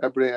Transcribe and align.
Jeg 0.00 0.14
ble 0.16 0.28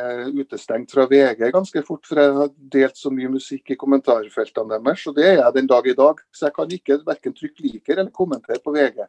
utestengt 0.42 0.92
fra 0.92 1.06
VG 1.08 1.46
ganske 1.56 1.82
fort, 1.88 2.04
for 2.04 2.20
jeg 2.20 2.32
har 2.36 2.50
delt 2.74 2.98
så 3.00 3.08
mye 3.16 3.30
musikk 3.32 3.72
i 3.72 3.78
kommentarfeltene 3.80 4.76
deres. 4.76 5.06
Og 5.08 5.16
det 5.16 5.24
er 5.24 5.38
jeg 5.38 5.56
den 5.56 5.70
dag 5.72 5.86
i 5.88 5.96
dag. 5.96 6.20
Så 6.36 6.50
jeg 6.50 6.56
kan 6.58 6.74
ikke 6.78 6.98
verken 7.08 7.36
trykke 7.38 7.64
liker 7.70 8.02
eller 8.02 8.12
kommentere 8.12 8.60
på 8.60 8.74
VG. 8.76 9.06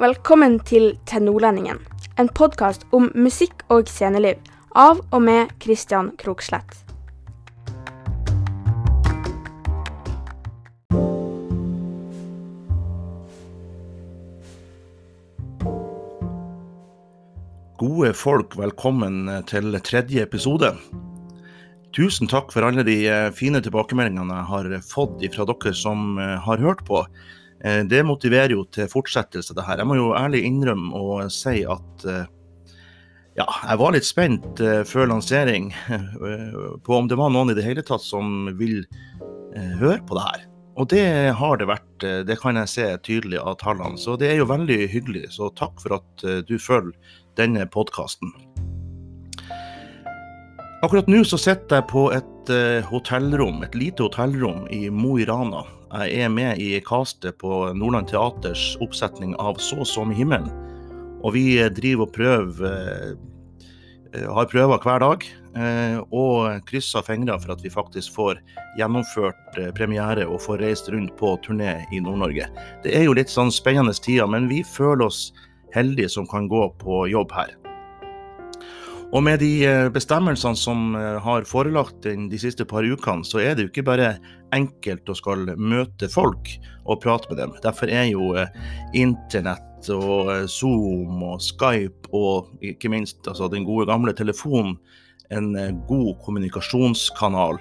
Velkommen 0.00 0.60
til 0.62 0.94
Til 1.10 1.26
nordlendingen, 1.26 1.82
en 2.16 2.30
podkast 2.30 2.86
om 2.92 3.10
musikk 3.14 3.66
og 3.68 3.90
sceneliv 3.90 4.38
av 4.78 5.02
og 5.10 5.26
med 5.26 5.50
Christian 5.60 6.14
Krokslett. 6.22 6.89
Gode 18.00 18.14
folk, 18.16 18.54
velkommen 18.56 19.26
til 19.44 19.74
tredje 19.84 20.22
episode. 20.24 20.70
Tusen 21.92 22.30
takk 22.32 22.48
for 22.54 22.64
alle 22.64 22.80
de 22.86 22.94
eh, 23.04 23.26
fine 23.36 23.60
tilbakemeldingene 23.60 24.38
jeg 24.38 24.48
har 24.48 24.68
fått 24.88 25.20
fra 25.34 25.44
dere 25.50 25.72
som 25.76 26.16
eh, 26.16 26.38
har 26.40 26.64
hørt 26.64 26.80
på. 26.88 27.02
Eh, 27.60 27.82
det 27.84 28.00
motiverer 28.08 28.54
jo 28.56 28.64
til 28.72 28.88
fortsettelse, 28.88 29.52
det 29.52 29.66
her. 29.68 29.84
Jeg 29.84 29.90
må 29.90 29.98
jo 30.00 30.14
ærlig 30.16 30.40
innrømme 30.48 30.96
og 30.96 31.28
si 31.28 31.58
at 31.60 32.08
ja, 33.36 33.44
jeg 33.44 33.82
var 33.84 33.92
litt 33.92 34.08
spent 34.08 34.64
før 34.88 35.12
lansering 35.12 35.68
på 36.88 36.96
om 36.96 37.12
det 37.12 37.20
var 37.20 37.36
noen 37.36 37.52
i 37.52 37.60
det 37.60 37.68
hele 37.68 37.84
tatt 37.84 38.06
som 38.06 38.48
vil 38.56 38.80
høre 39.76 40.00
på 40.08 40.16
det 40.16 40.28
her. 40.30 40.50
Og 40.80 40.88
det 40.88 41.04
har 41.36 41.60
det 41.60 41.68
vært, 41.68 42.04
det 42.24 42.40
kan 42.40 42.56
jeg 42.56 42.76
se 42.78 42.92
tydelig 43.04 43.44
av 43.44 43.60
tallene. 43.60 44.00
Så 44.00 44.16
det 44.16 44.30
er 44.32 44.38
jo 44.40 44.48
veldig 44.48 44.86
hyggelig. 44.88 45.26
Så 45.36 45.52
takk 45.52 45.82
for 45.82 46.00
at 46.00 46.30
du 46.48 46.56
følger 46.56 46.96
denne 47.40 47.66
podkasten. 47.72 48.32
Akkurat 50.80 51.10
nå 51.12 51.20
så 51.28 51.36
sitter 51.36 51.80
jeg 51.80 51.90
på 51.90 52.06
et 52.16 52.52
uh, 52.52 52.80
hotellrom, 52.88 53.60
et 53.66 53.74
lite 53.76 54.06
hotellrom 54.06 54.64
i 54.72 54.86
Mo 54.88 55.18
i 55.20 55.26
Rana. 55.28 55.66
Jeg 56.06 56.24
er 56.24 56.30
med 56.32 56.60
i 56.62 56.70
castet 56.86 57.36
på 57.42 57.50
Nordland 57.76 58.08
Teaters 58.08 58.76
oppsetning 58.80 59.34
av 59.42 59.58
Så 59.60 59.84
som 59.84 60.12
himmelen. 60.14 60.48
Og 61.20 61.34
vi 61.36 61.58
driver 61.76 62.06
og 62.06 62.14
prøver, 62.14 62.72
uh, 64.16 64.32
har 64.38 64.48
prøver 64.48 64.80
hver 64.80 65.04
dag, 65.04 65.28
og 66.14 66.64
krysser 66.68 67.02
fingre 67.02 67.34
for 67.42 67.52
at 67.56 67.62
vi 67.64 67.72
faktisk 67.74 68.14
får 68.14 68.38
gjennomført 68.78 69.56
premiere 69.74 70.22
og 70.22 70.38
får 70.44 70.62
reist 70.62 70.90
rundt 70.94 71.10
på 71.18 71.32
turné 71.42 71.72
i 71.90 71.98
Nord-Norge. 71.98 72.46
Det 72.84 72.94
er 72.94 73.08
jo 73.08 73.16
litt 73.18 73.32
sånn 73.32 73.50
spennende 73.50 73.90
tider, 73.98 74.30
men 74.30 74.46
vi 74.50 74.60
føler 74.62 75.08
oss 75.08 75.32
heldige 75.74 76.10
som 76.12 76.28
kan 76.28 76.48
gå 76.50 76.68
på 76.80 77.04
jobb 77.10 77.32
her. 77.36 77.56
Og 79.10 79.24
med 79.26 79.40
de 79.42 79.64
eh, 79.66 79.88
bestemmelsene 79.90 80.58
som 80.58 80.94
eh, 80.94 81.16
har 81.22 81.46
forelagt 81.48 82.06
de 82.06 82.38
siste 82.38 82.66
par 82.68 82.86
ukene, 82.86 83.26
så 83.26 83.40
er 83.42 83.56
det 83.56 83.64
jo 83.64 83.70
ikke 83.72 83.88
bare 83.88 84.12
enkelt 84.54 85.10
å 85.10 85.16
skal 85.18 85.50
møte 85.58 86.06
folk 86.10 86.52
og 86.84 87.00
prate 87.02 87.30
med 87.30 87.40
dem. 87.42 87.56
Derfor 87.64 87.90
er 87.90 88.06
jo 88.12 88.30
eh, 88.38 88.52
internett 88.94 89.90
og 89.90 90.30
Zoom 90.52 91.24
og 91.24 91.42
Skype 91.42 92.12
og 92.14 92.52
ikke 92.62 92.90
minst 92.92 93.26
altså 93.26 93.48
den 93.50 93.64
gode 93.66 93.88
gamle 93.88 94.12
telefonen 94.14 94.76
en 95.30 95.54
god 95.86 96.16
kommunikasjonskanal 96.24 97.60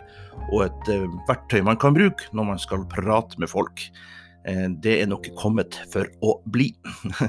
og 0.49 0.61
et 0.65 0.87
verktøy 1.29 1.61
man 1.63 1.77
kan 1.79 1.93
bruke 1.93 2.25
når 2.33 2.47
man 2.47 2.59
skal 2.59 2.81
prate 2.89 3.37
med 3.39 3.51
folk. 3.51 3.83
Eh, 4.47 4.69
det 4.81 5.01
er 5.01 5.07
nok 5.09 5.29
kommet 5.39 5.75
for 5.91 6.05
å 6.23 6.41
bli. 6.51 6.75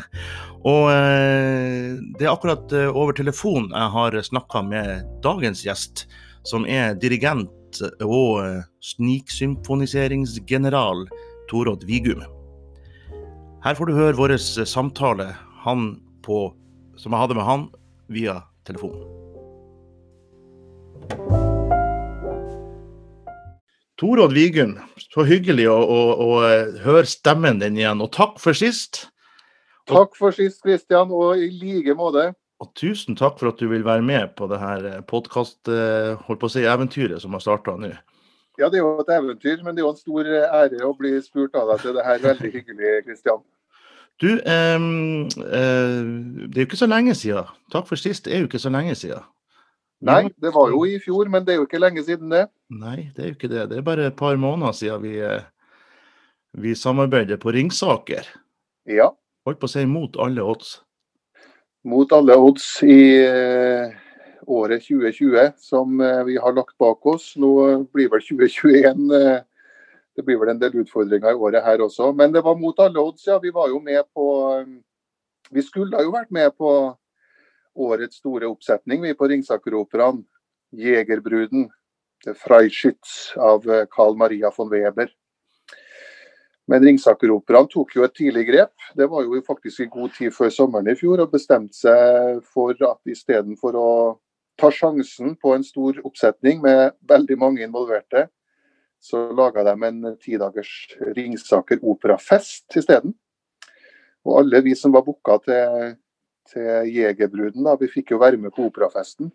og 0.70 0.90
eh, 0.92 1.98
det 2.18 2.24
er 2.26 2.32
akkurat 2.32 2.72
eh, 2.76 2.90
over 2.90 3.12
telefon 3.16 3.64
jeg 3.72 3.88
har 3.96 4.12
snakka 4.30 4.58
med 4.66 4.86
dagens 5.24 5.64
gjest, 5.66 5.94
som 6.46 6.62
er 6.68 6.94
dirigent 7.00 7.50
og 8.02 8.62
sniksymfoniseringsgeneral 8.82 11.08
Torodd 11.50 11.84
Vigum. 11.86 12.22
Her 13.62 13.74
får 13.78 13.86
du 13.86 13.92
høre 13.94 14.16
vår 14.18 14.36
samtale 14.40 15.34
på, 16.24 16.54
som 16.96 17.12
jeg 17.12 17.20
hadde 17.22 17.34
med 17.38 17.46
han 17.46 17.68
via 18.10 18.42
telefon. 18.66 18.96
Torodd 24.00 24.32
Vigum, 24.32 24.78
så 25.12 25.26
hyggelig 25.28 25.66
å, 25.68 25.76
å, 25.76 26.00
å, 26.24 26.28
eh, 26.48 26.76
høre 26.86 27.08
stemmen 27.08 27.58
din 27.60 27.76
igjen, 27.76 28.00
og 28.00 28.08
takk 28.16 28.38
for 28.40 28.56
sist. 28.56 29.10
Takk 29.90 30.16
for 30.16 30.32
sist, 30.32 30.62
Kristian, 30.64 31.12
og 31.12 31.36
i 31.36 31.50
like 31.52 31.92
måte. 31.98 32.30
Og 32.60 32.70
tusen 32.76 33.16
takk 33.16 33.38
for 33.40 33.52
at 33.52 33.60
du 33.60 33.68
vil 33.68 33.84
være 33.84 34.04
med 34.04 34.32
på 34.40 34.48
det 34.48 34.60
her 34.60 34.86
eh, 34.88 35.00
podkast-eventyret 35.08 37.16
eh, 37.16 37.18
si, 37.18 37.22
som 37.26 37.36
har 37.36 37.44
starta 37.44 37.76
nå. 37.76 37.92
Ja, 38.60 38.68
det 38.68 38.80
er 38.80 38.84
jo 38.84 39.00
et 39.00 39.12
eventyr, 39.12 39.62
men 39.64 39.76
det 39.76 39.82
er 39.82 39.86
jo 39.86 39.94
en 39.94 40.00
stor 40.00 40.28
ære 40.48 40.84
å 40.84 40.96
bli 40.96 41.14
spurt 41.24 41.56
av 41.56 41.72
deg 41.72 41.84
til 41.84 41.96
det 41.96 42.04
her. 42.04 42.20
Veldig 42.24 42.50
hyggelig, 42.56 42.94
Kristian. 43.06 43.44
Du, 44.20 44.30
eh, 44.32 44.76
eh, 44.76 46.00
det 46.48 46.56
er 46.56 46.64
jo 46.64 46.68
ikke 46.68 46.80
så 46.80 46.88
lenge 46.88 47.14
siden. 47.16 47.52
Takk 47.72 47.88
for 47.88 48.00
sist, 48.00 48.24
det 48.24 48.36
er 48.36 48.44
jo 48.44 48.50
ikke 48.50 48.60
så 48.60 48.72
lenge 48.72 48.96
siden. 48.96 49.24
Nei, 50.00 50.30
det 50.40 50.54
var 50.54 50.70
jo 50.72 50.80
i 50.88 50.96
fjor, 51.02 51.28
men 51.28 51.44
det 51.44 51.54
er 51.54 51.58
jo 51.60 51.66
ikke 51.66 51.80
lenge 51.80 52.02
siden 52.06 52.32
det. 52.32 52.46
Nei, 52.72 53.10
det 53.12 53.24
er 53.24 53.32
jo 53.32 53.36
ikke 53.36 53.50
det. 53.52 53.66
Det 53.68 53.80
er 53.80 53.84
bare 53.84 54.06
et 54.08 54.16
par 54.16 54.38
måneder 54.40 54.72
siden 54.76 55.02
vi, 55.04 55.18
eh, 55.20 55.42
vi 56.56 56.72
samarbeider 56.74 57.36
på 57.40 57.52
Ringsaker. 57.52 58.28
Ja. 58.88 59.10
Holdt 59.44 59.60
på 59.60 59.68
å 59.68 59.72
si 59.72 59.84
mot 59.88 60.16
alle 60.20 60.44
odds. 60.44 60.78
Mot 61.84 62.12
alle 62.12 62.36
odds 62.36 62.64
i 62.84 62.96
uh, 63.24 63.92
året 64.48 64.84
2020, 64.84 65.52
som 65.60 66.00
uh, 66.00 66.24
vi 66.28 66.38
har 66.40 66.56
lagt 66.56 66.76
bak 66.80 67.04
oss. 67.08 67.34
Nå 67.40 67.52
blir 67.92 68.08
vel 68.12 68.24
2021 68.24 69.06
uh, 69.12 69.40
Det 70.16 70.24
blir 70.26 70.40
vel 70.40 70.52
en 70.52 70.60
del 70.60 70.80
utfordringer 70.82 71.36
i 71.36 71.40
året 71.48 71.64
her 71.64 71.84
også. 71.84 72.10
Men 72.16 72.32
det 72.32 72.44
var 72.44 72.56
mot 72.60 72.80
alle 72.80 73.00
odds, 73.00 73.28
ja. 73.28 73.36
Vi 73.40 73.52
var 73.52 73.68
jo 73.68 73.80
med 73.84 74.04
på 74.16 74.26
Vi 75.50 75.62
skulle 75.66 76.04
jo 76.04 76.12
vært 76.12 76.32
med 76.32 76.52
på 76.56 76.72
årets 77.80 78.20
store 78.20 78.48
oppsetning 78.50 79.02
vi 79.02 79.14
på 79.16 79.28
Ringsakeroperaen. 79.30 80.22
'Jegerbruden', 80.70 81.70
'Freischütz' 82.26 83.36
av 83.36 83.64
Carl 83.90 84.14
eh, 84.14 84.18
Maria 84.18 84.50
von 84.56 84.70
Weber. 84.70 85.10
Men 86.70 86.84
Ringsakeroperaen 86.84 87.66
tok 87.66 87.96
jo 87.96 88.04
et 88.06 88.14
tidlig 88.14 88.44
grep. 88.46 88.74
Det 88.94 89.08
var 89.10 89.24
jo 89.26 89.40
faktisk 89.42 89.80
i 89.80 89.88
god 89.90 90.12
tid 90.14 90.34
før 90.34 90.52
sommeren 90.54 90.90
i 90.92 90.94
fjor, 90.94 91.24
og 91.24 91.32
bestemte 91.32 91.74
seg 91.74 92.44
for 92.46 92.76
at 92.86 93.00
istedenfor 93.10 93.78
å 93.78 93.90
ta 94.60 94.70
sjansen 94.70 95.34
på 95.40 95.54
en 95.56 95.64
stor 95.66 95.98
oppsetning 96.04 96.60
med 96.62 96.94
veldig 97.08 97.38
mange 97.40 97.64
involverte, 97.64 98.28
så 99.00 99.30
laga 99.32 99.64
de 99.64 99.74
en 99.88 100.00
tidagers 100.20 100.70
Ringsaker 101.16 101.80
operafest 101.82 102.76
isteden. 102.76 103.16
Og 104.28 104.42
alle 104.42 104.60
vi 104.62 104.76
som 104.76 104.92
var 104.92 105.06
booka 105.06 105.38
til 105.46 105.96
til 106.52 106.90
Jegerbruden. 106.90 107.64
da, 107.64 107.76
Vi 107.80 107.88
fikk 107.90 108.12
jo 108.14 108.22
være 108.22 108.40
med 108.40 108.54
på 108.56 108.66
operafesten. 108.68 109.30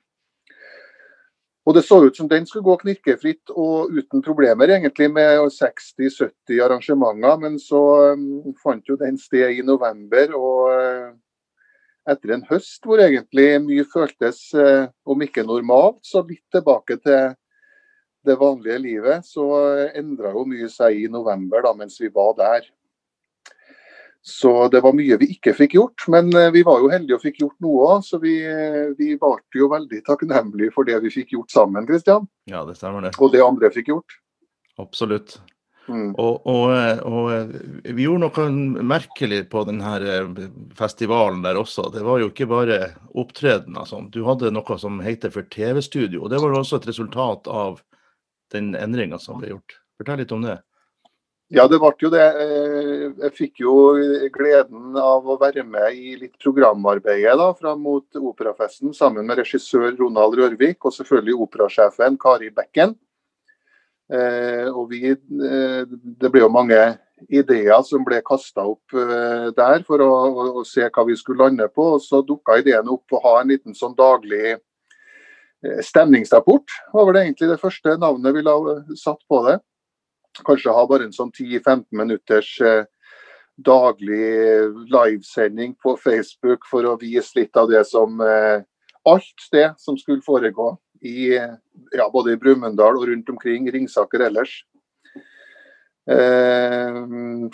Og 1.66 1.74
Det 1.74 1.82
så 1.82 1.98
ut 2.06 2.18
som 2.18 2.28
den 2.30 2.46
skulle 2.46 2.66
gå 2.68 2.76
knirkefritt 2.84 3.50
og 3.50 3.90
uten 3.90 4.22
problemer, 4.22 4.70
egentlig, 4.70 5.10
med 5.12 5.40
60-70 5.50 6.62
arrangementer. 6.62 7.40
Men 7.42 7.58
så 7.60 7.82
um, 8.14 8.54
fant 8.62 8.86
jo 8.86 8.98
den 9.02 9.18
sted 9.18 9.58
i 9.58 9.66
november. 9.66 10.36
Og 10.38 10.70
uh, 10.70 11.16
etter 12.06 12.36
en 12.36 12.46
høst 12.52 12.86
hvor 12.86 13.02
egentlig 13.02 13.48
mye 13.66 13.88
føltes, 13.90 14.44
uh, 14.54 14.86
om 15.10 15.26
ikke 15.26 15.48
normalt, 15.48 16.04
så 16.06 16.22
litt 16.22 16.46
tilbake 16.54 17.00
til 17.02 17.34
det 18.26 18.38
vanlige 18.38 18.78
livet, 18.82 19.26
så 19.26 19.50
uh, 19.50 19.90
endra 19.98 20.36
jo 20.38 20.46
mye 20.46 20.70
seg 20.70 21.02
i 21.02 21.10
november 21.10 21.66
da, 21.66 21.74
mens 21.74 21.98
vi 22.02 22.14
var 22.14 22.38
der. 22.38 22.70
Så 24.28 24.68
det 24.74 24.80
var 24.82 24.96
mye 24.98 25.20
vi 25.22 25.28
ikke 25.36 25.52
fikk 25.54 25.76
gjort, 25.78 26.08
men 26.10 26.32
eh, 26.34 26.48
vi 26.50 26.64
var 26.66 26.80
jo 26.82 26.88
heldige 26.90 27.14
og 27.20 27.22
fikk 27.22 27.44
gjort 27.44 27.60
noe 27.62 27.82
òg. 27.86 28.06
Så 28.08 28.18
vi, 28.24 28.40
eh, 28.42 28.88
vi 28.98 29.12
varte 29.22 29.60
jo 29.60 29.68
veldig 29.70 30.00
takknemlige 30.08 30.74
for 30.74 30.88
det 30.88 30.98
vi 31.04 31.12
fikk 31.14 31.36
gjort 31.36 31.54
sammen, 31.54 31.86
Kristian. 31.86 32.26
Ja, 32.50 32.64
det 32.66 32.80
stemmer 32.80 33.06
det. 33.06 33.12
Og 33.22 33.30
det 33.36 33.44
andre 33.46 33.70
fikk 33.76 33.94
gjort. 33.94 34.18
Absolutt. 34.82 35.38
Mm. 35.86 36.16
Og, 36.18 36.42
og, 36.50 36.74
eh, 36.74 37.04
og, 37.06 37.54
vi 37.86 38.08
gjorde 38.08 38.26
noe 38.26 38.82
merkelig 38.96 39.44
på 39.52 39.62
denne 39.70 39.94
festivalen 40.74 41.46
der 41.46 41.62
også. 41.62 41.92
Det 41.94 42.02
var 42.10 42.24
jo 42.24 42.34
ikke 42.34 42.50
bare 42.50 42.80
opptredener. 43.14 43.86
Sånn. 43.86 44.10
Du 44.10 44.24
hadde 44.26 44.50
noe 44.58 44.82
som 44.82 45.04
heter 45.06 45.38
for 45.38 45.46
TV-studio. 45.54 46.24
og 46.26 46.34
Det 46.34 46.42
var 46.42 46.58
også 46.64 46.82
et 46.82 46.90
resultat 46.90 47.46
av 47.46 47.78
den 48.58 48.74
endringa 48.74 49.22
som 49.22 49.38
ble 49.38 49.54
gjort. 49.54 49.78
Fortell 50.02 50.26
litt 50.26 50.34
om 50.34 50.50
det. 50.50 50.64
Ja, 51.54 51.68
det 51.70 51.78
ble 51.78 51.92
jo 52.02 52.10
det. 52.10 52.26
Eh, 52.42 53.02
jeg 53.22 53.34
fikk 53.38 53.60
jo 53.62 53.74
gleden 54.34 54.96
av 54.98 55.28
å 55.30 55.38
være 55.38 55.62
med 55.62 55.94
i 55.94 56.16
litt 56.18 56.40
programarbeidet 56.42 57.36
da, 57.38 57.52
fram 57.54 57.84
mot 57.86 58.18
operafesten 58.18 58.96
sammen 58.98 59.28
med 59.30 59.38
regissør 59.38 59.92
Ronald 60.00 60.40
Rørvik 60.40 60.82
og 60.82 60.96
selvfølgelig 60.96 61.36
operasjefen 61.46 62.18
Kari 62.18 62.50
Bekken. 62.50 62.96
Eh, 64.10 64.72
og 64.72 64.90
vi, 64.90 65.12
eh, 65.14 65.86
det 65.86 66.32
ble 66.34 66.42
jo 66.42 66.50
mange 66.50 66.80
ideer 67.30 67.86
som 67.86 68.02
ble 68.06 68.24
kasta 68.26 68.66
opp 68.66 68.98
der 69.56 69.86
for 69.86 70.02
å, 70.02 70.10
å, 70.10 70.48
å, 70.60 70.66
se 70.66 70.90
hva 70.90 71.06
vi 71.06 71.14
skulle 71.16 71.46
lande 71.46 71.70
på. 71.70 71.92
og 71.94 72.02
Så 72.02 72.24
dukka 72.26 72.58
ideen 72.58 72.90
opp 72.90 73.14
å 73.14 73.22
ha 73.22 73.36
en 73.44 73.54
liten 73.54 73.78
sånn 73.78 73.94
daglig 73.94 74.58
stemningsrapport. 75.62 76.74
Var 76.94 77.08
vel 77.08 77.22
egentlig 77.22 77.54
det 77.54 77.62
første 77.62 77.96
navnet 78.02 78.34
vi 78.34 78.46
la 78.46 78.58
satt 78.98 79.22
på 79.30 79.46
det. 79.46 79.60
Kanskje 80.44 80.74
ha 80.76 80.84
bare 80.90 81.08
en 81.08 81.16
sånn 81.16 81.32
10-15 81.32 81.86
minutters 81.96 82.50
uh, 82.62 82.84
daglig 83.56 84.68
livesending 84.92 85.78
på 85.80 85.96
Facebook 86.02 86.68
for 86.68 86.88
å 86.90 86.98
vise 87.00 87.40
litt 87.40 87.56
av 87.56 87.70
det 87.72 87.86
som 87.88 88.20
Alt 89.06 89.44
det 89.54 89.68
som 89.78 89.96
skulle 90.02 90.26
foregå 90.26 90.72
i, 91.06 91.36
ja, 91.38 92.08
både 92.10 92.34
i 92.34 92.40
Brumunddal 92.42 92.98
og 92.98 93.06
rundt 93.06 93.30
omkring 93.30 93.68
Ringsaker 93.70 94.24
ellers. 94.26 94.56
Eh, 96.10 96.98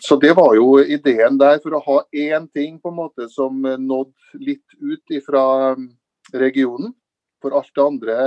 så 0.04 0.18
det 0.20 0.34
var 0.36 0.56
jo 0.56 0.80
ideen 0.80 1.38
der, 1.40 1.60
for 1.64 1.76
å 1.76 1.84
ha 1.86 1.98
én 2.12 2.48
ting 2.52 2.80
på 2.80 2.92
en 2.92 3.00
måte 3.00 3.28
som 3.32 3.62
nådde 3.62 4.42
litt 4.44 4.80
ut 4.80 5.16
fra 5.28 5.76
regionen. 6.34 6.94
For 7.42 7.56
alt 7.58 7.72
det 7.76 7.86
andre 7.86 8.18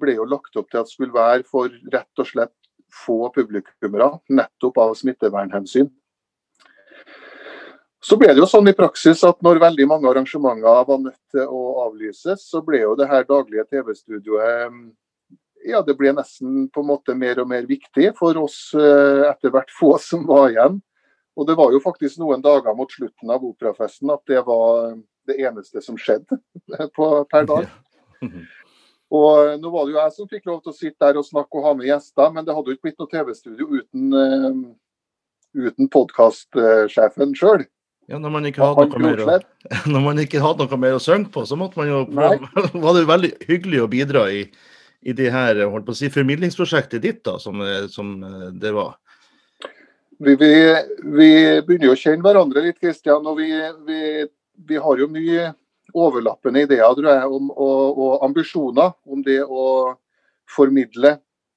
ble 0.00 0.16
jo 0.18 0.26
lagt 0.28 0.56
opp 0.58 0.70
til 0.70 0.82
at 0.82 0.90
skulle 0.90 1.14
være 1.14 1.46
for 1.48 1.72
rett 1.92 2.22
og 2.22 2.28
slett 2.28 2.54
få 2.94 3.30
publikummere, 3.34 4.12
nettopp 4.28 4.78
av 4.82 4.94
smittevernhensyn. 4.98 5.90
Så 8.00 8.16
ble 8.16 8.30
det 8.32 8.40
jo 8.40 8.48
sånn 8.48 8.70
i 8.70 8.76
praksis 8.76 9.20
at 9.28 9.42
når 9.44 9.60
veldig 9.60 9.86
mange 9.90 10.08
arrangementer 10.08 10.86
var 10.88 11.02
nødt 11.02 11.20
til 11.34 11.44
å 11.44 11.64
avlyses, 11.84 12.46
så 12.48 12.62
ble 12.64 12.80
jo 12.80 12.94
det 12.96 13.10
her 13.10 13.26
daglige 13.28 13.66
TV-studioet 13.68 14.72
ja, 15.68 15.82
det 15.84 15.96
ble 15.98 16.12
nesten 16.16 16.68
på 16.72 16.80
en 16.80 16.88
måte 16.88 17.14
mer 17.18 17.42
og 17.42 17.50
mer 17.50 17.66
viktig 17.68 18.14
for 18.18 18.38
oss 18.40 18.70
eh, 18.72 19.26
etter 19.28 19.52
hvert 19.52 19.72
få 19.74 19.92
som 20.00 20.24
var 20.28 20.48
igjen. 20.48 20.78
Og 21.36 21.46
det 21.48 21.56
var 21.58 21.74
jo 21.74 21.82
faktisk 21.84 22.20
noen 22.20 22.42
dager 22.44 22.74
mot 22.76 22.90
slutten 22.92 23.32
av 23.32 23.44
operafesten 23.44 24.12
at 24.12 24.22
det 24.28 24.40
var 24.46 24.96
det 25.28 25.36
eneste 25.44 25.82
som 25.84 25.98
skjedde 26.00 26.40
på, 26.96 27.10
per 27.30 27.46
dag. 27.48 27.68
Og 29.10 29.58
nå 29.58 29.72
var 29.72 29.86
det 29.86 29.94
jo 29.94 29.98
jeg 29.98 30.14
som 30.14 30.28
fikk 30.30 30.46
lov 30.46 30.60
til 30.62 30.70
å 30.70 30.76
sitte 30.76 31.02
der 31.02 31.18
og 31.18 31.26
snakke 31.26 31.58
og 31.58 31.66
ha 31.66 31.74
med 31.74 31.88
gjester, 31.88 32.30
men 32.34 32.46
det 32.46 32.54
hadde 32.54 32.70
jo 32.70 32.76
ikke 32.76 32.86
blitt 32.88 33.02
noe 33.02 33.10
TV-studio 33.10 33.66
uten, 33.80 34.14
uh, 34.14 35.66
uten 35.66 35.90
podkastsjefen 35.90 37.34
sjøl. 37.38 37.66
Ja, 38.10 38.18
når 38.18 38.32
man, 38.34 38.46
ikke 38.46 38.66
hadde 38.66 38.86
noe 38.90 39.02
mer 39.04 39.20
å, 39.22 39.34
når 39.94 40.02
man 40.02 40.20
ikke 40.22 40.42
hadde 40.42 40.66
noe 40.66 40.78
mer 40.82 40.96
å 40.98 41.02
synge 41.02 41.30
på, 41.34 41.44
så 41.46 41.58
måtte 41.58 41.78
man 41.78 41.90
jo 41.90 42.04
var 42.84 42.96
det 42.96 43.06
veldig 43.10 43.32
hyggelig 43.46 43.84
å 43.84 43.90
bidra 43.90 44.24
i, 44.34 44.44
i 45.06 45.14
det 45.14 45.30
her 45.34 45.62
holdt 45.62 45.86
på 45.86 45.94
å 45.94 46.00
si, 46.00 46.10
formidlingsprosjektet 46.10 47.02
ditt, 47.04 47.22
da, 47.26 47.36
som, 47.42 47.62
eh, 47.62 47.86
som 47.90 48.16
eh, 48.26 48.48
det 48.62 48.74
var? 48.74 48.96
Vi, 50.20 50.34
vi, 50.36 50.50
vi, 51.16 51.28
begynner 51.64 51.86
jo 51.86 51.94
å 51.94 52.00
kjenne 52.00 52.26
hverandre 52.26 52.64
litt, 52.66 52.80
Kristian. 52.82 53.24
Og 53.24 53.38
vi, 53.38 53.46
vi, 53.86 54.76
har 54.76 55.00
jo 55.00 55.06
mye 55.08 55.46
overlappende 55.94 56.64
ideer 56.66 56.94
tror 56.96 57.10
jeg, 57.10 57.26
om, 57.26 57.50
og, 57.50 57.98
og, 57.98 58.12
ambisjoner 58.26 58.92
om 59.06 59.24
det 59.26 59.40
å 59.44 59.64
formidle. 60.50 61.16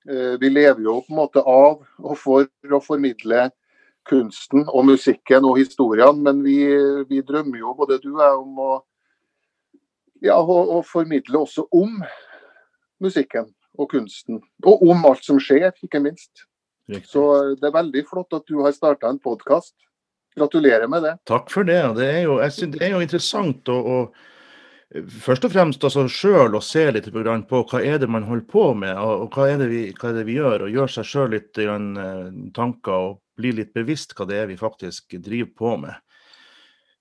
Eh, 0.10 0.36
vi 0.42 0.52
lever 0.52 0.84
jo 0.86 1.00
på 1.02 1.14
en 1.14 1.20
måte 1.22 1.44
av 1.44 1.84
og 2.04 2.18
for 2.20 2.48
å 2.70 2.82
formidle 2.84 3.50
kunsten 4.10 4.66
og 4.68 4.88
musikken 4.90 5.46
og 5.48 5.58
historiene, 5.62 6.20
men 6.20 6.42
vi, 6.44 6.58
vi 7.08 7.22
drømmer 7.24 7.62
jo 7.62 7.76
både 7.78 8.02
du 8.04 8.12
og 8.14 8.24
jeg 8.24 8.40
om 8.42 8.60
å, 8.60 8.72
ja, 10.24 10.40
å, 10.40 10.58
å 10.78 10.82
formidle 10.88 11.46
også 11.46 11.68
om 11.72 12.02
musikken 13.04 13.48
og 13.80 13.90
kunsten. 13.96 14.42
Og 14.68 14.84
om 14.86 15.08
alt 15.08 15.24
som 15.26 15.40
skjer, 15.42 15.72
ikke 15.84 16.04
minst. 16.04 16.46
Riktig. 16.92 17.08
Så 17.10 17.24
det 17.60 17.70
er 17.70 17.78
veldig 17.78 18.04
flott 18.10 18.36
at 18.36 18.46
du 18.50 18.60
har 18.64 18.76
starta 18.76 19.10
en 19.10 19.22
podkast. 19.24 19.76
Gratulerer 20.36 20.90
med 20.90 21.04
det. 21.06 21.18
Takk 21.30 21.52
for 21.54 21.68
det. 21.68 21.80
Det 21.98 22.08
er 22.10 22.22
jo, 22.26 22.38
det 22.42 22.82
er 22.82 22.96
jo 22.96 23.02
interessant 23.06 23.70
å, 23.70 23.78
å 23.78 23.98
først 25.24 25.46
og 25.48 25.54
fremst 25.54 25.84
altså 25.86 26.06
sjøl 26.12 26.58
å 26.58 26.62
se 26.62 26.86
litt 26.94 27.10
på 27.10 27.62
hva 27.70 27.82
er 27.82 28.00
det 28.02 28.10
man 28.10 28.26
holder 28.28 28.48
på 28.50 28.66
med, 28.78 28.98
og 28.98 29.34
hva 29.34 29.48
er 29.50 29.62
det 29.62 29.70
vi, 29.72 29.84
er 29.94 30.18
det 30.18 30.26
vi 30.28 30.38
gjør. 30.38 30.66
Og 30.66 30.74
gjøre 30.78 30.96
seg 30.96 31.10
sjøl 31.10 31.34
litt 31.34 31.62
eh, 31.62 31.76
tanker 32.56 32.98
og 32.98 33.20
bli 33.38 33.54
litt 33.58 33.74
bevisst 33.74 34.14
hva 34.18 34.28
det 34.30 34.42
er 34.42 34.50
vi 34.52 34.60
faktisk 34.60 35.16
driver 35.22 35.54
på 35.58 35.76
med. 35.86 36.02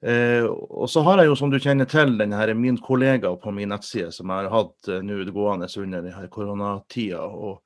Eh, 0.02 0.44
og 0.44 0.88
så 0.90 1.04
har 1.06 1.20
jeg 1.20 1.30
jo, 1.30 1.34
som 1.38 1.50
du 1.52 1.60
kjenner 1.62 1.86
til, 1.86 2.16
denne 2.18 2.54
min 2.58 2.78
kollega 2.82 3.30
på 3.38 3.52
min 3.54 3.70
nettside 3.70 4.10
som 4.10 4.32
jeg 4.32 4.48
har 4.48 4.50
hatt 4.50 4.88
eh, 4.90 5.04
nå 5.04 5.20
gående 5.30 5.68
under 5.78 6.02
denne 6.02 6.30
koronatida. 6.32 7.22
Og, 7.22 7.60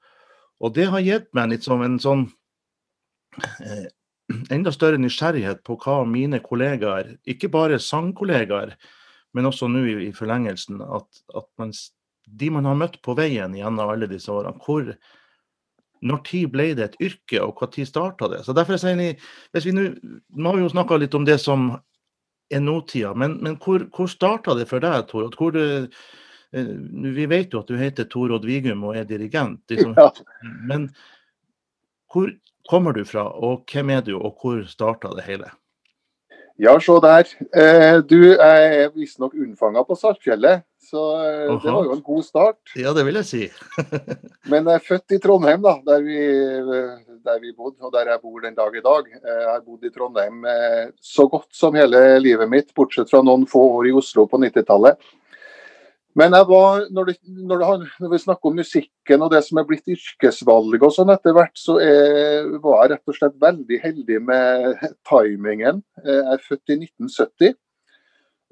og, 0.61 0.75
det 0.77 0.91
har 0.93 1.05
gitt 1.05 1.31
meg 1.37 1.55
litt 1.55 1.65
som 1.65 1.85
en 1.87 1.97
sånn 2.03 2.27
eh, 3.65 3.87
enda 4.51 4.73
større 4.75 5.01
nysgjerrighet 5.01 5.63
på 5.67 5.77
hva 5.83 6.01
mine 6.09 6.41
kollegaer, 6.45 7.15
ikke 7.29 7.51
bare 7.53 7.79
sangkollegaer, 7.83 8.75
men 9.37 9.49
også 9.49 9.69
nå 9.71 9.85
i, 9.87 9.95
i 10.09 10.13
forlengelsen, 10.17 10.81
at, 10.83 11.23
at 11.37 11.47
man, 11.61 11.73
de 12.27 12.51
man 12.51 12.67
har 12.69 12.79
møtt 12.79 12.99
på 13.05 13.15
veien 13.19 13.55
gjennom 13.57 13.93
alle 13.93 14.09
disse 14.11 14.33
årene, 14.33 14.59
hvor 14.65 14.95
når 16.07 16.23
tid 16.29 16.51
ble 16.53 16.71
det 16.77 16.91
et 16.91 17.01
yrke, 17.09 17.41
og 17.43 17.63
når 17.63 17.87
starta 17.89 18.29
det? 18.31 18.43
Så 18.45 18.55
derfor 18.57 18.79
sier 18.81 18.99
jeg, 19.01 19.17
hvis 19.55 19.67
vi 19.69 19.75
nå, 19.75 19.89
nå 20.37 20.51
har 20.51 20.59
vi 20.59 20.67
jo 20.67 20.73
snakka 20.75 20.99
litt 21.01 21.15
om 21.17 21.25
det 21.27 21.39
som 21.43 21.71
er 22.53 22.63
nåtida. 22.63 23.15
Men, 23.15 23.39
men 23.43 23.57
hvor, 23.63 23.87
hvor 23.95 24.11
starta 24.11 24.55
det 24.59 24.69
for 24.71 24.85
deg, 24.85 25.07
Torodd? 25.11 25.39
Hvor, 25.41 25.57
du, 25.57 25.89
vi 27.17 27.27
vet 27.31 27.55
jo 27.55 27.63
at 27.65 27.71
du 27.71 27.79
heter 27.81 28.09
Torodd 28.13 28.47
Vigum 28.47 28.85
og 28.87 28.99
er 29.01 29.09
dirigent. 29.09 29.63
Liksom. 29.73 29.97
Men 30.69 30.91
hvor 32.13 32.31
kommer 32.71 32.97
du 32.97 33.05
fra, 33.09 33.29
og 33.31 33.65
hvem 33.71 33.95
er 33.97 34.03
du, 34.07 34.17
og 34.19 34.37
hvor 34.43 34.65
starta 34.71 35.13
det 35.17 35.27
hele? 35.29 35.53
Ja, 36.57 36.73
se 36.81 36.95
der. 37.05 37.29
Eh, 37.53 37.99
du 38.09 38.33
er 38.33 38.89
visstnok 38.95 39.35
unnfanga 39.37 39.83
på 39.85 39.97
Saltfjellet, 39.99 40.63
så 40.81 41.03
eh, 41.21 41.51
det 41.53 41.73
var 41.75 41.85
jo 41.85 41.93
en 41.93 42.05
god 42.05 42.25
start. 42.25 42.61
Ja, 42.81 42.95
det 42.97 43.05
vil 43.05 43.19
jeg 43.21 43.29
si. 43.29 43.43
Men 44.51 44.71
jeg 44.71 44.81
er 44.81 44.87
født 44.87 45.17
i 45.19 45.19
Trondheim, 45.21 45.61
da, 45.67 45.75
der 45.85 46.07
vi, 46.07 46.17
der 47.29 47.43
vi 47.43 47.53
bodde, 47.53 47.83
og 47.85 47.93
der 47.93 48.09
jeg 48.15 48.23
bor 48.23 48.41
den 48.41 48.57
dag 48.57 48.73
i 48.73 48.85
dag. 48.89 49.13
Eh, 49.21 49.43
jeg 49.43 49.51
har 49.51 49.67
bodd 49.67 49.85
i 49.85 49.93
Trondheim 49.93 50.49
så 50.97 51.29
godt 51.29 51.51
som 51.53 51.77
hele 51.77 52.01
livet 52.25 52.49
mitt, 52.49 52.73
bortsett 52.77 53.13
fra 53.13 53.21
noen 53.27 53.45
få 53.51 53.61
år 53.77 53.91
i 53.91 53.95
Oslo 54.01 54.25
på 54.31 54.41
90-tallet. 54.41 54.97
Men 56.17 56.33
var, 56.49 56.87
når, 56.97 57.11
det, 57.11 57.15
når, 57.29 57.61
det, 57.61 57.89
når, 58.01 58.11
vi 58.15 58.19
snakker 58.23 58.49
om 58.49 58.57
musikken 58.57 59.25
og 59.25 59.35
det 59.35 59.43
som 59.45 59.61
er 59.61 59.67
blitt 59.69 59.91
yrkesvalg 59.93 60.81
og 60.81 60.95
sånn 60.97 61.13
etter 61.13 61.37
hvert, 61.37 61.53
så 61.61 61.77
er, 61.83 62.49
var 62.65 62.87
jeg 62.87 62.95
rett 62.95 63.13
og 63.13 63.19
slett 63.19 63.37
veldig 63.43 63.81
heldig 63.83 64.21
med 64.25 64.87
timingen. 65.11 65.83
Jeg 66.07 66.25
er 66.33 66.45
født 66.47 66.73
i 66.73 66.79
1970. 66.81 67.57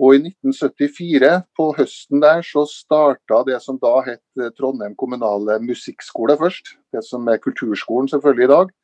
Og 0.03 0.17
i 0.17 0.21
1974, 0.27 1.33
på 1.55 1.69
høsten 1.79 2.21
der, 2.21 2.43
så 2.43 2.65
starta 2.67 3.45
det 3.47 3.61
som 3.63 3.79
da 3.81 3.95
het 4.03 4.47
Trondheim 4.59 4.97
kommunale 4.99 5.61
musikkskole 5.63 6.37
først. 6.41 6.75
Det 6.93 7.05
som 7.07 7.29
er 7.31 7.41
kulturskolen 7.41 8.11
selvfølgelig 8.11 8.49
i 8.49 8.53
dag. 8.53 8.75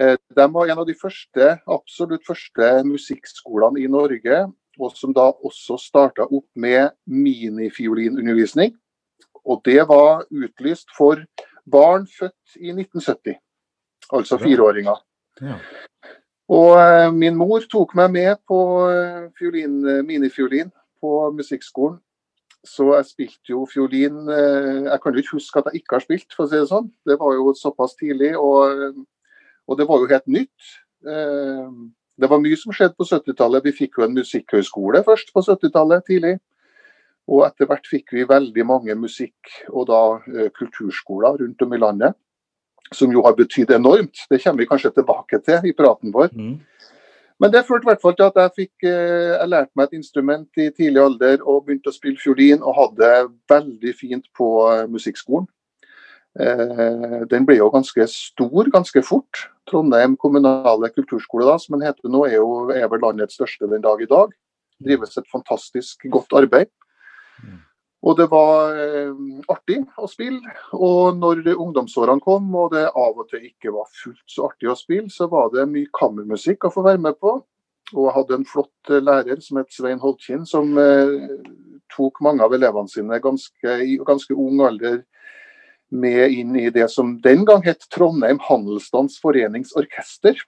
Eh, 0.00 0.16
de 0.36 0.46
var 0.54 0.70
en 0.70 0.82
av 0.84 0.86
de 0.86 0.94
første, 0.94 1.54
absolutt 1.66 2.26
første 2.28 2.68
musikkskolene 2.86 3.82
i 3.82 3.88
Norge 3.90 4.44
og 4.78 4.94
som 4.96 5.14
da 5.16 5.30
også 5.32 5.78
starta 5.80 6.26
opp 6.28 6.46
med 6.54 6.92
minifiolinundervisning. 7.06 8.74
Og 9.44 9.62
det 9.64 9.82
var 9.88 10.26
utlyst 10.30 10.92
for 10.96 11.22
barn 11.70 12.06
født 12.18 12.58
i 12.60 12.72
1970, 12.74 13.38
altså 14.12 14.38
fireåringer. 14.38 15.00
Ja. 15.40 15.56
Og 16.50 16.74
eh, 16.80 17.08
min 17.14 17.38
mor 17.38 17.64
tok 17.70 17.94
meg 17.98 18.10
med 18.14 18.40
på 18.48 18.60
eh, 18.90 19.28
fiolin, 19.38 19.80
eh, 19.86 20.04
minifiolin 20.06 20.72
på 21.00 21.12
musikkskolen. 21.36 22.00
Så 22.66 22.90
jeg 22.92 23.06
spilte 23.08 23.52
jo 23.54 23.62
fiolin 23.64 24.26
Jeg 24.28 24.98
kan 25.00 25.14
jo 25.14 25.22
ikke 25.22 25.38
huske 25.38 25.58
at 25.62 25.70
jeg 25.70 25.80
ikke 25.80 25.94
har 25.96 26.02
spilt, 26.04 26.34
for 26.36 26.44
å 26.44 26.50
si 26.50 26.58
det 26.58 26.68
sånn. 26.68 26.90
Det 27.08 27.16
var 27.16 27.32
jo 27.32 27.54
såpass 27.56 27.94
tidlig, 27.96 28.34
og, 28.36 28.98
og 29.64 29.78
det 29.78 29.86
var 29.88 30.02
jo 30.02 30.10
helt 30.10 30.28
nytt. 30.28 30.66
Det 32.20 32.28
var 32.30 32.42
mye 32.42 32.58
som 32.60 32.74
skjedde 32.74 32.96
på 32.98 33.06
70-tallet. 33.08 33.64
Vi 33.64 33.76
fikk 33.76 33.98
jo 33.98 34.06
en 34.06 34.16
musikkhøyskole 34.16 35.02
først 35.06 35.32
på 35.34 35.42
70-tallet, 35.46 36.04
tidlig. 36.06 36.36
Og 37.30 37.44
etter 37.46 37.68
hvert 37.70 37.86
fikk 37.86 38.14
vi 38.16 38.26
veldig 38.28 38.64
mange 38.66 38.96
musikk- 38.98 39.52
og 39.70 39.86
da 39.90 40.00
eh, 40.32 40.50
kulturskoler 40.56 41.40
rundt 41.42 41.62
om 41.62 41.76
i 41.76 41.80
landet. 41.80 42.16
Som 42.92 43.12
jo 43.14 43.22
har 43.22 43.36
betydd 43.38 43.70
enormt. 43.76 44.24
Det 44.30 44.40
kommer 44.42 44.64
vi 44.64 44.70
kanskje 44.70 44.94
tilbake 44.96 45.38
til 45.46 45.70
i 45.70 45.76
praten 45.76 46.12
vår. 46.14 46.32
Mm. 46.34 46.56
Men 47.40 47.52
det 47.54 47.64
førte 47.64 47.86
i 47.86 47.90
hvert 47.92 48.02
fall 48.02 48.16
til 48.18 48.26
at 48.26 48.40
jeg 48.42 48.56
fikk 48.56 48.88
eh, 48.90 49.30
jeg 49.38 49.48
lærte 49.48 49.78
meg 49.78 49.88
et 49.88 50.00
instrument 50.00 50.60
i 50.60 50.68
tidlig 50.76 51.00
alder 51.00 51.46
og 51.46 51.64
begynte 51.64 51.88
å 51.88 51.96
spille 51.96 52.20
fiolin 52.20 52.60
og 52.60 52.76
hadde 52.76 53.00
det 53.00 53.54
veldig 53.54 53.94
fint 53.96 54.26
på 54.36 54.50
eh, 54.74 54.84
musikkskolen. 54.92 55.48
Eh, 56.38 57.26
den 57.30 57.46
ble 57.46 57.56
jo 57.58 57.70
ganske 57.74 58.06
stor 58.10 58.70
ganske 58.70 59.02
fort. 59.02 59.48
Trondheim 59.70 60.16
kommunale 60.18 60.90
kulturskole, 60.94 61.46
da, 61.46 61.56
som 61.58 61.78
den 61.78 61.88
heter 61.88 62.10
nå, 62.10 62.24
er 62.28 62.38
jo 62.38 62.70
er 62.74 62.86
vel 62.90 63.02
landets 63.02 63.38
største 63.38 63.70
den 63.70 63.82
dag 63.82 64.02
i 64.02 64.10
dag. 64.10 64.30
Det 64.78 64.94
Drives 64.94 65.18
et 65.18 65.28
fantastisk 65.30 66.06
godt 66.12 66.32
arbeid. 66.38 66.70
Og 68.00 68.16
det 68.16 68.30
var 68.32 68.78
eh, 68.80 69.10
artig 69.52 69.82
å 70.00 70.08
spille. 70.08 70.54
Og 70.72 71.18
når 71.18 71.42
ungdomsårene 71.52 72.22
kom 72.24 72.46
og 72.56 72.72
det 72.72 72.86
av 72.88 73.18
og 73.18 73.26
til 73.28 73.44
ikke 73.50 73.74
var 73.74 73.90
fullt 73.92 74.24
så 74.30 74.46
artig 74.48 74.70
å 74.70 74.78
spille, 74.78 75.10
så 75.12 75.28
var 75.28 75.50
det 75.52 75.68
mye 75.68 75.90
kammermusikk 75.98 76.64
å 76.64 76.72
få 76.72 76.86
være 76.86 77.02
med 77.02 77.18
på. 77.20 77.36
Og 77.90 78.06
jeg 78.06 78.16
hadde 78.16 78.38
en 78.38 78.48
flott 78.48 78.94
eh, 78.94 79.02
lærer 79.02 79.42
som 79.44 79.60
het 79.60 79.74
Svein 79.74 80.00
Holkin, 80.00 80.46
som 80.48 80.72
tok 81.90 82.22
mange 82.22 82.46
av 82.46 82.54
elevene 82.54 82.88
sine 82.88 83.18
ganske, 83.20 83.76
i 83.82 83.98
ganske 84.06 84.36
ung 84.38 84.62
alder 84.62 85.02
med 85.90 86.32
inn 86.32 86.56
i 86.56 86.70
det 86.70 86.86
som 86.92 87.16
den 87.22 87.44
gang 87.48 87.62
het 87.66 87.86
Trondheim 87.94 88.40
Handelsstands 88.46 89.18
Forenings 89.22 89.74
Orkester. 89.78 90.38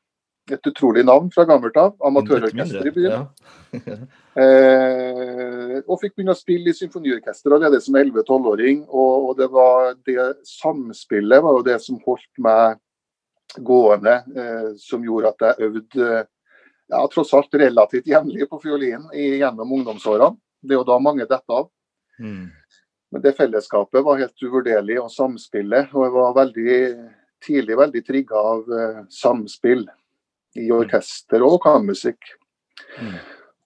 Et 0.51 0.67
utrolig 0.67 1.05
navn 1.07 1.29
fra 1.31 1.45
gammelt 1.47 1.77
av. 1.79 1.95
Amatørorkester 2.03 2.89
i 2.91 2.95
byen. 2.95 3.27
Ja. 3.73 3.97
eh, 4.43 5.77
og 5.87 6.01
fikk 6.03 6.17
begynne 6.17 6.35
å 6.35 6.39
spille 6.39 6.73
i 6.73 6.77
symfoniorkester 6.77 7.55
allerede 7.55 7.83
som 7.85 7.99
11-12-åring. 7.99 8.85
Og, 8.89 9.29
og, 9.29 9.37
det 9.39 9.49
var 9.55 9.93
det 10.09 10.29
samspillet 10.49 11.45
var 11.45 11.59
jo 11.59 11.67
det 11.67 11.79
som 11.85 12.01
holdt 12.07 12.43
meg 12.43 12.81
gående, 13.63 14.19
eh, 14.35 14.71
som 14.81 15.05
gjorde 15.05 15.35
at 15.35 15.47
jeg 15.47 15.69
øvde 15.69 16.09
ja, 16.93 17.05
tross 17.13 17.33
alt 17.37 17.55
relativt 17.55 18.09
jevnlig 18.09 18.49
på 18.51 18.59
fiolin 18.63 19.07
gjennom 19.15 19.79
ungdomsårene. 19.79 20.35
Det 20.63 20.75
er 20.75 20.81
jo 20.81 20.89
da 20.89 20.99
mange 21.03 21.27
detter 21.27 21.63
av. 21.63 21.71
Mm. 22.23 22.51
Men 23.13 23.23
det 23.25 23.35
fellesskapet 23.37 24.05
var 24.05 24.21
helt 24.23 24.45
uvurderlig, 24.45 24.97
og 25.03 25.11
samspillet. 25.13 25.93
Og 25.93 26.07
jeg 26.07 26.15
var 26.15 26.39
veldig 26.39 26.79
tidlig 27.43 27.77
veldig 27.79 28.03
trigga 28.07 28.41
av 28.53 28.71
uh, 28.71 29.05
samspill 29.11 29.85
i 30.57 30.69
mm. 30.69 30.75
orkester 30.79 31.45
og 31.45 31.61
kammermusikk. 31.65 32.35
Mm. 33.01 33.17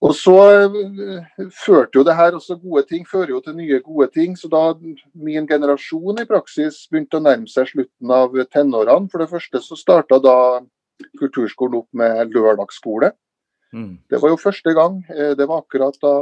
Og 0.07 0.13
så 0.17 0.35
uh, 0.73 1.45
førte 1.53 1.99
jo 1.99 2.05
det 2.07 2.15
her 2.17 2.37
også 2.37 2.57
gode 2.61 2.85
ting 2.89 3.05
fører 3.07 3.35
jo 3.35 3.43
til 3.45 3.57
nye 3.57 3.79
gode 3.85 4.09
ting. 4.15 4.35
Så 4.39 4.49
da 4.51 4.71
min 5.13 5.47
generasjon 5.49 6.23
i 6.23 6.27
praksis 6.29 6.83
begynte 6.91 7.21
å 7.21 7.25
nærme 7.27 7.49
seg 7.51 7.69
slutten 7.71 8.17
av 8.17 8.35
tenårene, 8.53 9.11
for 9.11 9.23
det 9.23 9.31
første 9.31 9.63
så 9.63 9.79
starta 9.79 10.19
da 10.23 10.37
kulturskolen 11.21 11.83
opp 11.83 11.89
med 11.97 12.33
lørdagsskole. 12.33 13.13
Mm. 13.73 13.97
Det 14.09 14.21
var 14.21 14.31
jo 14.31 14.39
første 14.39 14.73
gang. 14.73 15.01
Eh, 15.11 15.33
det 15.37 15.47
var 15.47 15.63
akkurat 15.63 15.97
da 16.01 16.13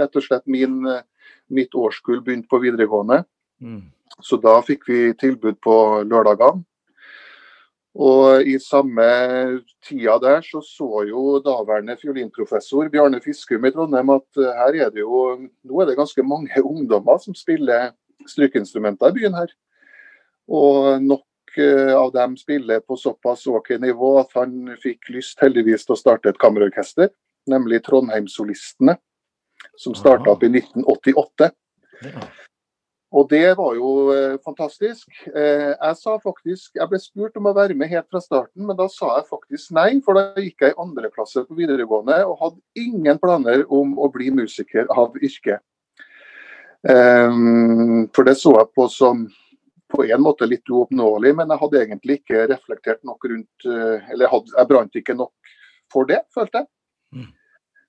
rett 0.00 0.16
og 0.16 0.24
slett 0.24 0.46
min, 0.46 0.80
eh, 0.86 1.04
mitt 1.48 1.74
årskull 1.74 2.22
begynte 2.24 2.48
på 2.48 2.62
videregående. 2.62 3.24
Mm. 3.60 3.82
Så 4.24 4.40
da 4.40 4.58
fikk 4.64 4.88
vi 4.88 5.12
tilbud 5.14 5.60
på 5.60 5.76
lørdagene. 6.08 6.64
Og 7.98 8.46
i 8.46 8.58
samme 8.62 9.04
tida 9.82 10.18
der 10.22 10.42
så 10.46 10.60
så 10.62 11.02
jo 11.08 11.40
daværende 11.42 11.96
fiolinprofessor 11.98 12.90
Bjarne 12.92 13.18
Fiskum 13.20 13.64
i 13.64 13.72
Trondheim 13.74 14.12
at 14.14 14.38
eh, 14.38 14.52
her 14.60 14.76
er 14.86 14.90
det 14.94 15.02
jo 15.02 15.34
nå 15.38 15.80
er 15.80 15.88
det 15.88 15.96
ganske 15.98 16.22
mange 16.22 16.62
ungdommer 16.72 17.18
som 17.18 17.34
spiller 17.34 17.90
strykeinstrumenter 18.28 19.10
i 19.10 19.16
byen 19.18 19.34
her. 19.34 19.50
Og 20.48 21.02
nok 21.02 21.24
av 21.96 22.10
dem 22.12 22.36
spiller 22.36 22.82
på 22.84 22.96
såpass 23.00 23.46
ok 23.48 23.70
nivå 23.80 24.18
at 24.20 24.34
han 24.36 24.74
fikk 24.82 25.08
lyst 25.14 25.40
heldigvis 25.40 25.86
til 25.86 25.96
å 25.96 26.00
starte 26.00 26.28
et 26.28 26.40
kammerorkester, 26.42 27.08
nemlig 27.48 27.80
Trondheimssolistene, 27.86 28.98
som 29.80 29.96
starta 29.96 30.34
opp 30.34 30.44
i 30.44 30.52
1988. 30.52 31.50
Ja. 32.04 32.28
Og 33.16 33.28
det 33.30 33.54
var 33.56 33.72
jo 33.78 33.90
eh, 34.12 34.36
fantastisk. 34.44 35.08
Eh, 35.32 35.72
jeg 35.72 35.96
sa 35.96 36.16
faktisk, 36.20 36.74
jeg 36.76 36.88
ble 36.90 37.00
spurt 37.00 37.38
om 37.40 37.48
å 37.48 37.54
være 37.56 37.76
med 37.78 37.88
helt 37.88 38.08
fra 38.12 38.20
starten, 38.20 38.66
men 38.68 38.76
da 38.76 38.84
sa 38.92 39.14
jeg 39.16 39.30
faktisk 39.30 39.72
nei. 39.76 39.88
For 40.04 40.18
da 40.18 40.26
gikk 40.36 40.66
jeg 40.66 40.74
i 40.74 40.80
andre 40.82 41.08
klasse 41.14 41.46
på 41.48 41.56
videregående 41.56 42.20
og 42.28 42.36
hadde 42.42 42.84
ingen 42.84 43.20
planer 43.22 43.64
om 43.72 43.96
å 43.96 44.10
bli 44.12 44.28
musiker 44.36 44.90
av 44.92 45.16
yrke. 45.24 45.56
Eh, 46.84 47.40
for 48.12 48.28
det 48.28 48.36
så 48.42 48.58
jeg 48.58 48.72
på 48.76 48.88
som 48.92 49.24
på 49.88 50.04
en 50.04 50.22
måte 50.22 50.46
litt 50.48 50.68
uoppnåelig, 50.68 51.32
men 51.36 51.52
jeg 51.52 51.62
hadde 51.62 51.80
egentlig 51.80 52.18
ikke 52.20 52.44
reflektert 52.50 53.00
nok 53.08 53.24
rundt 53.24 53.68
eh, 53.68 54.10
Eller 54.12 54.30
hadde, 54.32 54.52
jeg 54.56 54.70
brant 54.70 54.98
ikke 55.00 55.16
nok 55.16 55.54
for 55.92 56.08
det, 56.08 56.20
følte 56.34 56.62
jeg. 56.62 56.68
Mm. 57.16 57.30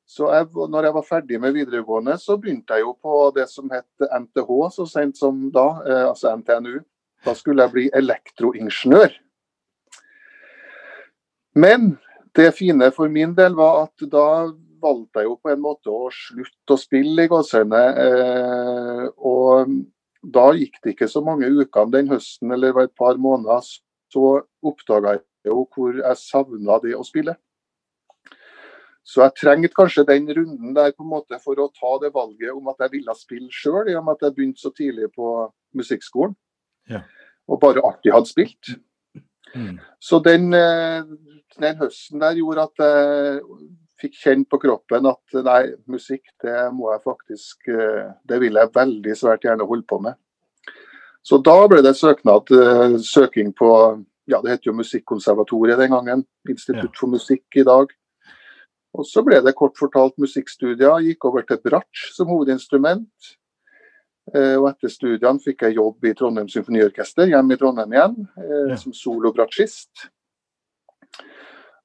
Så 0.09 0.29
jeg, 0.33 0.47
når 0.73 0.87
jeg 0.87 0.95
var 0.95 1.05
ferdig 1.05 1.39
med 1.43 1.53
videregående, 1.53 2.15
så 2.17 2.37
begynte 2.39 2.77
jeg 2.77 2.85
jo 2.85 2.95
på 2.97 3.17
det 3.35 3.45
som 3.51 3.67
het 3.69 4.07
NTH 4.23 4.53
så 4.73 4.85
sent 4.89 5.19
som 5.19 5.43
da, 5.53 5.67
eh, 5.85 6.05
altså 6.07 6.31
NTNU. 6.39 6.79
Da 7.27 7.35
skulle 7.35 7.65
jeg 7.65 7.75
bli 7.75 7.83
elektroingeniør. 7.93 9.11
Men 11.59 11.91
det 12.37 12.53
fine 12.55 12.89
for 12.95 13.11
min 13.11 13.35
del 13.35 13.57
var 13.59 13.83
at 13.83 14.07
da 14.09 14.25
valgte 14.79 15.21
jeg 15.21 15.27
jo 15.27 15.37
på 15.43 15.51
en 15.51 15.61
måte 15.61 15.91
å 15.91 16.09
slutte 16.15 16.75
å 16.75 16.79
spille 16.79 17.25
i 17.25 17.31
gåsehudene. 17.31 17.83
Eh, 18.05 19.05
og 19.19 19.73
da 20.23 20.49
gikk 20.57 20.79
det 20.83 20.95
ikke 20.95 21.07
så 21.11 21.21
mange 21.23 21.47
ukene 21.47 21.93
den 21.93 22.09
høsten, 22.11 22.51
eller 22.51 22.75
var 22.75 22.89
et 22.89 22.97
par 22.97 23.19
måneder, 23.21 23.63
så 24.11 24.25
oppdaga 24.65 25.17
jeg 25.17 25.51
jo 25.51 25.63
hvor 25.73 25.95
jeg 25.95 26.19
savna 26.19 26.79
det 26.83 26.95
å 26.97 27.05
spille. 27.07 27.35
Så 29.09 29.23
jeg 29.23 29.38
trengte 29.39 29.73
kanskje 29.73 30.05
den 30.05 30.27
runden 30.38 30.75
der 30.75 30.91
på 30.93 31.05
en 31.05 31.13
måte 31.15 31.39
for 31.41 31.57
å 31.57 31.71
ta 31.73 31.95
det 32.03 32.11
valget 32.13 32.53
om 32.53 32.67
at 32.69 32.83
jeg 32.83 32.93
ville 32.99 33.15
spille 33.17 33.49
sjøl, 33.53 33.88
i 33.89 33.95
og 33.97 34.05
med 34.05 34.19
at 34.19 34.27
jeg 34.27 34.35
begynte 34.35 34.61
så 34.61 34.73
tidlig 34.75 35.09
på 35.15 35.31
musikkskolen. 35.77 36.35
Ja. 36.89 37.01
Og 37.49 37.57
bare 37.61 37.81
artig 37.88 38.13
hadde 38.13 38.29
spilt. 38.29 38.75
Mm. 39.55 39.79
Så 39.99 40.19
den, 40.21 40.53
eh, 40.53 41.01
den, 41.57 41.77
høsten 41.79 42.21
der 42.21 42.38
gjorde 42.38 42.67
at 42.67 42.83
jeg 42.83 43.41
fikk 43.99 44.17
kjenne 44.19 44.47
på 44.49 44.59
kroppen 44.61 45.07
at 45.09 45.39
nei, 45.45 45.61
musikk 45.91 46.31
det 46.43 46.69
må 46.75 46.91
jeg 46.93 47.03
faktisk 47.05 47.71
eh, 47.73 48.11
Det 48.27 48.39
vil 48.41 48.59
jeg 48.59 48.75
veldig 48.75 49.15
svært 49.17 49.45
gjerne 49.47 49.67
holde 49.67 49.87
på 49.89 49.99
med. 50.03 50.17
Så 51.25 51.39
da 51.43 51.55
ble 51.69 51.81
det 51.85 51.95
søknad, 51.99 52.51
eh, 52.55 52.97
søking 53.03 53.51
på 53.57 53.71
ja, 54.29 54.39
det 54.43 54.51
het 54.51 54.67
jo 54.67 54.75
Musikkonservatoriet 54.77 55.79
den 55.81 55.95
gangen. 55.95 56.23
Institutt 56.49 56.93
for 56.97 57.09
musikk 57.09 57.57
i 57.57 57.65
dag. 57.65 57.89
Og 58.93 59.05
så 59.05 59.23
ble 59.25 59.39
det 59.41 59.55
kort 59.57 59.77
fortalt 59.77 60.15
musikkstudier. 60.21 61.01
Gikk 61.05 61.25
over 61.25 61.45
til 61.49 61.57
bratsj 61.65 62.11
som 62.13 62.29
hovedinstrument. 62.29 63.33
Eh, 64.29 64.55
og 64.59 64.69
etter 64.69 64.93
studiene 64.93 65.41
fikk 65.41 65.65
jeg 65.65 65.79
jobb 65.79 66.05
i 66.05 66.13
Trondheim 66.13 66.49
Symfoniorkester, 66.53 67.25
hjemme 67.31 67.57
i 67.57 67.59
Trondheim 67.59 67.97
igjen, 67.97 68.17
som 68.77 68.93
solobratsjist. 68.93 70.09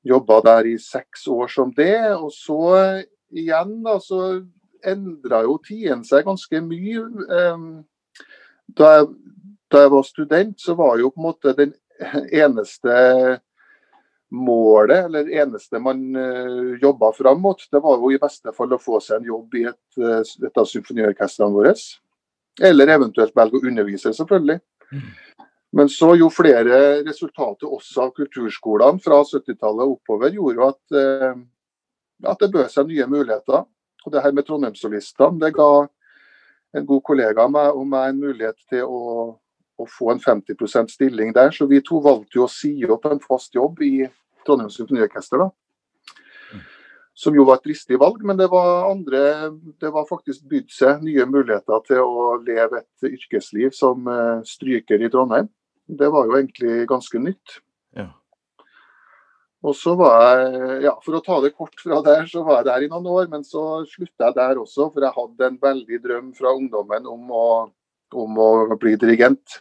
Jobba 0.05 0.41
der 0.45 0.69
i 0.69 0.77
seks 0.81 1.27
år 1.33 1.49
som 1.53 1.73
det. 1.77 1.97
Og 2.17 2.31
så 2.35 2.61
igjen, 3.35 3.79
da, 3.87 3.99
så 4.03 4.43
endra 4.85 5.43
jo 5.47 5.57
tiden 5.65 6.05
seg 6.05 6.27
ganske 6.27 6.61
mye. 6.65 7.07
Da 8.75 8.91
jeg, 8.99 9.09
da 9.73 9.83
jeg 9.85 9.95
var 9.95 10.07
student, 10.07 10.61
så 10.61 10.77
var 10.79 11.01
jo 11.01 11.11
på 11.13 11.23
en 11.23 11.29
måte 11.31 11.57
den 11.57 11.75
eneste 12.45 12.95
målet, 14.35 15.05
eller 15.05 15.31
eneste 15.31 15.79
man 15.79 16.17
uh, 16.17 16.75
jobba 16.83 17.13
fram 17.13 17.41
mot, 17.41 17.61
det 17.71 17.81
var 17.83 18.01
jo 18.01 18.11
i 18.11 18.21
beste 18.21 18.53
fall 18.57 18.73
å 18.75 18.81
få 18.83 18.99
seg 19.03 19.21
en 19.21 19.29
jobb 19.31 19.59
i 19.61 19.67
et, 19.71 19.83
uh, 20.01 20.23
et 20.23 20.61
av 20.61 20.67
symfoniorkestrene 20.69 21.55
våre. 21.55 21.75
Eller 22.63 22.93
eventuelt 22.95 23.35
velge 23.37 23.61
å 23.61 23.69
undervise, 23.71 24.15
selvfølgelig. 24.15 24.59
Mm. 24.91 25.07
Men 25.75 25.91
så 25.91 26.13
jo 26.15 26.31
flere 26.31 27.03
resultater 27.03 27.71
også 27.71 28.07
av 28.07 28.13
kulturskolene 28.15 29.03
fra 29.03 29.21
70-tallet 29.27 29.95
oppover 29.97 30.35
gjorde 30.37 30.69
at, 30.71 30.83
eh, 31.01 31.41
at 32.31 32.43
det 32.43 32.53
bød 32.55 32.69
seg 32.71 32.91
nye 32.91 33.09
muligheter. 33.11 33.65
Og 34.05 34.13
det 34.13 34.23
her 34.23 34.35
med 34.37 34.47
Trondheimssolistene 34.47 35.41
det 35.43 35.55
ga 35.57 35.71
en 36.75 36.87
god 36.87 37.03
kollega 37.07 37.47
av 37.47 37.55
meg 37.55 37.75
og 37.75 37.89
meg 37.91 38.13
en 38.13 38.23
mulighet 38.23 38.61
til 38.71 38.87
å, 38.87 39.35
å 39.79 39.89
få 39.91 40.13
en 40.13 40.23
50% 40.23 40.95
stilling 40.95 41.35
der. 41.35 41.51
Så 41.55 41.67
vi 41.71 41.83
to 41.83 41.99
valgte 42.05 42.39
jo 42.39 42.47
å 42.47 42.53
si 42.53 42.77
opp 42.87 43.09
en 43.11 43.23
fast 43.23 43.55
jobb 43.59 43.83
i 43.83 43.97
Trondheim 44.47 44.71
Symfoniorkester. 44.71 45.43
da 45.43 45.51
som 47.15 47.35
jo 47.37 47.45
var 47.47 47.61
et 47.61 47.69
dristig 47.69 47.99
valg, 48.03 48.23
men 48.27 48.37
det 48.37 48.49
var 48.51 48.89
andre 48.91 49.51
Det 49.81 49.91
var 49.95 50.07
faktisk 50.09 50.49
bydd 50.51 50.71
seg 50.75 51.05
nye 51.07 51.27
muligheter 51.31 51.85
til 51.87 52.03
å 52.03 52.35
leve 52.43 52.83
et 52.83 53.07
yrkesliv 53.07 53.71
som 53.71 54.09
eh, 54.11 54.43
stryker 54.43 55.03
i 55.03 55.11
Trondheim. 55.13 55.49
Det 55.87 56.09
var 56.13 56.29
jo 56.29 56.37
egentlig 56.39 56.87
ganske 56.89 57.21
nytt. 57.21 57.59
Ja. 57.97 58.09
Og 59.65 59.77
så 59.77 59.95
var 59.97 60.17
jeg, 60.21 60.81
ja, 60.85 60.93
For 61.05 61.17
å 61.17 61.23
ta 61.25 61.39
det 61.45 61.55
kort 61.57 61.79
fra 61.81 62.01
der, 62.05 62.27
så 62.29 62.43
var 62.45 62.61
jeg 62.61 62.69
der 62.69 62.87
i 62.87 62.91
noen 62.93 63.07
år, 63.09 63.29
men 63.33 63.45
så 63.49 63.85
slutta 63.89 64.29
jeg 64.29 64.37
der 64.37 64.61
også. 64.61 64.91
For 64.93 65.05
jeg 65.05 65.17
hadde 65.17 65.49
en 65.49 65.61
veldig 65.61 66.01
drøm 66.05 66.33
fra 66.37 66.53
ungdommen 66.57 67.09
om 67.09 67.31
å, 67.33 67.47
om 68.25 68.43
å 68.45 68.51
bli 68.81 68.97
dirigent. 69.01 69.61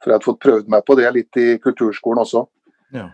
For 0.00 0.10
jeg 0.10 0.18
hadde 0.18 0.28
fått 0.28 0.44
prøvd 0.44 0.68
meg 0.72 0.84
på 0.84 0.98
det 1.00 1.08
litt 1.16 1.40
i 1.40 1.48
kulturskolen 1.64 2.24
også. 2.24 2.44
Ja. 2.96 3.08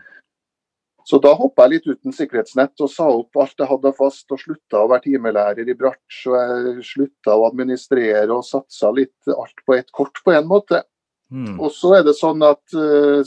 Så 1.04 1.18
da 1.20 1.34
hoppa 1.37 1.66
jeg 1.66 1.75
litt 1.75 1.87
uten 1.99 2.14
sikkerhetsnett 2.16 2.80
og 2.80 2.88
sa 2.88 3.06
opp 3.12 3.37
alt 3.37 3.61
jeg 3.61 3.68
hadde 3.68 3.92
fast, 3.94 4.25
og 4.32 4.40
slutta 4.40 4.80
å 4.80 4.88
være 4.88 5.04
timelærer 5.04 5.68
i 5.68 5.76
bratsj. 5.76 6.20
Og 6.32 6.37
jeg 6.38 6.87
slutta 6.88 7.37
å 7.37 7.46
administrere 7.50 8.30
og 8.32 8.46
satsa 8.49 8.90
litt 8.96 9.34
alt 9.34 9.62
på 9.66 9.76
ett 9.76 9.92
kort 9.94 10.23
på 10.25 10.34
en 10.34 10.49
måte. 10.50 10.80
Mm. 11.33 11.57
Og 11.59 11.73
så 11.73 11.95
er 11.99 12.04
det 12.07 12.14
sånn 12.19 12.43
at 12.47 12.76
uh, 12.76 13.25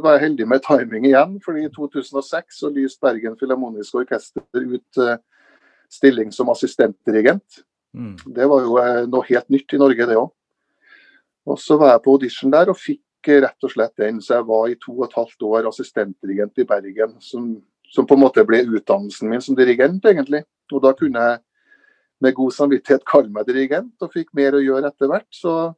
var 0.00 0.16
jeg 0.16 0.24
heldig 0.28 0.46
med 0.48 0.62
timing 0.64 1.08
igjen, 1.08 1.34
fordi 1.44 1.66
i 1.66 1.72
2006 1.74 2.60
så 2.62 2.70
lyste 2.72 3.04
Bergen 3.04 3.36
Filharmoniske 3.40 4.04
Orkester 4.04 4.44
ut 4.54 5.00
uh, 5.02 5.16
stilling 5.90 6.30
som 6.32 6.52
assistentdirigent. 6.52 7.62
Mm. 7.96 8.14
Det 8.36 8.46
var 8.48 8.64
jo 8.64 8.78
uh, 8.78 9.02
noe 9.10 9.26
helt 9.28 9.48
nytt 9.52 9.74
i 9.74 9.80
Norge, 9.82 10.06
det 10.08 10.18
òg. 10.20 10.30
Og 11.50 11.58
så 11.58 11.76
var 11.80 11.94
jeg 11.94 12.04
på 12.04 12.14
audition 12.14 12.54
der 12.54 12.70
og 12.70 12.78
fikk 12.78 13.32
uh, 13.32 13.40
rett 13.44 13.66
og 13.66 13.74
slett 13.74 13.96
den. 14.00 14.22
Så 14.24 14.38
jeg 14.38 14.48
var 14.48 14.70
i 14.70 14.78
to 14.80 14.94
og 14.96 15.08
et 15.08 15.18
halvt 15.18 15.46
år 15.50 15.68
assistentdirigent 15.72 16.62
i 16.62 16.68
Bergen, 16.70 17.18
som, 17.24 17.52
som 17.90 18.06
på 18.08 18.16
en 18.16 18.24
måte 18.24 18.46
ble 18.46 18.62
utdannelsen 18.68 19.32
min 19.32 19.44
som 19.44 19.58
dirigent, 19.58 20.06
egentlig. 20.06 20.44
Og 20.70 20.84
da 20.86 20.94
kunne 20.96 21.26
jeg 21.26 21.42
med 22.20 22.36
god 22.36 22.52
samvittighet 22.52 23.06
kalle 23.08 23.32
meg 23.32 23.48
dirigent, 23.48 23.94
og 24.04 24.12
fikk 24.12 24.34
mer 24.36 24.54
å 24.56 24.62
gjøre 24.62 24.90
etter 24.92 25.10
hvert. 25.10 25.28
Så, 25.34 25.72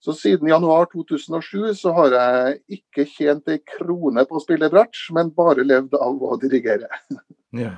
så 0.00 0.14
siden 0.16 0.48
januar 0.48 0.88
2007 0.92 1.74
så 1.76 1.92
har 1.92 2.14
jeg 2.16 2.80
ikke 2.80 3.04
tjent 3.08 3.50
ei 3.52 3.60
krone 3.74 4.24
på 4.28 4.38
å 4.38 4.42
spille 4.42 4.70
bratsj, 4.72 5.10
men 5.16 5.32
bare 5.36 5.66
levd 5.66 5.96
av 6.00 6.24
å 6.24 6.40
dirigere. 6.40 6.88
Ja. 7.50 7.72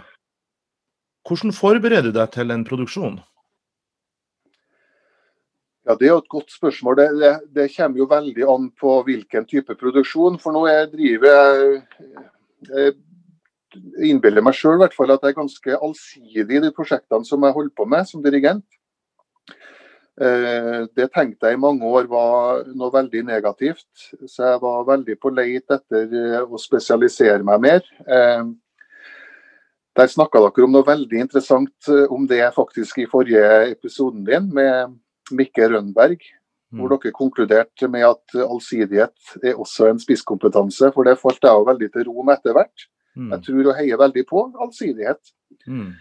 Hvordan 1.25 1.55
forbereder 1.57 2.11
du 2.12 2.19
deg 2.19 2.33
til 2.35 2.52
en 2.52 2.64
produksjon? 2.69 3.14
Ja, 5.88 5.95
Det 5.97 6.05
er 6.05 6.11
jo 6.11 6.19
et 6.21 6.29
godt 6.29 6.52
spørsmål. 6.52 6.99
Det, 6.99 7.07
det, 7.23 7.31
det, 7.57 7.64
kommer 7.73 8.02
jo 8.02 8.09
veldig 8.11 8.45
an 8.52 8.67
på 8.76 8.99
hvilken 9.07 9.47
type 9.49 9.75
produksjon. 9.81 10.37
For 10.43 10.52
nå 10.52 10.67
jeg 10.69 10.91
driver 10.93 11.33
jeg, 11.33 11.81
jeg 12.69 12.93
innbiller 14.12 14.45
meg 14.45 14.59
sjøl 14.59 14.85
at 14.85 14.95
jeg 14.99 15.33
er 15.33 15.38
ganske 15.41 15.81
allsidig 15.88 16.59
i 16.59 16.62
de 16.67 16.71
prosjektene 16.76 17.25
som 17.25 17.49
jeg 17.49 17.57
holder 17.57 17.75
på 17.81 17.88
med 17.88 18.12
som 18.12 18.23
dirigent. 18.23 18.67
Eh, 20.21 20.83
det 20.92 21.07
tenkte 21.14 21.49
jeg 21.49 21.57
i 21.57 21.61
mange 21.61 21.88
år 21.88 22.09
var 22.11 22.66
noe 22.76 22.92
veldig 22.92 23.23
negativt, 23.31 24.11
så 24.28 24.50
jeg 24.50 24.61
var 24.61 24.85
veldig 24.90 25.16
på 25.21 25.33
leit 25.33 25.73
etter 25.73 26.12
eh, 26.19 26.42
å 26.45 26.61
spesialisere 26.61 27.40
meg 27.47 27.62
mer. 27.64 27.87
Eh, 28.04 28.45
der 29.97 30.12
snakka 30.12 30.40
dere 30.40 30.66
om 30.66 30.76
noe 30.76 30.88
veldig 30.88 31.25
interessant 31.25 31.88
om 32.12 32.28
det 32.28 32.45
faktisk 32.57 33.02
i 33.02 33.09
forrige 33.09 33.73
episoden 33.73 34.23
din, 34.28 34.47
med 34.52 34.95
Mikke 35.33 35.69
Rønberg, 35.69 36.21
hvor 36.73 36.88
Mm. 36.88 36.97
dere 36.97 37.12
konkluderte 37.12 37.88
med 37.88 38.04
at 38.09 38.37
allsidighet 38.40 39.35
er 39.45 39.59
også 39.61 39.90
en 39.90 40.00
spisskompetanse. 40.00 40.88
For 40.95 41.04
det 41.04 41.19
falt 41.21 41.45
jeg 41.45 41.52
jo 41.52 41.69
veldig 41.69 41.92
til 41.92 42.09
ro 42.09 42.23
med 42.25 42.38
etter 42.38 42.57
hvert. 42.57 42.87
Mm. 43.16 43.31
Jeg 43.33 43.42
tror 43.45 43.69
og 43.69 43.76
heier 43.76 44.00
veldig 44.00 44.25
på 44.28 44.40
allsidighet. 44.57 45.21
Mm. 45.66 45.92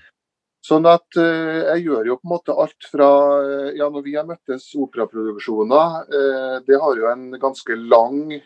Sånn 0.62 0.86
at 0.86 1.18
eh, 1.18 1.62
jeg 1.72 1.88
gjør 1.88 2.12
jo 2.12 2.18
på 2.20 2.28
en 2.28 2.34
måte 2.36 2.54
alt 2.54 2.88
fra 2.92 3.10
eh, 3.42 3.70
Ja, 3.80 3.88
når 3.90 4.04
vi 4.06 4.16
har 4.18 4.28
møttes 4.30 4.68
operaproduksjoner, 4.78 5.96
eh, 6.06 6.58
det 6.68 6.78
har 6.82 7.00
jo 7.00 7.10
en 7.12 7.32
ganske 7.42 7.78
lang 7.82 8.40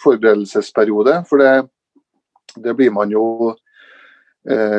forberedelsesperiode. 0.00 1.12
For 1.28 1.42
det, 1.42 1.66
det 2.56 2.72
blir 2.72 2.88
man 2.96 3.10
jo 3.12 3.52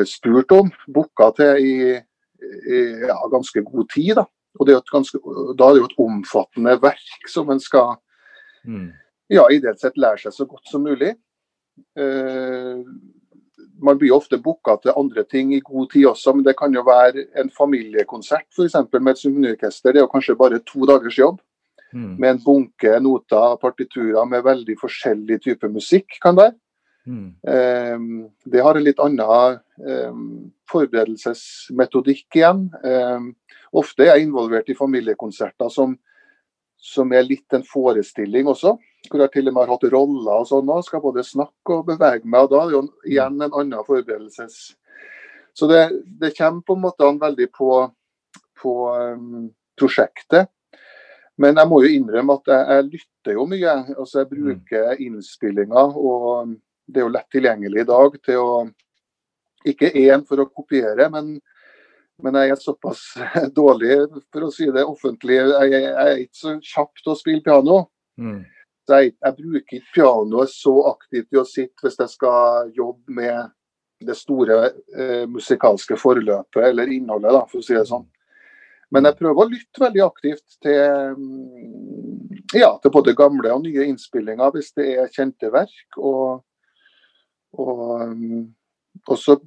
spurt 0.10 0.50
om, 0.56 0.72
booka 0.90 1.28
til 1.38 1.60
i, 1.62 1.74
i 1.94 2.80
ja, 3.06 3.20
ganske 3.30 3.62
god 3.68 3.86
tid. 3.94 4.16
da. 4.18 4.24
Og 4.58 4.66
det 4.66 4.74
er 4.74 4.90
ganske, 4.90 5.22
Da 5.54 5.68
er 5.68 5.78
det 5.78 5.84
jo 5.84 5.90
et 5.92 6.02
omfattende 6.02 6.74
verk 6.82 7.30
som 7.30 7.54
en 7.54 7.62
skal 7.62 8.00
Mm. 8.66 8.92
ja, 9.28 9.46
ideelt 9.52 9.80
sett 9.80 9.98
lære 9.98 10.20
seg 10.24 10.36
så 10.36 10.46
godt 10.50 10.68
som 10.68 10.84
mulig. 10.84 11.14
Eh, 11.96 12.82
man 13.82 13.98
blir 14.00 14.16
ofte 14.16 14.38
booka 14.38 14.76
til 14.84 14.96
andre 14.98 15.24
ting 15.24 15.54
i 15.56 15.62
god 15.64 15.92
tid 15.94 16.06
også, 16.12 16.34
men 16.36 16.46
det 16.46 16.58
kan 16.60 16.74
jo 16.74 16.84
være 16.88 17.26
en 17.40 17.50
familiekonsert 17.50 18.48
f.eks. 18.56 18.76
med 19.00 19.12
et 19.14 19.22
symfoniorkester. 19.22 19.94
Det 19.94 20.02
er 20.02 20.06
jo 20.08 20.12
kanskje 20.12 20.38
bare 20.40 20.60
to 20.66 20.86
dagers 20.90 21.20
jobb, 21.20 21.40
Mm. 21.94 22.20
med 22.20 22.30
en 22.30 22.40
bunke 22.46 23.00
noter, 23.02 23.56
partiturer 23.58 24.26
med 24.30 24.44
veldig 24.46 24.76
forskjellig 24.78 25.40
type 25.42 25.70
musikk. 25.74 26.20
kan 26.22 26.36
det 26.36 26.44
være. 26.44 26.56
Mm. 27.08 27.34
Um, 27.96 28.30
det 28.46 28.62
har 28.62 28.78
en 28.78 28.84
litt 28.84 29.00
annen 29.00 29.60
um, 29.80 30.52
forberedelsesmetodikk 30.70 32.36
igjen. 32.36 32.68
Um, 32.84 33.36
ofte 33.74 34.04
er 34.04 34.16
jeg 34.16 34.28
involvert 34.28 34.70
i 34.70 34.78
familiekonserter 34.78 35.72
som, 35.74 35.98
som 36.78 37.12
er 37.12 37.26
litt 37.26 37.54
en 37.54 37.66
forestilling 37.66 38.48
også. 38.48 38.76
Hvor 39.08 39.24
jeg 39.24 39.32
til 39.34 39.48
og 39.48 39.56
med 39.56 39.64
har 39.64 39.72
hatt 39.74 39.88
roller 39.94 40.42
og 40.42 40.50
sånn 40.50 40.70
og 40.74 40.84
skal 40.86 41.02
både 41.04 41.24
snakke 41.24 41.78
og 41.78 41.88
bevege 41.88 42.28
meg. 42.28 42.44
og 42.44 42.52
Da 42.52 42.60
er 42.60 42.68
det 42.68 42.76
jo 42.76 42.84
igjen 43.14 43.40
en 43.40 43.56
annen 43.64 43.88
forberedelses... 43.88 44.60
Så 45.58 45.68
det, 45.68 45.80
det 46.22 46.36
kommer 46.38 46.62
på 46.64 46.76
en 46.78 46.84
måte 46.86 47.08
an 47.08 47.18
veldig 47.20 47.48
på, 47.52 47.70
på 48.62 48.74
um, 48.96 49.48
prosjektet. 49.80 50.48
Men 51.40 51.58
jeg 51.60 51.70
må 51.72 51.80
jo 51.84 51.92
innrømme 51.96 52.36
at 52.40 52.52
jeg, 52.52 52.66
jeg 52.70 52.88
lytter 52.94 53.36
jo 53.38 53.46
mye. 53.50 53.76
altså 53.96 54.22
Jeg 54.22 54.30
bruker 54.34 55.04
innspillinger, 55.06 55.96
og 55.96 56.54
det 56.88 57.02
er 57.02 57.08
jo 57.08 57.14
lett 57.14 57.30
tilgjengelig 57.32 57.84
i 57.84 57.90
dag 57.90 58.20
til 58.26 58.44
å 58.44 58.52
Ikke 59.68 59.90
én 59.92 60.22
for 60.28 60.40
å 60.40 60.48
kopiere, 60.48 61.10
men, 61.12 61.34
men 62.24 62.38
jeg 62.40 62.54
er 62.54 62.62
såpass 62.62 63.02
dårlig, 63.60 63.98
for 64.32 64.48
å 64.48 64.54
si 64.56 64.70
det 64.72 64.86
offentlig. 64.88 65.42
Jeg, 65.42 65.74
jeg 65.74 65.90
er 65.92 66.22
ikke 66.24 66.40
så 66.40 66.54
kjapp 66.64 67.02
til 67.02 67.12
å 67.12 67.18
spille 67.20 67.44
piano. 67.44 67.82
Mm. 68.20 68.46
Jeg, 68.90 69.14
jeg 69.22 69.36
bruker 69.38 69.78
ikke 69.78 69.94
pianoet 69.96 70.52
så 70.54 70.76
aktivt 70.90 71.34
i 71.36 71.40
å 71.42 71.48
sitte 71.48 71.86
hvis 71.86 72.00
jeg 72.00 72.14
skal 72.16 72.72
jobbe 72.76 73.16
med 73.20 73.52
det 74.00 74.16
store 74.16 74.60
eh, 74.96 75.26
musikalske 75.28 75.98
forløpet 76.00 76.64
eller 76.70 76.92
innholdet, 76.94 77.34
da, 77.36 77.44
for 77.50 77.60
å 77.60 77.66
si 77.66 77.76
det 77.76 77.86
sånn. 77.90 78.08
Men 78.90 79.06
jeg 79.06 79.20
prøver 79.20 79.44
å 79.44 79.50
lytte 79.50 79.84
veldig 79.84 80.02
aktivt 80.06 80.56
til, 80.64 81.18
mm, 81.18 82.46
ja, 82.58 82.72
til 82.82 82.94
både 82.94 83.14
gamle 83.18 83.52
og 83.54 83.66
nye 83.66 83.86
innspillinger 83.92 84.56
hvis 84.56 84.72
det 84.80 84.88
er 84.96 85.12
kjente 85.14 85.52
verk. 85.54 86.00
Og, 86.00 86.40
og, 87.60 87.84
mm, 88.16 88.48
og 89.06 89.20
så 89.20 89.38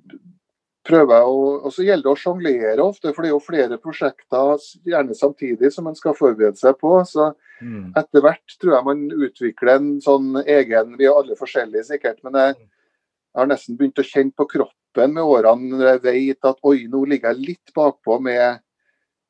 prøver 0.85 1.23
å, 1.23 1.62
og 1.64 1.73
så 1.73 1.85
gjelder 1.87 2.03
det 2.09 2.12
å 2.12 2.18
sjonglere 2.18 2.83
ofte, 2.83 3.12
for 3.14 3.23
det 3.23 3.29
er 3.31 3.35
jo 3.37 3.45
flere 3.45 3.79
prosjekter 3.79 4.59
gjerne 4.85 5.14
samtidig 5.14 5.71
som 5.73 5.87
en 5.87 5.95
skal 5.99 6.14
forberede 6.18 6.57
seg 6.59 6.79
på. 6.81 6.99
så 7.07 7.35
Mm. 7.62 7.92
etter 7.95 8.21
hvert 8.21 8.57
tror 8.59 8.73
jeg 8.75 8.85
man 8.85 9.03
utvikler 9.11 9.77
en 9.77 10.01
sånn 10.01 10.33
egen 10.45 10.97
Vi 10.99 11.05
er 11.07 11.12
alle 11.14 11.37
forskjellige 11.38 11.85
sikkert, 11.87 12.18
men 12.25 12.33
jeg, 12.35 12.57
jeg 12.57 13.38
har 13.38 13.47
nesten 13.47 13.77
begynt 13.79 14.01
å 14.03 14.03
kjenne 14.03 14.33
på 14.35 14.49
kroppen 14.51 15.14
med 15.14 15.23
årene 15.23 15.71
når 15.71 15.87
jeg 15.92 16.03
vet 16.03 16.45
at 16.45 16.59
oi, 16.64 16.88
nå 16.90 17.05
ligger 17.07 17.31
jeg 17.33 17.47
litt 17.47 17.73
bakpå 17.73 18.21
med 18.21 18.59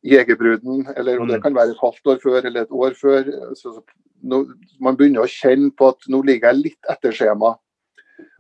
Jegerbruden. 0.03 0.97
Eller 0.97 1.21
og 1.21 1.29
det 1.29 1.37
Mm. 1.39 1.43
kan 1.43 1.55
være 1.55 1.71
et 1.71 1.77
halvt 1.83 2.07
år 2.07 2.19
før 2.23 2.45
eller 2.47 2.63
et 2.63 2.71
år 2.73 2.95
før. 2.97 3.55
Så, 3.55 3.83
nå, 4.25 4.47
man 4.81 4.97
begynner 4.97 5.23
å 5.23 5.29
kjenne 5.29 5.71
på 5.77 5.89
at 5.89 5.99
nå 6.09 6.23
ligger 6.25 6.53
jeg 6.53 6.63
litt 6.63 6.91
etter 6.91 7.13
skjema. 7.13 7.59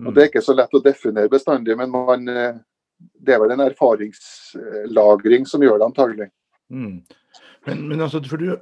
Mm. 0.00 0.06
Og 0.08 0.14
Det 0.14 0.22
er 0.22 0.28
ikke 0.30 0.42
så 0.44 0.56
lett 0.56 0.72
å 0.72 0.82
definere 0.82 1.28
bestandig, 1.28 1.76
men 1.76 1.90
man, 1.90 2.28
eh, 2.28 2.54
det 3.22 3.34
er 3.34 3.42
vel 3.42 3.54
en 3.54 3.64
erfaringslagring 3.64 5.46
som 5.48 5.64
gjør 5.64 5.80
det 5.80 5.88
antagelig. 5.90 6.28
Mm. 6.72 7.02
Men, 7.64 7.82
men 7.88 8.00
altså, 8.00 8.22
for 8.26 8.42
du, 8.42 8.56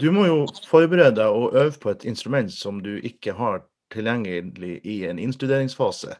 du 0.00 0.08
må 0.14 0.26
jo 0.28 0.38
forberede 0.70 1.18
deg 1.18 1.28
og 1.28 1.56
øve 1.56 1.76
på 1.82 1.92
et 1.92 2.06
instrument 2.08 2.52
som 2.52 2.80
du 2.84 2.94
ikke 2.96 3.34
har 3.36 3.64
tilgjengelig 3.92 4.78
i 4.86 5.02
en 5.10 5.18
innstuderingsfase. 5.18 6.16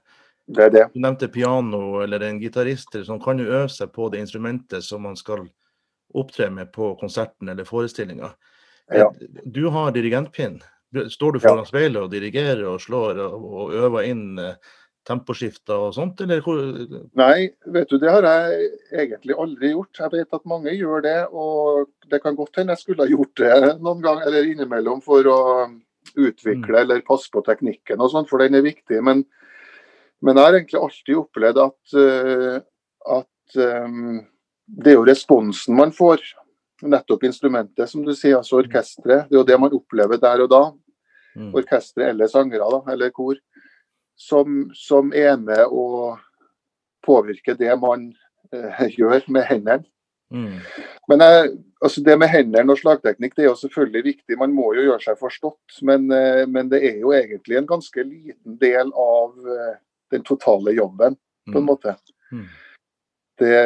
Det 0.50 0.64
er 0.66 0.74
det. 0.74 0.86
Du 0.94 1.00
nevnte 1.00 1.28
piano 1.30 2.00
eller 2.02 2.26
en 2.26 2.40
gitarist 2.42 2.96
som 3.06 3.20
kan 3.22 3.38
jo 3.38 3.46
øve 3.46 3.70
seg 3.70 3.92
på 3.94 4.08
det 4.10 4.24
instrumentet 4.24 4.84
som 4.84 5.06
man 5.06 5.16
skal 5.16 5.46
opptre 6.14 6.50
med 6.50 6.72
på 6.74 6.94
konserten 7.00 7.48
eller 7.48 7.64
forestillinga. 7.64 8.32
Ja. 8.90 9.12
Du 9.44 9.68
har 9.70 9.92
dirigentpinn. 9.94 10.58
Står 11.10 11.32
du 11.32 11.40
foran 11.40 11.66
speilet 11.68 12.02
og 12.02 12.10
dirigerer 12.10 12.64
og 12.66 12.80
slår 12.82 13.20
og, 13.22 13.44
og 13.46 13.74
øver 13.78 14.08
inn 14.10 14.40
eh, 14.42 14.56
temposkifter 15.08 15.86
og 15.88 15.94
sånt, 15.96 16.20
eller 16.20 16.42
Nei, 17.18 17.50
vet 17.72 17.90
du, 17.90 17.96
det 17.98 18.10
har 18.12 18.26
jeg 18.26 18.70
egentlig 18.92 19.36
aldri 19.40 19.72
gjort. 19.72 20.00
Jeg 20.02 20.12
vet 20.12 20.36
at 20.36 20.48
mange 20.48 20.74
gjør 20.76 21.04
det, 21.06 21.18
og 21.32 21.88
det 22.10 22.20
kan 22.22 22.36
godt 22.36 22.60
hende 22.60 22.76
jeg 22.76 22.84
skulle 22.84 23.06
ha 23.06 23.10
gjort 23.10 23.40
det 23.40 23.78
noen 23.80 24.02
gang 24.04 24.20
eller 24.26 24.50
innimellom 24.50 25.00
for 25.04 25.26
å 25.26 25.40
utvikle 26.16 26.74
Mm. 26.74 26.80
eller 26.80 27.06
passe 27.06 27.30
på 27.30 27.42
teknikken 27.44 28.00
og 28.00 28.10
sånn, 28.10 28.26
for 28.28 28.38
den 28.38 28.54
er 28.54 28.62
viktig. 28.66 29.02
Men, 29.02 29.24
men 30.20 30.36
jeg 30.36 30.44
har 30.44 30.58
egentlig 30.58 30.80
alltid 30.80 31.16
opplevd 31.16 31.62
at, 31.64 31.94
eh, 31.94 32.60
at 33.06 33.56
um, 33.86 34.26
det 34.66 34.92
er 34.92 34.98
jo 34.98 35.06
responsen 35.08 35.76
man 35.76 35.92
får. 35.92 36.20
Nettopp 36.80 37.24
instrumentet, 37.28 37.88
som 37.90 38.04
du 38.04 38.14
sier, 38.14 38.38
altså 38.38 38.56
orkesteret. 38.62 39.28
Det 39.28 39.36
er 39.36 39.40
jo 39.42 39.44
det 39.44 39.58
man 39.60 39.74
opplever 39.76 40.16
der 40.20 40.40
og 40.46 40.50
da. 40.50 40.62
Mm. 41.36 41.52
Orkesteret 41.54 42.14
eller 42.14 42.30
sangere, 42.32 42.64
da, 42.72 42.92
eller 42.92 43.12
kor. 43.12 43.36
Som, 44.20 44.66
som 44.76 45.14
er 45.16 45.38
med 45.40 45.62
å 45.72 46.16
påvirke 47.06 47.54
det 47.56 47.72
man 47.80 48.10
eh, 48.52 48.82
gjør 48.98 49.24
med 49.32 49.46
hendene. 49.48 49.86
Mm. 50.30 50.58
Men 51.10 51.22
jeg, 51.24 51.46
altså 51.82 52.02
det 52.06 52.14
med 52.20 52.30
hendene 52.30 52.70
og 52.70 52.78
slagteknikk 52.78 53.32
det 53.34 53.42
er 53.42 53.48
jo 53.48 53.56
selvfølgelig 53.58 54.02
viktig, 54.04 54.36
man 54.38 54.52
må 54.54 54.68
jo 54.76 54.84
gjøre 54.90 55.02
seg 55.06 55.16
forstått. 55.18 55.80
Men, 55.88 56.04
eh, 56.12 56.44
men 56.46 56.68
det 56.70 56.82
er 56.86 57.00
jo 57.00 57.14
egentlig 57.16 57.56
en 57.58 57.70
ganske 57.70 58.04
liten 58.04 58.58
del 58.60 58.92
av 58.92 59.32
eh, 59.56 59.72
den 60.12 60.26
totale 60.26 60.76
jobben, 60.76 61.16
på 61.50 61.56
en 61.56 61.64
Mm. 61.64 61.66
måte. 61.66 61.96
Mm. 62.30 62.44
Det, 63.40 63.56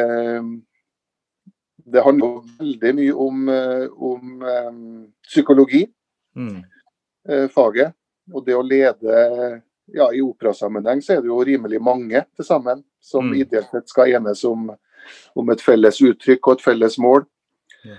det 1.92 2.02
handler 2.06 2.40
veldig 2.60 2.94
mye 3.00 3.14
om, 3.26 3.48
eh, 3.48 3.86
om 3.98 4.42
eh, 4.54 4.72
psykologi, 5.26 5.84
Mm. 6.36 6.62
eh, 7.28 7.48
faget. 7.48 7.92
Og 8.32 8.46
det 8.46 8.54
å 8.56 8.62
lede 8.64 9.62
ja, 9.92 10.08
I 10.12 10.22
operasammenheng 10.24 11.02
så 11.02 11.16
er 11.16 11.22
det 11.22 11.28
jo 11.28 11.42
rimelig 11.44 11.80
mange 11.82 12.24
til 12.36 12.44
sammen 12.44 12.84
som 13.00 13.30
Mm. 13.30 13.34
ideelt 13.42 13.70
sett 13.70 13.88
skal 13.88 14.14
enes 14.14 14.44
om 14.44 14.70
om 15.36 15.50
et 15.50 15.60
felles 15.60 16.00
uttrykk 16.00 16.46
og 16.48 16.52
et 16.54 16.64
felles 16.64 16.98
mål. 16.98 17.26
Ja. 17.84 17.96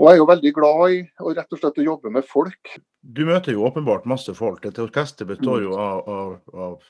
Og 0.00 0.08
jeg 0.08 0.14
er 0.14 0.16
jo 0.16 0.26
veldig 0.26 0.52
glad 0.54 0.90
i 0.90 1.00
å 1.20 1.34
rett 1.36 1.52
og 1.52 1.58
slett 1.60 1.78
å 1.78 1.84
jobbe 1.84 2.10
med 2.10 2.24
folk. 2.24 2.78
Du 3.02 3.26
møter 3.26 3.52
jo 3.52 3.66
åpenbart 3.68 4.06
masse 4.06 4.32
folk. 4.34 4.62
Dette 4.62 4.82
orkesteret 4.82 5.28
består 5.28 5.62
jo 5.62 5.76
av, 5.76 6.08
av, 6.08 6.38
av 6.54 6.82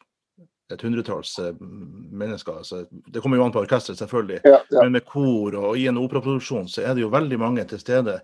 et 0.72 0.81
hundretalls 0.81 1.38
eh, 1.42 1.53
mennesker. 1.59 2.61
Altså, 2.62 2.87
det 2.90 3.20
kommer 3.20 3.37
jo 3.37 3.44
an 3.44 3.53
på 3.53 3.61
orkesteret, 3.64 3.98
selvfølgelig. 3.98 4.40
Ja, 4.44 4.61
ja. 4.70 4.85
Men 4.85 4.92
med 4.92 5.05
kor 5.05 5.59
og 5.59 5.77
i 5.77 5.88
en 5.90 5.98
operaproduksjon 5.98 6.70
så 6.70 6.87
er 6.87 6.94
det 6.94 7.03
jo 7.03 7.11
veldig 7.12 7.38
mange 7.42 7.64
til 7.68 7.83
stede. 7.83 8.20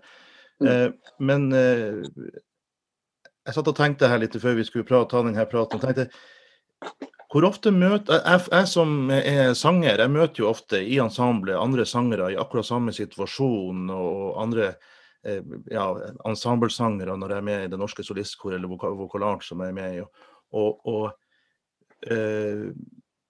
Mm. 0.63 0.67
Eh, 0.71 0.87
men 1.19 1.51
eh, 1.51 1.99
jeg 3.47 3.55
satt 3.55 3.71
og 3.71 3.77
tenkte 3.77 4.09
her 4.11 4.21
litt 4.21 4.37
før 4.41 4.57
vi 4.59 4.65
skulle 4.67 4.87
prate, 4.87 5.09
ta 5.11 5.23
denne 5.25 5.45
praten. 5.49 5.79
og 5.79 5.85
tenkte, 5.85 6.07
hvor 7.31 7.47
ofte 7.47 7.71
møter 7.71 8.19
jeg, 8.19 8.43
jeg 8.51 8.67
som 8.67 9.11
er 9.15 9.53
sanger, 9.55 10.03
jeg 10.03 10.11
møter 10.11 10.43
jo 10.43 10.49
ofte 10.51 10.81
i 10.83 10.97
ensemblet 10.99 11.59
andre 11.59 11.85
sangere 11.87 12.31
i 12.33 12.39
akkurat 12.39 12.67
samme 12.67 12.91
situasjon, 12.95 13.85
og 13.95 14.41
andre 14.41 14.73
eh, 15.23 15.39
ja, 15.71 15.85
ensemblesangere 16.27 17.15
når 17.17 17.35
jeg 17.35 17.43
er 17.43 17.47
med 17.47 17.65
i 17.65 17.69
Det 17.71 17.79
Norske 17.79 18.03
Solistkor 18.03 18.57
eller 18.57 18.71
voka- 18.71 18.91
Vokalart 18.99 19.47
som 19.47 19.63
jeg 19.63 19.71
er 19.71 19.77
med 19.77 20.01
i. 20.01 20.03
Og, 20.59 20.83
og, 20.91 21.07
eh, 22.11 22.67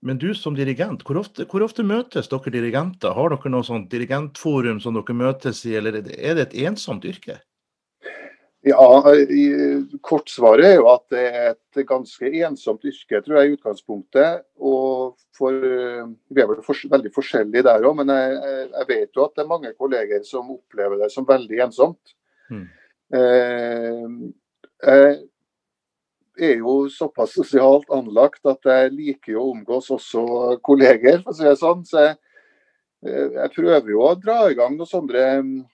men 0.02 0.18
du 0.18 0.32
som 0.34 0.58
dirigent, 0.58 1.06
hvor 1.06 1.22
ofte, 1.22 1.46
hvor 1.46 1.62
ofte 1.62 1.86
møtes 1.86 2.32
dere 2.32 2.56
dirigenter? 2.58 3.14
Har 3.14 3.36
dere 3.36 3.54
noe 3.54 3.68
sånt 3.68 3.92
dirigentforum 3.94 4.82
som 4.82 4.98
dere 4.98 5.14
møtes 5.14 5.62
i, 5.70 5.78
eller 5.78 6.02
er 6.02 6.10
er 6.18 6.40
det 6.40 6.48
et 6.50 6.60
ensomt 6.66 7.06
yrke? 7.06 7.38
Ja, 8.62 8.78
Kortsvaret 10.06 10.68
er 10.68 10.76
jo 10.78 10.86
at 10.92 11.08
det 11.10 11.22
er 11.34 11.48
et 11.56 11.80
ganske 11.90 12.30
ensomt 12.46 12.84
yrke, 12.86 13.22
tror 13.26 13.40
jeg, 13.40 13.50
i 13.50 13.56
utgangspunktet. 13.56 14.44
Og 14.62 15.16
for, 15.34 15.56
Vi 15.56 16.42
er 16.44 16.50
vel 16.52 16.62
for, 16.66 16.78
veldig 16.94 17.12
forskjellige 17.16 17.64
der 17.66 17.88
òg, 17.90 17.96
men 18.04 18.14
jeg, 18.14 18.38
jeg- 18.70 18.88
vet 18.92 19.18
jo 19.18 19.26
at 19.26 19.34
det 19.36 19.44
er 19.44 19.50
mange 19.50 19.74
kolleger 19.74 20.24
som 20.24 20.52
opplever 20.54 21.02
det 21.02 21.10
som 21.12 21.26
veldig 21.26 21.64
ensomt. 21.66 22.14
Mm. 22.52 22.68
Eh, 23.14 24.06
jeg 26.38 26.52
er 26.52 26.58
jo 26.62 26.88
såpass 26.90 27.34
sosialt 27.34 27.90
anlagt 27.92 28.46
at 28.46 28.62
jeg 28.66 28.94
liker 28.94 29.36
å 29.42 29.50
omgås 29.56 29.90
også 29.92 30.60
kolleger, 30.64 31.24
for 31.24 31.34
å 31.34 31.36
si 31.36 31.44
det 31.50 31.58
sånn. 31.60 31.82
Så 31.86 31.98
jeg, 32.06 32.16
eh, 33.08 33.30
jeg 33.42 33.52
prøver 33.58 33.90
jo 33.90 34.06
å 34.06 34.16
dra 34.22 34.44
i 34.50 34.54
gang 34.54 34.78
noen 34.78 34.88
sånne 34.94 35.66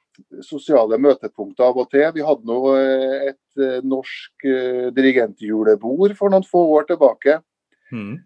sosiale 0.45 0.99
møtepunkter 1.01 1.67
av 1.67 1.79
og 1.81 1.89
til. 1.91 2.07
Vi 2.15 2.25
hadde 2.25 2.47
nå 2.47 2.59
eh, 2.77 3.29
et 3.31 3.61
eh, 3.61 3.79
norsk 3.85 4.47
eh, 4.47 4.87
dirigentjulebord 4.95 6.15
for 6.17 6.33
noen 6.33 6.47
få 6.47 6.65
år 6.79 6.89
tilbake, 6.93 7.41
Mm. 7.87 8.17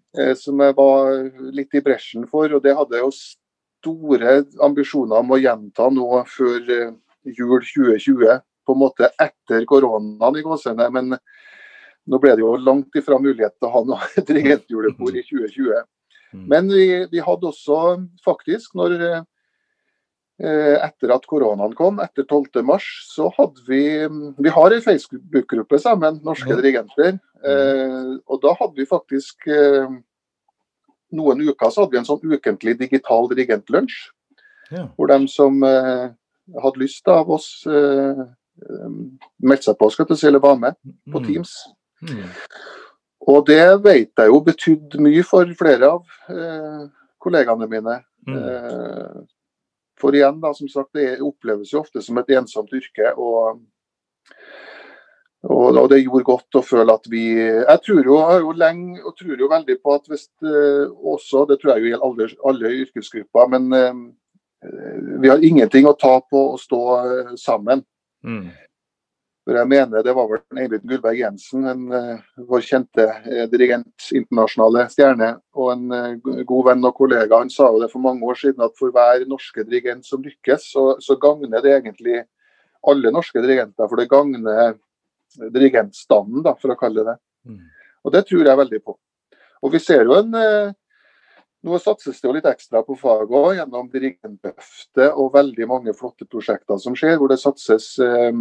som 0.41 0.58
jeg 0.58 0.73
var 0.73 1.19
litt 1.54 1.75
i 1.77 1.82
bresjen 1.86 2.23
for. 2.25 2.49
Og 2.49 2.63
det 2.65 2.71
hadde 2.73 2.95
jeg 2.97 3.04
jo 3.04 3.12
store 3.13 4.32
ambisjoner 4.65 5.19
om 5.21 5.36
å 5.36 5.38
gjenta 5.38 5.86
nå 5.93 6.08
før 6.25 6.63
jul 7.30 7.62
2020. 7.62 8.41
På 8.65 8.73
en 8.73 8.82
måte 8.82 9.12
etter 9.21 9.67
koronaen 9.69 10.39
i 10.39 10.41
gåsehudene. 10.41 10.88
Men 10.89 11.13
nå 11.13 12.21
ble 12.23 12.34
det 12.34 12.41
jo 12.41 12.56
langt 12.58 12.97
ifra 12.97 13.21
mulighet 13.21 13.54
til 13.60 13.69
å 13.69 13.73
ha 13.75 13.84
noe 13.91 14.23
dirigentjulebord 14.32 15.21
i 15.21 15.25
2020. 15.30 15.86
Mm. 16.34 16.47
Men 16.56 16.73
vi, 16.73 16.88
vi 17.13 17.21
hadde 17.21 17.51
også 17.54 17.77
faktisk, 18.25 18.73
når 18.82 18.97
etter 20.41 21.12
at 21.13 21.25
koronaen 21.30 21.75
kom, 21.77 21.99
etter 22.01 22.25
12. 22.25 22.63
mars, 22.65 22.86
så 23.12 23.27
hadde 23.36 23.62
vi 23.67 23.82
Vi 24.41 24.49
har 24.49 24.73
en 24.73 24.82
Facebook-gruppe 24.82 25.77
sammen, 25.80 26.17
norske 26.25 26.56
dirigenter. 26.58 27.19
Eh, 27.45 28.10
og 28.25 28.41
da 28.41 28.54
hadde 28.58 28.77
vi 28.77 28.86
faktisk 28.89 29.47
eh, 29.49 29.89
Noen 31.12 31.41
uker 31.43 31.69
så 31.73 31.84
hadde 31.84 31.91
vi 31.91 31.99
en 31.99 32.08
sånn 32.08 32.21
ukentlig 32.23 32.77
digital 32.80 33.25
dirigentlunsj. 33.27 33.95
Ja. 34.71 34.86
Hvor 34.95 35.10
de 35.12 35.27
som 35.27 35.58
eh, 35.67 36.13
hadde 36.63 36.80
lyst 36.80 37.10
av 37.12 37.30
oss, 37.36 37.49
eh, 37.67 38.21
eh, 38.63 38.93
meldte 39.43 39.67
seg 39.67 39.80
på, 39.82 39.89
skal 39.91 40.08
jeg 40.08 40.21
si, 40.21 40.27
eller 40.30 40.39
var 40.43 40.56
med 40.62 40.77
på 41.12 41.19
Mm. 41.19 41.25
Teams. 41.27 41.51
Mm. 42.08 42.30
Og 43.27 43.45
det 43.45 43.84
vet 43.84 44.10
jeg 44.17 44.32
jo 44.32 44.39
betydde 44.41 45.04
mye 45.04 45.23
for 45.27 45.51
flere 45.60 45.91
av 45.97 46.06
eh, 46.32 46.88
kollegaene 47.21 47.67
mine. 47.69 47.99
For 50.01 50.15
igjen, 50.17 50.39
da, 50.41 50.53
som 50.57 50.69
sagt, 50.71 50.95
det 50.97 51.21
oppleves 51.21 51.73
jo 51.73 51.83
ofte 51.83 52.03
som 52.03 52.17
et 52.21 52.33
ensomt 52.37 52.73
yrke. 52.73 53.13
Og, 53.17 53.61
og, 55.45 55.67
og 55.69 55.89
det 55.91 56.01
gjorde 56.01 56.27
godt 56.27 56.59
å 56.59 56.63
føle 56.65 56.93
at 56.93 57.07
vi 57.09 57.23
Jeg 57.33 57.79
tror 57.85 58.01
jo, 58.05 58.17
har 58.21 58.41
jo 58.43 58.55
lenge 58.57 59.01
og 59.01 59.15
tror 59.17 59.45
jo 59.45 59.51
veldig 59.51 59.77
på 59.81 59.95
at 59.97 60.09
hvis 60.11 60.27
eh, 60.45 60.89
også, 61.13 61.45
det 61.49 61.61
tror 61.61 61.75
jeg 61.75 61.85
jo 61.85 61.93
gjelder 61.93 62.09
alle, 62.09 62.29
alle 62.51 62.73
yrkesgrupper, 62.85 63.53
men 63.53 63.77
eh, 63.77 64.03
vi 65.21 65.31
har 65.31 65.41
ingenting 65.41 65.87
å 65.89 65.97
ta 65.97 66.19
på 66.21 66.43
å 66.53 66.59
stå 66.61 66.81
eh, 66.99 67.31
sammen. 67.41 67.81
Mm. 68.21 68.51
For 69.41 69.58
jeg 69.58 69.69
mener 69.71 70.04
det 70.06 70.13
var 70.13 70.27
vel 70.30 70.62
Eivind 70.62 70.84
Gullberg 70.86 71.17
Jensen, 71.17 71.63
en, 71.65 71.86
eh, 71.97 72.25
vår 72.49 72.62
kjente 72.65 73.08
eh, 73.10 73.47
dirigent, 73.49 73.89
internasjonale 74.13 74.86
stjerne, 74.93 75.32
og 75.58 75.71
en 75.73 75.95
eh, 75.97 76.43
god 76.45 76.67
venn 76.67 76.86
og 76.86 76.93
kollega. 76.99 77.39
Han 77.39 77.49
sa 77.49 77.71
jo 77.73 77.82
det 77.82 77.89
for 77.89 78.04
mange 78.06 78.27
år 78.27 78.38
siden 78.38 78.62
at 78.67 78.77
for 78.77 78.93
hver 78.93 79.25
norske 79.30 79.65
dirigent 79.65 80.06
som 80.06 80.21
lykkes, 80.21 80.67
så, 80.75 80.86
så 81.01 81.17
gagner 81.21 81.65
det 81.65 81.73
egentlig 81.80 82.21
alle 82.86 83.13
norske 83.13 83.41
dirigenter. 83.41 83.89
For 83.89 83.97
det 83.97 84.12
gagner 84.13 84.77
dirigentstanden, 85.41 86.45
da, 86.45 86.54
for 86.62 86.75
å 86.75 86.77
kalle 86.77 87.01
det 87.01 87.15
det. 87.15 87.17
Mm. 87.49 87.65
Og 88.06 88.13
det 88.13 88.25
tror 88.30 88.45
jeg 88.45 88.62
veldig 88.62 88.82
på. 88.86 88.97
Og 89.62 89.73
vi 89.73 89.82
ser 89.82 90.06
jo 90.06 90.17
en 90.17 90.38
Nå 91.62 91.78
satses 91.78 92.17
det 92.17 92.26
jo 92.26 92.34
litt 92.34 92.47
ekstra 92.50 92.82
på 92.82 92.95
faget 92.97 93.36
òg, 93.38 93.52
gjennom 93.60 93.89
Dirigentløftet 93.91 95.12
og 95.13 95.36
veldig 95.36 95.67
mange 95.69 95.93
flotte 95.93 96.26
prosjekter 96.26 96.80
som 96.82 96.95
skjer, 96.97 97.19
hvor 97.21 97.30
det 97.30 97.38
satses 97.38 97.91
eh, 98.02 98.32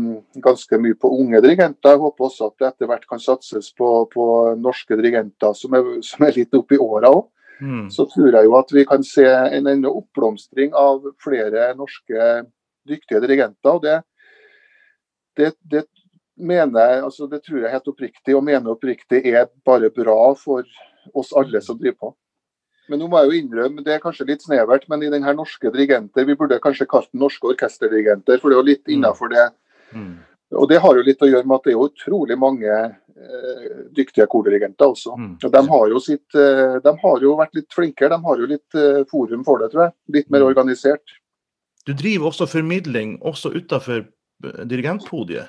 ganske 0.40 0.78
mye 0.80 0.96
på 0.96 1.10
unge 1.18 1.42
dirigenter. 1.44 1.98
Jeg 1.98 2.00
håper 2.00 2.26
også 2.30 2.48
at 2.48 2.56
det 2.56 2.70
etter 2.70 2.88
hvert 2.88 3.04
kan 3.10 3.20
satses 3.20 3.68
på, 3.76 3.90
på 4.14 4.24
norske 4.56 4.96
dirigenter 4.96 5.52
som 5.58 5.76
er, 5.76 5.90
som 6.06 6.24
er 6.24 6.38
litt 6.38 6.56
oppe 6.56 6.78
i 6.78 6.80
åra 6.80 7.12
òg. 7.18 7.28
Mm. 7.60 7.90
Så 7.92 8.06
tror 8.08 8.32
jeg 8.32 8.48
jo 8.48 8.56
at 8.56 8.72
vi 8.72 8.86
kan 8.88 9.04
se 9.04 9.26
en 9.28 9.68
enda 9.68 9.92
oppblomstring 9.92 10.72
av 10.72 11.04
flere 11.20 11.74
norske 11.76 12.30
dyktige 12.88 13.20
dirigenter. 13.20 13.74
og 13.74 13.84
det, 13.84 13.98
det, 15.36 15.52
det 15.60 15.84
mener 16.40 17.02
altså 17.04 17.28
det 17.28 17.42
tror 17.44 17.60
jeg 17.66 17.74
helt 17.76 17.92
oppriktig, 17.92 18.36
og 18.36 18.44
mener 18.48 18.72
oppriktig 18.72 19.20
er 19.28 19.50
bare 19.66 19.92
bra 19.92 20.32
for 20.40 20.64
oss 21.12 21.36
alle 21.36 21.60
som 21.60 21.76
driver 21.76 21.98
på. 22.00 22.14
Men 22.90 22.98
nå 22.98 23.06
må 23.08 23.20
jeg 23.22 23.30
jo 23.30 23.38
innrømme, 23.44 23.84
det 23.86 23.92
er 23.94 24.02
kanskje 24.02 24.26
litt 24.26 24.42
snevert, 24.42 24.88
men 24.90 25.02
i 25.06 25.10
den 25.12 25.22
her 25.22 25.36
norske 25.38 25.70
dirigenter, 25.70 26.26
vi 26.26 26.34
burde 26.34 26.58
kanskje 26.64 26.88
kalt 26.90 27.06
den 27.12 27.20
norske 27.22 27.46
orkesterdirigenter, 27.52 28.40
for 28.42 28.50
det 28.50 28.56
er 28.56 28.60
jo 28.62 28.70
litt 28.70 28.84
Mm. 28.88 28.94
innafor 28.98 29.30
det. 29.30 29.46
Mm. 29.94 30.16
Og 30.58 30.68
det 30.68 30.80
har 30.82 30.96
jo 30.98 31.02
litt 31.06 31.20
å 31.22 31.28
gjøre 31.30 31.46
med 31.46 31.54
at 31.60 31.62
det 31.64 31.70
er 31.72 31.78
jo 31.78 31.86
utrolig 31.88 32.36
mange 32.38 32.72
eh, 33.20 33.84
dyktige 33.94 34.26
kordirigenter 34.32 34.88
også. 34.90 35.14
Mm. 35.18 35.32
Og 35.44 35.52
de 35.52 35.60
har 35.68 35.88
jo 35.92 35.98
sitt, 36.00 36.34
eh, 36.34 36.78
de 36.82 36.92
har 37.02 37.20
jo 37.20 37.36
vært 37.36 37.54
litt 37.54 37.68
flinkere, 37.76 38.08
de 38.10 38.18
har 38.24 38.36
jo 38.42 38.46
litt 38.50 38.74
eh, 38.74 39.04
forum 39.10 39.44
for 39.44 39.58
det, 39.60 39.70
tror 39.72 39.82
jeg. 39.86 39.92
Litt 40.16 40.30
mer 40.30 40.40
Mm. 40.40 40.48
organisert. 40.54 41.02
Du 41.86 41.92
driver 41.94 42.26
også 42.30 42.48
formidling 42.48 43.18
også 43.22 43.52
utafor 43.54 44.06
dirigentpodiet. 44.66 45.48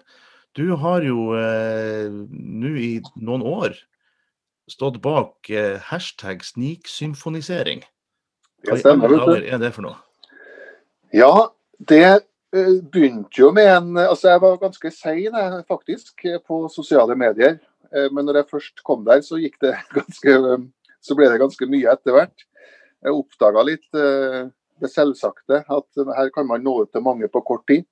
Du 0.53 0.75
har 0.75 1.01
jo 1.01 1.31
eh, 1.33 2.09
nå 2.11 2.71
i 2.77 3.01
noen 3.21 3.41
år 3.41 3.73
stått 4.71 5.01
bak 5.03 5.49
eh, 5.49 5.77
hashtag 5.91 6.43
sniksymfonisering. 6.47 7.83
Hva 8.65 8.77
Det 8.77 8.85
i 8.85 8.91
alle 8.93 9.17
dager 9.17 9.47
er 9.53 9.61
det 9.61 9.71
for 9.75 9.87
noe? 9.87 9.97
Ja, 11.13 11.49
det 11.89 12.03
eh, 12.07 12.77
begynte 12.93 13.41
jo 13.41 13.51
med 13.55 13.67
en 13.67 13.97
Altså, 13.97 14.29
jeg 14.29 14.41
var 14.43 14.61
ganske 14.61 14.91
sein, 14.93 15.35
faktisk, 15.67 16.25
eh, 16.25 16.39
på 16.39 16.67
sosiale 16.69 17.15
medier. 17.15 17.59
Eh, 17.91 18.09
Men 18.11 18.25
når 18.25 18.41
jeg 18.41 18.51
først 18.51 18.83
kom 18.83 19.05
der, 19.05 19.21
så 19.21 19.39
gikk 19.41 19.59
det 19.61 19.75
ganske 19.97 20.37
eh, 20.37 20.65
Så 21.01 21.17
ble 21.17 21.29
det 21.31 21.41
ganske 21.41 21.65
mye 21.65 21.89
etter 21.91 22.13
hvert. 22.13 22.45
Jeg 23.01 23.17
oppdaga 23.17 23.63
litt 23.65 23.97
eh, 23.97 24.51
det 24.81 24.89
selvsagte, 24.89 25.63
at 25.69 26.05
her 26.17 26.29
kan 26.33 26.47
man 26.49 26.63
nå 26.65 26.83
ut 26.83 26.91
til 26.93 27.03
mange 27.05 27.27
på 27.29 27.41
kort 27.45 27.65
tid. 27.69 27.85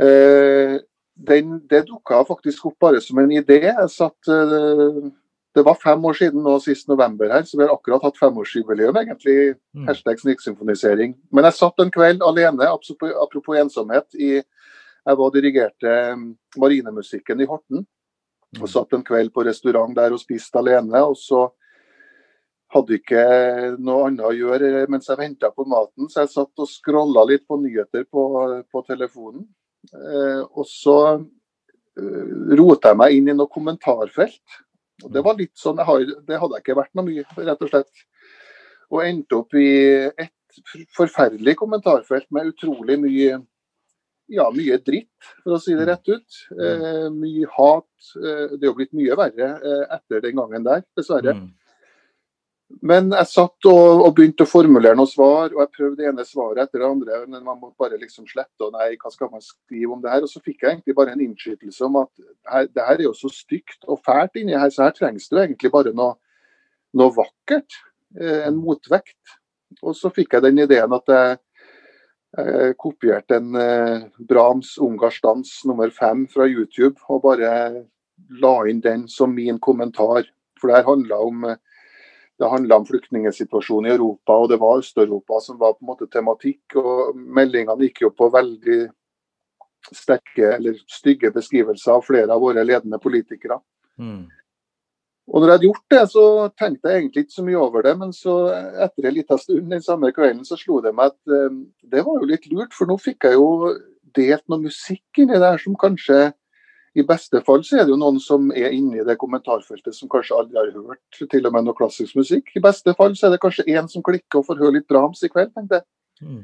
Eh, 0.00 0.78
Den, 1.12 1.58
det 1.68 1.84
dukka 1.86 2.22
faktisk 2.24 2.64
opp 2.66 2.78
bare 2.80 3.00
som 3.04 3.18
en 3.20 3.30
idé. 3.30 3.58
Jeg 3.68 3.90
satt 3.92 4.30
eh, 4.32 5.10
Det 5.52 5.62
var 5.66 5.76
fem 5.76 6.04
år 6.08 6.16
siden 6.16 6.44
nå 6.46 6.54
sist 6.64 6.88
november 6.88 7.28
her, 7.28 7.42
så 7.44 7.58
vi 7.58 7.66
har 7.66 7.74
akkurat 7.74 8.04
hatt 8.06 8.16
femårsjubileum, 8.20 8.96
egentlig. 8.96 9.54
Mm. 9.76 9.86
Hashtag 9.88 10.20
sniksymfonisering. 10.22 11.16
Men 11.30 11.48
jeg 11.48 11.58
satt 11.58 11.82
en 11.82 11.92
kveld 11.92 12.24
alene, 12.24 12.70
apropos, 12.72 13.58
ensomhet, 13.60 14.08
i 14.16 14.38
jeg 15.02 15.18
var 15.18 15.26
og 15.26 15.34
dirigerte 15.34 15.92
mm, 16.14 16.28
marinemusikken 16.62 17.42
i 17.42 17.48
Horten. 17.50 17.82
Og 18.60 18.68
satt 18.70 18.94
en 18.94 19.04
kveld 19.04 19.32
på 19.34 19.44
restaurant 19.44 19.96
der 19.96 20.14
og 20.14 20.20
spiste 20.22 20.60
alene. 20.60 21.00
Og 21.02 21.16
så 21.18 21.48
hadde 22.72 22.96
ikke 22.96 23.22
noe 23.82 24.08
annet 24.08 24.24
å 24.24 24.32
gjøre 24.36 24.86
mens 24.92 25.10
jeg 25.10 25.20
venta 25.20 25.50
på 25.52 25.66
maten, 25.68 26.08
så 26.08 26.22
jeg 26.22 26.32
satt 26.32 26.62
og 26.62 26.70
scrolla 26.70 27.26
litt 27.28 27.44
på 27.48 27.58
nyheter 27.60 28.06
på, 28.08 28.24
på 28.72 28.84
telefonen. 28.86 29.44
Eh, 29.92 30.40
og 30.40 30.64
så 30.68 30.98
eh, 31.18 32.30
rota 32.56 32.92
jeg 32.92 33.00
meg 33.02 33.16
inn 33.18 33.32
i 33.32 33.36
noe 33.36 33.52
kommentarfelt. 33.52 34.62
Og 35.04 35.12
det 35.14 35.22
var 35.24 35.38
litt 35.38 35.54
sånn, 35.58 35.80
det 35.80 35.86
hadde 35.86 36.56
jeg 36.56 36.64
ikke 36.64 36.78
vært 36.78 36.94
noe 36.98 37.08
mye, 37.08 37.24
rett 37.38 37.64
og 37.64 37.72
slett. 37.72 38.04
Og 38.92 39.02
endte 39.04 39.38
opp 39.40 39.56
i 39.56 39.70
et 40.10 40.60
forferdelig 40.96 41.56
kommentarfelt 41.60 42.28
med 42.34 42.52
utrolig 42.52 42.98
mye 43.00 43.40
ja, 44.32 44.46
mye 44.54 44.78
dritt, 44.84 45.10
for 45.42 45.56
å 45.56 45.60
si 45.60 45.74
det 45.76 45.86
rett 45.88 46.08
ut. 46.08 46.38
Eh, 46.56 47.08
mye 47.12 47.48
hat. 47.56 47.88
Eh, 48.16 48.54
det 48.54 48.64
er 48.64 48.70
jo 48.70 48.76
blitt 48.78 48.94
mye 48.96 49.16
verre 49.18 49.48
eh, 49.58 49.82
etter 49.96 50.22
den 50.24 50.38
gangen 50.38 50.64
der, 50.66 50.84
dessverre. 50.96 51.34
Mm. 51.36 51.50
Men 52.80 53.10
jeg 53.12 53.28
satt 53.28 53.68
og, 53.68 54.00
og, 54.06 54.08
begynte 54.16 54.46
å 54.46 54.48
formulere 54.48 54.96
noen 54.96 55.10
svar, 55.10 55.52
og 55.52 55.60
jeg 55.60 55.72
prøvde 55.76 56.00
det 56.00 56.08
ene 56.08 56.24
svaret 56.26 56.62
etter 56.64 56.80
det 56.80 56.88
andre. 56.88 57.20
men 57.26 57.44
Man 57.44 57.60
måtte 57.60 57.76
bare 57.82 58.00
liksom 58.00 58.26
slette 58.30 58.64
og 58.64 58.72
nei, 58.76 58.94
hva 59.02 59.12
skal 59.12 59.30
man 59.32 59.44
skrive 59.44 59.92
om 59.92 60.02
det 60.02 60.12
her? 60.12 60.24
Og 60.24 60.32
så 60.32 60.42
fikk 60.42 60.64
jeg 60.64 60.78
egentlig 60.78 60.96
bare 60.98 61.14
en 61.14 61.24
innskytelse 61.26 61.86
om 61.86 62.00
at 62.02 62.26
her, 62.50 62.68
det 62.72 62.88
her 62.88 62.98
er 62.98 63.06
jo 63.08 63.14
så 63.18 63.30
stygt 63.32 63.86
og 63.86 64.00
fælt 64.06 64.40
inni 64.40 64.56
her, 64.56 64.72
så 64.72 64.86
her 64.86 64.96
trengs 64.96 65.28
det 65.28 65.38
jo 65.38 65.44
egentlig 65.44 65.72
bare 65.74 65.94
noe, 65.96 66.16
noe 66.96 67.14
vakkert. 67.16 67.80
Eh, 68.18 68.42
en 68.48 68.58
motvekt. 68.60 69.38
Og 69.80 69.96
så 69.96 70.10
fikk 70.12 70.36
jeg 70.36 70.46
den 70.48 70.64
ideen 70.64 70.98
at 70.98 71.10
jeg 71.12 71.40
jeg 72.32 72.78
kopierte 72.80 73.36
en 73.36 73.56
eh, 73.60 74.04
Brahms 74.24 74.78
ungarsk 74.80 75.20
dans 75.20 75.48
nummer 75.68 75.90
fem 75.92 76.22
fra 76.32 76.46
YouTube 76.48 76.96
og 77.12 77.26
bare 77.26 77.50
la 78.40 78.52
inn 78.70 78.80
den 78.80 79.04
som 79.08 79.34
min 79.36 79.58
kommentar. 79.60 80.24
For 80.56 80.70
det 80.70 80.78
her 80.78 80.88
handla 80.88 81.18
om, 81.20 81.44
det 82.42 82.76
om 82.76 82.86
flyktningsituasjonen 82.86 83.90
i 83.90 83.94
Europa, 83.94 84.36
og 84.36 84.50
det 84.50 84.58
var 84.60 84.80
Øst-Europa 84.80 85.40
som 85.40 85.58
var 85.60 85.76
på 85.76 85.84
en 85.84 85.92
måte 85.92 86.10
tematikk. 86.10 86.76
og 86.76 87.16
Meldingene 87.16 87.88
gikk 87.88 88.02
jo 88.02 88.10
på 88.10 88.30
veldig 88.32 88.90
sterke 89.90 90.54
eller 90.56 90.78
stygge 90.90 91.32
beskrivelser 91.34 91.96
av 91.96 92.06
flere 92.06 92.32
av 92.32 92.40
våre 92.40 92.64
ledende 92.64 92.98
politikere. 93.02 93.58
Mm. 93.98 94.28
Og 95.30 95.40
når 95.40 95.48
jeg 95.48 95.54
hadde 95.54 95.68
gjort 95.68 95.94
det, 95.94 96.02
så 96.10 96.24
tenkte 96.58 96.90
jeg 96.90 97.00
egentlig 97.00 97.24
ikke 97.24 97.36
så 97.36 97.44
mye 97.46 97.62
over 97.62 97.86
det. 97.86 97.94
Men 97.98 98.12
så 98.16 98.36
etter 98.84 99.08
en 99.08 99.16
liten 99.16 99.38
stund 99.38 99.70
den 99.70 99.84
samme 99.84 100.12
kvelden 100.14 100.44
så 100.44 100.58
slo 100.58 100.80
det 100.82 100.94
meg 100.98 101.12
at 101.12 101.34
um, 101.50 101.64
det 101.82 102.04
var 102.04 102.20
jo 102.20 102.28
litt 102.28 102.48
lurt. 102.50 102.74
For 102.74 102.90
nå 102.90 102.98
fikk 103.00 103.28
jeg 103.28 103.38
jo 103.38 103.72
delt 104.16 104.44
noe 104.50 104.66
musikk 104.66 105.22
inni 105.22 105.38
der 105.40 105.60
som 105.62 105.78
kanskje 105.78 106.32
i 106.94 107.04
beste 107.08 107.40
fall 107.46 107.62
så 107.64 107.78
er 107.78 107.86
det 107.86 107.94
jo 107.94 108.00
noen 108.00 108.18
som 108.20 108.50
er 108.52 108.74
inne 108.76 109.00
i 109.00 109.04
det 109.06 109.16
kommentarfeltet 109.20 109.96
som 109.96 110.10
kanskje 110.12 110.36
aldri 110.36 110.58
har 110.58 110.72
hørt 110.74 111.20
til 111.32 111.48
og 111.48 111.54
med 111.54 111.64
noe 111.64 111.76
klassisk 111.76 112.18
musikk. 112.18 112.50
I 112.56 112.64
beste 112.64 112.92
fall 112.98 113.16
så 113.16 113.28
er 113.28 113.34
det 113.34 113.42
kanskje 113.44 113.64
én 113.72 113.88
som 113.88 114.04
klikker 114.04 114.42
og 114.42 114.48
får 114.50 114.60
høre 114.60 114.76
litt 114.76 114.88
Brahms 114.90 115.22
i 115.24 115.30
kveld, 115.32 115.54
tenkte 115.56 115.80
jeg. 115.80 115.86
Mm. 116.28 116.42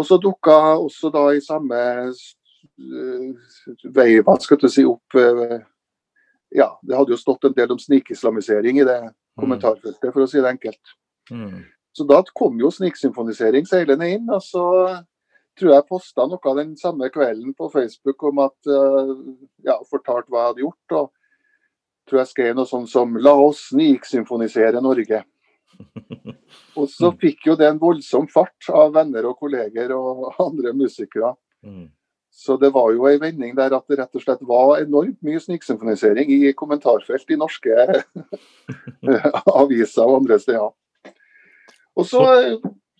Og 0.00 0.06
så 0.08 0.18
dukka 0.22 0.56
også 0.80 1.12
da 1.14 1.22
i 1.36 1.42
samme 1.44 1.80
uh, 2.10 3.52
veiva 3.94 4.36
skal 4.42 4.58
du 4.58 4.66
si, 4.72 4.84
opp 4.88 5.18
uh, 5.18 5.60
ja, 6.50 6.72
det 6.82 6.96
hadde 6.98 7.14
jo 7.14 7.20
stått 7.20 7.46
en 7.46 7.54
del 7.54 7.70
om 7.70 7.78
snikislamisering 7.78 8.82
i 8.82 8.86
det 8.88 9.00
mm. 9.06 9.14
kommentarfeltet, 9.38 10.10
for 10.10 10.24
å 10.24 10.30
si 10.30 10.42
det 10.42 10.50
enkelt. 10.50 10.96
Mm. 11.30 11.62
Så 11.94 12.06
da 12.10 12.20
kom 12.34 12.58
jo 12.58 12.70
sniksymfonisering 12.74 13.66
seilende 13.70 14.10
inn. 14.16 14.26
og 14.30 14.42
så 14.42 14.64
tror 15.60 15.74
jeg 15.74 15.88
posta 15.88 16.26
noe 16.26 16.54
den 16.56 16.74
samme 16.80 17.10
kvelden 17.12 17.54
på 17.56 17.68
Facebook 17.72 18.22
om 18.30 18.40
at 18.46 18.70
uh, 18.72 19.12
ja, 19.66 19.76
fortalte 19.90 20.32
hva 20.32 20.42
jeg 20.44 20.52
hadde 20.52 20.64
gjort. 20.66 20.98
og 21.00 21.16
tror 22.10 22.24
jeg 22.24 22.32
skrev 22.32 22.56
noe 22.58 22.66
sånt 22.66 22.90
som 22.90 23.14
'La 23.16 23.36
oss 23.38 23.68
sniksymfonisere 23.70 24.82
Norge'. 24.82 25.22
Og 26.80 26.88
så 26.90 27.12
fikk 27.20 27.46
jo 27.46 27.54
det 27.56 27.68
en 27.70 27.80
voldsom 27.80 28.26
fart 28.28 28.68
av 28.74 28.92
venner 28.96 29.28
og 29.30 29.38
kolleger 29.38 29.94
og 29.94 30.34
andre 30.42 30.74
musikere. 30.76 31.32
Mm. 31.62 31.88
Så 32.30 32.56
det 32.60 32.70
var 32.74 32.92
jo 32.94 33.06
en 33.08 33.20
vending 33.20 33.54
der 33.56 33.74
at 33.74 33.86
det 33.90 33.98
rett 33.98 34.16
og 34.16 34.22
slett 34.22 34.42
var 34.46 34.80
enormt 34.80 35.18
mye 35.26 35.40
sniksymfonisering 35.42 36.30
i 36.30 36.52
kommentarfelt 36.56 37.30
i 37.30 37.38
norske 37.38 37.86
aviser 39.62 40.04
og 40.04 40.20
andre 40.20 40.38
steder. 40.42 40.70
Og 41.98 42.06
så 42.06 42.22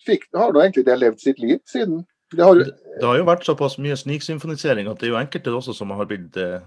fikk, 0.07 0.27
har 0.35 0.53
nå 0.53 0.65
egentlig 0.65 0.87
det 0.89 0.99
levd 0.99 1.23
sitt 1.23 1.39
liv 1.43 1.61
siden. 1.71 2.03
Det 2.31 2.45
har, 2.47 2.61
det 2.63 3.07
har 3.07 3.17
jo 3.19 3.27
vært 3.27 3.47
såpass 3.47 3.79
mye 3.83 3.97
sniksymfonisering 3.99 4.91
at 4.91 5.01
det 5.01 5.09
er 5.09 5.15
jo 5.15 5.21
enkelte 5.21 5.55
også 5.57 5.75
som 5.75 5.91
har 5.99 6.07
blitt 6.11 6.37
eh, 6.39 6.61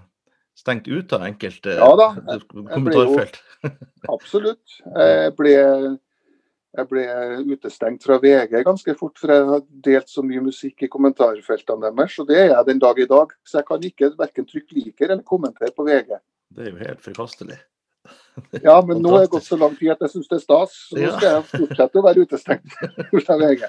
stengt 0.59 0.89
ut 0.91 1.13
av 1.15 1.23
enkelte 1.27 1.77
ja, 1.77 1.91
da, 1.99 2.09
kommentarfelt. 2.73 3.39
Jo, 3.63 3.71
absolutt. 4.17 4.81
Jeg 4.83 5.31
ble 5.39 5.53
jeg 6.73 6.89
ble 6.89 7.03
utestengt 7.53 8.01
fra 8.05 8.15
VG 8.21 8.63
ganske 8.65 8.95
fort, 8.97 9.13
for 9.21 9.29
jeg 9.29 9.45
har 9.45 9.59
delt 9.85 10.09
så 10.09 10.23
mye 10.25 10.41
musikk 10.41 10.85
i 10.85 10.89
kommentarfeltene 10.89 11.91
deres. 11.91 12.15
Og 12.21 12.31
det 12.31 12.39
er 12.39 12.47
jeg 12.49 12.69
den 12.71 12.81
dag 12.81 12.97
i 12.97 13.05
dag. 13.09 13.35
Så 13.45 13.59
jeg 13.59 13.67
kan 13.67 13.85
ikke 13.89 14.09
verken 14.17 14.47
trykke 14.49 14.79
liker 14.79 15.11
eller 15.11 15.21
kommentere 15.27 15.69
på 15.75 15.85
VG. 15.85 16.17
Det 16.53 16.65
er 16.65 16.71
jo 16.71 16.81
helt 16.81 17.05
forkastelig. 17.05 17.59
Ja, 18.63 18.79
men 18.81 19.01
nå 19.05 19.13
er 19.13 19.27
det 19.27 19.33
gått 19.35 19.45
så 19.45 19.59
lang 19.61 19.75
tid 19.77 19.93
at 19.93 20.01
jeg 20.01 20.15
syns 20.15 20.31
det 20.31 20.39
er 20.39 20.43
stas. 20.47 20.79
Så 20.89 20.97
nå 20.97 21.11
skal 21.13 21.29
jeg 21.29 21.45
fortsette 21.51 22.01
å 22.01 22.05
være 22.07 22.25
utestengt 22.25 22.77
fra 23.27 23.37
VG. 23.43 23.67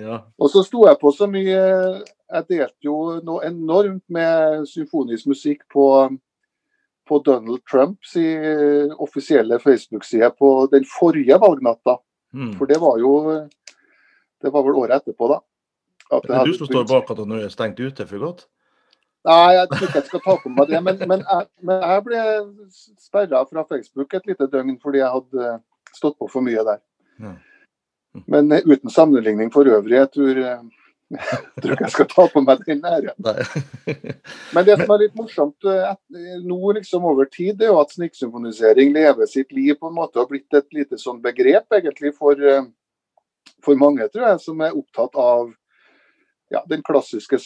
Ja. 0.00 0.18
Og 0.38 0.50
så 0.50 0.64
sto 0.66 0.86
jeg 0.88 0.98
på 1.00 1.12
så 1.14 1.28
mye 1.30 1.58
Jeg 1.58 2.46
delte 2.48 2.86
jo 2.86 3.20
noe 3.24 3.44
enormt 3.46 4.02
med 4.12 4.64
symfonisk 4.66 5.28
musikk 5.30 5.62
på, 5.72 5.86
på 7.06 7.18
Donald 7.26 7.62
Trumps 7.70 8.16
offisielle 8.98 9.60
Facebook-side 9.62 10.32
på 10.38 10.50
den 10.72 10.88
forrige 10.88 11.38
valgnatta. 11.40 11.98
Mm. 12.34 12.54
For 12.58 12.66
det 12.66 12.80
var 12.82 12.98
jo 12.98 13.12
Det 14.42 14.52
var 14.52 14.64
vel 14.66 14.80
året 14.82 15.02
etterpå, 15.02 15.28
da. 15.30 15.38
At 16.12 16.26
det 16.28 16.34
er 16.36 16.50
du 16.50 16.56
som 16.58 16.68
står 16.68 16.84
bak 16.88 17.10
at 17.10 17.20
han 17.22 17.30
nå 17.30 17.38
er 17.40 17.52
stengt 17.52 17.80
ute 17.80 18.04
for 18.08 18.20
godt? 18.20 18.44
Nei, 19.24 19.54
jeg 19.56 19.68
tror 19.70 19.86
ikke 19.86 20.00
jeg 20.00 20.08
skal 20.10 20.22
ta 20.24 20.34
på 20.42 20.50
meg 20.52 20.68
det. 20.68 20.80
Men, 20.84 20.98
men, 21.08 21.22
jeg, 21.24 21.46
men 21.64 21.80
jeg, 21.80 22.02
ble 22.04 22.24
sperra 23.00 23.40
fra 23.48 23.64
Facebook 23.70 24.16
et 24.18 24.28
lite 24.28 24.48
døgn 24.52 24.76
fordi 24.82 25.00
jeg 25.00 25.12
hadde 25.14 25.54
stått 25.96 26.18
på 26.20 26.28
for 26.28 26.44
mye 26.44 26.64
der. 26.66 26.82
Ja. 27.24 27.32
Men 28.26 28.52
eh, 28.52 28.62
uten 28.64 28.90
sammenligning 28.90 29.50
for 29.52 29.68
øvrig. 29.68 29.96
Jeg 29.96 30.10
tror, 30.14 30.38
eh, 30.38 30.62
jeg 31.14 31.40
tror 31.62 31.74
ikke 31.74 31.86
jeg 31.86 31.94
skal 31.96 32.08
ta 32.12 32.26
på 32.32 32.42
meg 32.44 32.62
den 32.68 32.84
æren. 32.86 33.26
Men 34.54 34.68
det 34.68 34.78
som 34.80 34.94
er 34.94 35.02
litt 35.02 35.18
morsomt 35.18 35.68
eh, 35.70 35.90
nå 36.44 36.76
liksom 36.78 37.08
over 37.10 37.28
tid, 37.32 37.58
det 37.58 37.68
er 37.68 37.74
jo 37.74 37.82
at 37.82 37.92
snikksymfonisering 37.96 38.94
lever 38.94 39.30
sitt 39.30 39.52
liv 39.52 39.74
på 39.80 39.90
en 39.90 39.98
måte 39.98 40.18
og 40.18 40.26
har 40.26 40.32
blitt 40.32 40.58
et 40.60 40.78
lite 40.78 41.00
sånn 41.00 41.20
begrep 41.24 41.78
egentlig 41.78 42.14
for, 42.16 42.38
for 43.64 43.80
mange, 43.80 44.08
tror 44.12 44.30
jeg, 44.30 44.42
som 44.46 44.64
er 44.64 44.78
opptatt 44.78 45.18
av 45.18 45.52
ja, 46.52 46.60
den 46.70 46.84
klassiske 46.86 47.40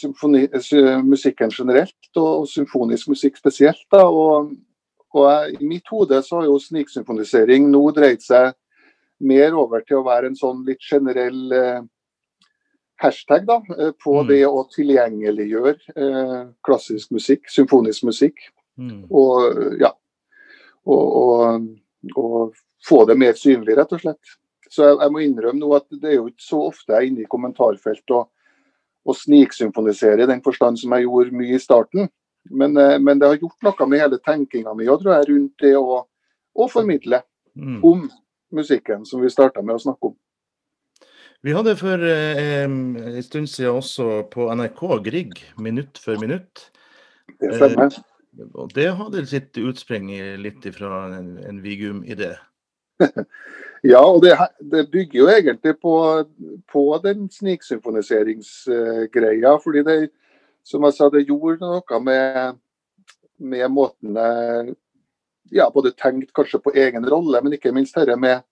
musikken 1.01 1.53
generelt, 1.55 2.09
og, 2.19 2.45
symfonisk 2.51 3.09
musikk 3.09 3.39
spesielt. 3.39 3.81
Da, 3.89 4.03
og, 4.05 4.51
og 5.17 5.55
I 5.55 5.65
mitt 5.65 5.89
hode 5.89 6.19
så 6.21 6.41
har 6.41 6.49
jo 6.49 6.59
sniksymfonisering 6.61 7.71
nå 7.71 7.81
dreid 7.95 8.21
seg 8.21 8.53
mer 9.19 9.55
over 9.57 9.83
til 9.85 9.99
å 9.99 10.05
være 10.07 10.29
en 10.29 10.37
sånn 10.37 10.61
litt 10.67 10.83
generell 10.85 11.55
eh, 11.55 11.81
hashtag 13.03 13.45
da, 13.47 13.59
eh, 13.77 13.91
på 13.99 14.19
mm. 14.21 14.27
det 14.29 14.41
å 14.47 14.63
tilgjengeliggjøre 14.73 15.75
eh, 15.95 16.41
klassisk 16.65 17.13
musikk, 17.15 17.47
symfonisk 17.51 18.07
musikk. 18.07 18.41
Mm. 18.79 19.05
Og 19.11 19.79
ja, 19.81 19.91
og, 20.87 21.05
og, 21.21 21.69
og, 22.15 22.59
få 22.87 23.01
det 23.09 23.17
mer 23.19 23.33
synlig, 23.35 23.75
rett 23.75 23.91
og 23.91 23.99
slett. 23.99 24.35
Så 24.71 24.85
jeg, 24.85 24.99
jeg, 25.01 25.11
må 25.11 25.19
innrømme 25.19 25.59
nå 25.59 25.73
at 25.75 25.87
det 25.91 26.13
er 26.13 26.19
jo 26.21 26.29
ikke 26.29 26.45
så 26.45 26.61
ofte 26.69 26.93
jeg 26.93 26.99
er 27.01 27.09
inne 27.09 27.25
i 27.25 27.31
kommentarfelt 27.31 28.13
og 28.15 28.29
å 29.09 29.15
sniksymfonisere 29.15 30.23
i 30.23 30.29
den 30.29 30.39
forstand 30.45 30.79
som 30.79 30.95
jeg 30.95 31.03
gjorde 31.07 31.35
mye 31.35 31.57
i 31.57 31.59
starten. 31.59 32.07
Men, 32.49 32.77
eh, 32.77 32.95
men, 32.99 33.19
det 33.19 33.27
har 33.27 33.41
gjort 33.41 33.67
noe 33.67 33.87
med 33.89 34.03
hele 34.03 34.19
tenkinga 34.23 34.73
mi 34.77 34.87
tror 34.87 35.11
jeg, 35.17 35.27
rundt 35.31 35.65
det 35.65 35.75
å, 35.77 35.99
å 36.55 36.69
formidle 36.71 37.21
mm. 37.59 37.79
om 37.83 38.07
musikken, 38.55 39.05
som 39.05 39.23
vi 39.23 39.31
starta 39.31 39.61
med 39.61 39.77
å 39.77 39.83
snakke 39.83 40.11
om. 40.11 40.17
Vi 41.45 41.55
hadde 41.55 41.77
for 41.79 42.03
eh, 42.03 42.65
en 42.65 43.23
stund 43.23 43.47
siden 43.47 43.79
også 43.79 44.25
på 44.33 44.49
NRK 44.51 44.83
Grieg, 45.05 45.39
minutt 45.57 46.01
for 46.03 46.19
minutt. 46.19 46.67
Det 47.39 47.55
stemmer. 47.55 47.95
Eh, 47.95 48.49
og 48.53 48.73
det 48.75 48.91
hadde 48.99 49.25
sitt 49.27 49.57
utspring 49.57 50.11
litt 50.39 50.67
fra 50.75 51.07
en, 51.17 51.37
en 51.43 51.63
Vigum-idé. 51.63 52.35
Ja, 53.83 53.99
og 54.03 54.23
det, 54.25 54.37
det, 54.59 54.91
bygger 54.91 55.19
jo 55.19 55.27
egentlig 55.31 55.77
på, 55.79 56.23
på 56.71 57.01
den 57.03 57.29
sniksymfoniseringsgreia. 57.31 59.59
fordi 59.63 59.83
det, 59.87 60.09
som 60.67 60.83
jeg 60.83 60.93
sa, 60.97 61.09
det 61.09 61.27
gjorde 61.29 61.57
noe 61.63 61.99
med, 62.03 62.55
med 63.39 63.69
måten 63.71 64.15
jeg 64.19 64.75
ja, 65.51 65.69
både 65.73 65.91
tenkt 65.97 66.33
kanskje 66.35 66.61
på 66.63 66.73
egen 66.77 67.05
rolle, 67.09 67.41
men 67.43 67.55
ikke 67.55 67.73
minst 67.75 67.97
dette 67.97 68.15
med 68.19 68.43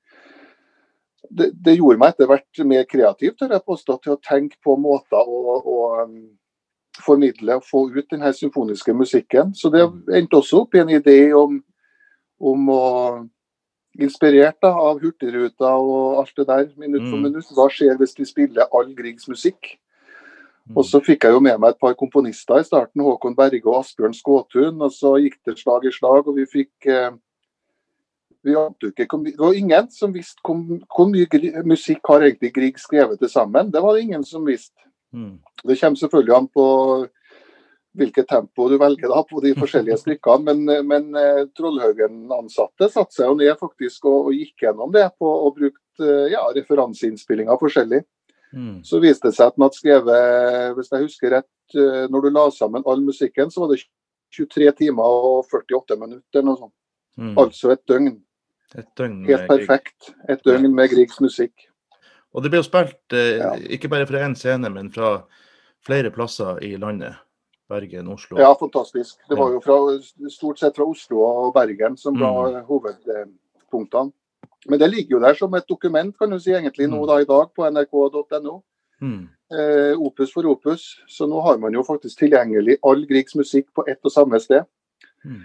det, 1.30 1.52
det, 1.54 1.76
gjorde 1.76 2.00
meg 2.00 2.14
etter 2.14 2.30
hvert 2.30 2.62
mer 2.70 2.86
kreativ 2.88 3.34
tør 3.36 3.56
jeg 3.56 3.66
påstå, 3.68 3.98
til 4.04 4.16
å 4.16 4.22
tenke 4.24 4.60
på 4.64 4.78
måter 4.80 5.28
å, 5.28 5.58
å 5.60 5.78
um, 6.04 6.20
formidle 7.04 7.58
og 7.60 7.66
få 7.68 7.88
ut 7.92 8.06
denne 8.12 8.32
symfoniske 8.34 8.94
musikken. 8.96 9.52
Så 9.58 9.72
det 9.74 9.84
endte 10.16 10.40
også 10.40 10.64
opp 10.64 10.78
i 10.78 10.82
en 10.84 10.94
idé 10.94 11.18
om, 11.36 11.60
om 12.40 12.72
å 12.74 12.86
inspirert 13.98 14.60
da, 14.62 14.72
av 14.72 15.02
Hurtigruta 15.02 15.74
og 15.82 16.22
alt 16.22 16.34
det 16.38 16.48
der, 16.48 16.70
minutt 16.78 17.10
for 17.10 17.18
mm. 17.18 17.28
minutt. 17.28 17.52
Hva 17.58 17.68
skjer 17.74 17.98
hvis 18.00 18.16
vi 18.20 18.30
spiller 18.30 18.70
all 18.72 18.94
Griegs 18.98 19.28
musikk? 19.30 19.76
Og 20.76 20.84
så 20.86 21.00
fikk 21.04 21.24
jeg 21.24 21.36
jo 21.36 21.44
med 21.44 21.60
meg 21.62 21.76
et 21.76 21.80
par 21.80 21.96
komponister 22.00 22.60
i 22.60 22.66
starten, 22.68 23.04
Håkon 23.06 23.38
Berge 23.38 23.64
og 23.68 23.80
Asbjørn 23.80 24.16
Skåtun. 24.18 24.82
Og 24.84 24.92
så 24.92 25.14
gikk 25.24 25.40
det 25.48 25.58
slag 25.62 25.88
i 25.88 25.94
slag, 25.96 26.28
og 26.28 26.36
vi 26.36 26.48
fikk, 26.50 26.74
eh, 26.92 27.12
Vi 28.46 28.54
ikke, 28.54 29.18
det 29.26 29.40
var 29.40 29.54
ingen 29.54 29.90
som 29.92 30.14
visste 30.14 30.40
hvor, 30.46 30.56
hvor 30.96 31.08
mye 31.10 31.64
musikk 31.66 32.00
har 32.08 32.22
egentlig 32.22 32.54
Grieg 32.54 32.78
skrevet 32.80 33.20
til 33.20 33.28
sammen. 33.28 33.72
Det 33.72 33.82
var 33.82 33.96
det 33.96 34.04
ingen 34.04 34.24
som 34.24 34.46
visste. 34.46 34.78
Mm. 35.12 35.40
Det 35.68 35.80
kommer 35.80 35.98
selvfølgelig 35.98 36.36
an 36.36 36.48
på 36.48 36.66
hvilket 37.98 38.28
tempo 38.30 38.70
du 38.70 38.78
velger 38.78 39.10
da 39.10 39.24
på 39.28 39.42
de 39.44 39.54
forskjellige 39.58 39.98
stykkene, 40.04 40.54
men, 40.54 40.88
men 40.88 41.18
eh, 41.18 41.48
Trollhaugen-ansatte 41.58 42.90
satte 42.94 43.18
seg 43.18 43.32
jo 43.32 43.38
ned 43.42 43.58
faktisk 43.60 44.06
og, 44.06 44.30
og 44.30 44.38
gikk 44.38 44.68
gjennom 44.68 44.94
det 44.94 45.10
på 45.20 45.28
og 45.28 45.58
brukte 45.58 46.06
eh, 46.06 46.32
ja, 46.36 46.46
referanseinnspillinger 46.56 47.60
forskjellig. 47.60 48.04
Mm. 48.54 48.84
Så 48.84 49.00
viste 49.04 49.28
det 49.28 49.36
seg 49.36 49.48
at 49.50 49.56
han 49.58 49.66
hadde 49.68 49.76
skrevet, 49.80 50.76
hvis 50.78 50.92
jeg 50.92 51.04
husker 51.04 51.34
rett, 51.36 51.76
eh, 51.76 52.06
når 52.12 52.22
du 52.22 52.30
la 52.32 52.46
sammen 52.56 52.84
all 52.88 53.02
musikken, 53.04 53.52
så 53.52 53.60
var 53.66 53.74
det 53.76 53.82
23 54.34 54.72
timer 54.78 55.04
og 55.04 55.46
48 55.52 55.98
minutter. 56.00 56.44
Noe 56.44 56.58
sånt. 56.58 56.74
Mm. 57.18 57.36
Altså 57.38 57.72
et 57.74 57.84
døgn. 57.88 58.22
Et 58.78 58.88
døgn 59.00 59.26
Helt 59.28 59.48
perfekt. 59.48 60.12
Et 60.30 60.42
døgn 60.44 60.74
med 60.76 60.90
Griegs 60.92 61.20
musikk. 61.24 61.68
Og 62.36 62.44
det 62.44 62.52
ble 62.52 62.60
jo 62.60 62.68
spilt 62.68 63.14
eh, 63.16 63.38
Ja. 63.40 63.54
ikke 63.56 63.90
bare 63.90 64.06
fra 64.06 64.20
én 64.28 64.36
scene, 64.36 64.70
men 64.70 64.92
fra 64.92 65.24
flere 65.88 66.12
plasser 66.12 66.60
i 66.64 66.76
landet. 66.78 67.16
Bergen, 67.68 68.08
Oslo. 68.08 68.38
Ja, 68.40 68.54
fantastisk. 68.56 69.18
Det 69.28 69.36
var 69.38 69.52
jo 69.52 69.60
fra, 69.60 69.76
stort 70.32 70.60
sett 70.60 70.76
fra 70.78 70.86
Oslo 70.88 71.20
og 71.26 71.54
Bergen 71.54 71.98
som 71.98 72.16
var 72.20 72.52
Mm. 72.54 72.66
hovedpunktene. 72.70 74.12
Men 74.70 74.80
det 74.80 74.90
ligger 74.92 75.18
jo 75.18 75.20
der 75.24 75.34
som 75.34 75.54
et 75.56 75.68
dokument 75.70 76.14
kan 76.20 76.30
du 76.30 76.40
si, 76.40 76.52
egentlig 76.52 76.90
nå 76.90 77.00
Mm. 77.02 77.08
da 77.08 77.18
i 77.22 77.26
dag 77.26 77.54
på 77.56 77.66
nrk.no. 77.72 78.62
Mm. 79.02 79.30
Eh, 79.52 79.94
opus 80.00 80.34
for 80.34 80.44
opus. 80.46 80.98
Så 81.08 81.28
nå 81.28 81.42
har 81.42 81.58
man 81.58 81.74
jo 81.74 81.84
faktisk 81.84 82.18
tilgjengelig 82.20 82.78
all 82.84 83.06
Griegs 83.08 83.36
musikk 83.36 83.68
på 83.74 83.86
ett 83.88 84.00
og 84.04 84.12
samme 84.12 84.40
sted. 84.40 84.66
Mm. 85.26 85.44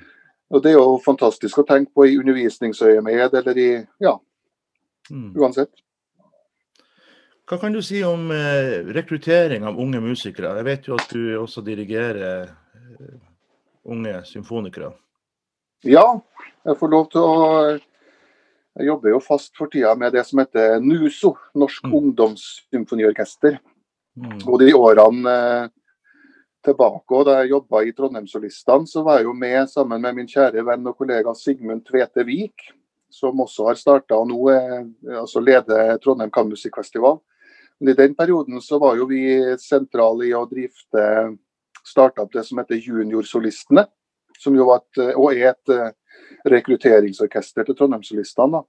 Og 0.51 0.63
Det 0.63 0.71
er 0.73 0.75
jo 0.77 0.99
fantastisk 1.05 1.59
å 1.59 1.67
tenke 1.67 1.93
på 1.95 2.07
i 2.07 2.17
undervisningsøyemed 2.19 3.35
eller 3.35 3.59
i 3.59 3.87
Ja, 4.01 4.19
Mm. 5.11 5.35
uansett. 5.37 5.71
Hva 7.49 7.59
kan 7.61 7.73
du 7.73 7.83
si 7.83 8.03
om 8.03 8.31
eh, 8.31 8.83
rekruttering 8.95 9.65
av 9.65 9.79
unge 9.79 10.01
musikere? 10.01 10.55
Jeg 10.57 10.65
vet 10.65 10.87
jo 10.89 10.95
at 10.95 11.09
du 11.13 11.37
også 11.39 11.63
dirigerer 11.65 12.43
eh, 12.43 13.17
unge 13.85 14.23
symfonikere. 14.25 14.93
Ja, 15.85 16.21
jeg 16.65 16.77
får 16.79 16.91
lov 16.91 17.11
til 17.11 17.21
å 17.21 17.81
Jeg 18.79 18.89
jobber 18.89 19.13
jo 19.13 19.21
fast 19.21 19.53
for 19.59 19.69
tida 19.73 19.93
med 19.99 20.15
det 20.17 20.25
som 20.25 20.41
heter 20.41 20.81
NUSO, 20.81 21.35
Norsk 21.55 21.85
Mm. 21.85 21.95
Ungdomssymfoniorkester. 21.99 23.59
Mm. 24.17 24.39
Og 24.49 24.59
de 24.61 24.73
årene 24.75 25.33
eh, 25.33 25.69
tilbake, 26.65 27.11
og 27.11 27.27
da 27.27 27.41
jeg 27.41 27.51
jobba 27.51 27.83
i 27.83 27.93
Trondheimssolistene, 27.93 28.87
så 28.87 29.03
var 29.03 29.19
jeg 29.19 29.29
jo 29.29 29.33
med 29.33 29.69
sammen 29.69 30.01
med 30.01 30.15
min 30.15 30.29
kjære 30.29 30.65
venn 30.65 30.87
og 30.87 30.97
kollega 30.97 31.35
Sigmund 31.35 31.85
Tvete 31.85 32.25
Vik, 32.25 32.73
som 33.11 33.41
også 33.41 33.69
har 33.69 33.77
starta 33.77 34.17
og 34.17 34.29
nå 34.31 34.49
er, 34.49 34.87
altså 35.21 35.41
leder 35.41 35.99
Trondheim 36.01 36.31
Kammusikkfestival. 36.31 37.19
Men 37.81 37.93
I 37.93 37.97
den 37.99 38.15
perioden 38.15 38.61
så 38.61 38.79
var 38.79 38.97
jo 38.97 39.09
vi 39.11 39.25
sentrale 39.59 40.29
i 40.29 40.35
å 40.35 40.47
drifte 40.49 41.03
starta 41.85 42.23
opp 42.23 42.33
det 42.33 42.45
som 42.47 42.61
heter 42.63 42.79
Juniorsolistene, 42.79 43.85
som 44.39 44.57
jo 44.57 44.69
var 44.71 44.81
et, 44.81 45.03
og 45.17 45.33
er 45.35 45.51
et 45.53 45.73
eh, 45.75 45.91
rekrutteringsorkester 46.49 47.67
til 47.67 47.79
Trondheimssolistene. 47.79 48.63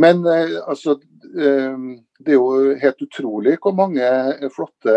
Men 0.00 0.26
eh, 0.26 0.56
altså, 0.66 0.96
eh, 1.38 1.78
det 2.18 2.34
er 2.34 2.38
jo 2.38 2.74
helt 2.80 3.02
utrolig 3.06 3.56
hvor 3.62 3.74
mange 3.76 4.06
flotte 4.54 4.94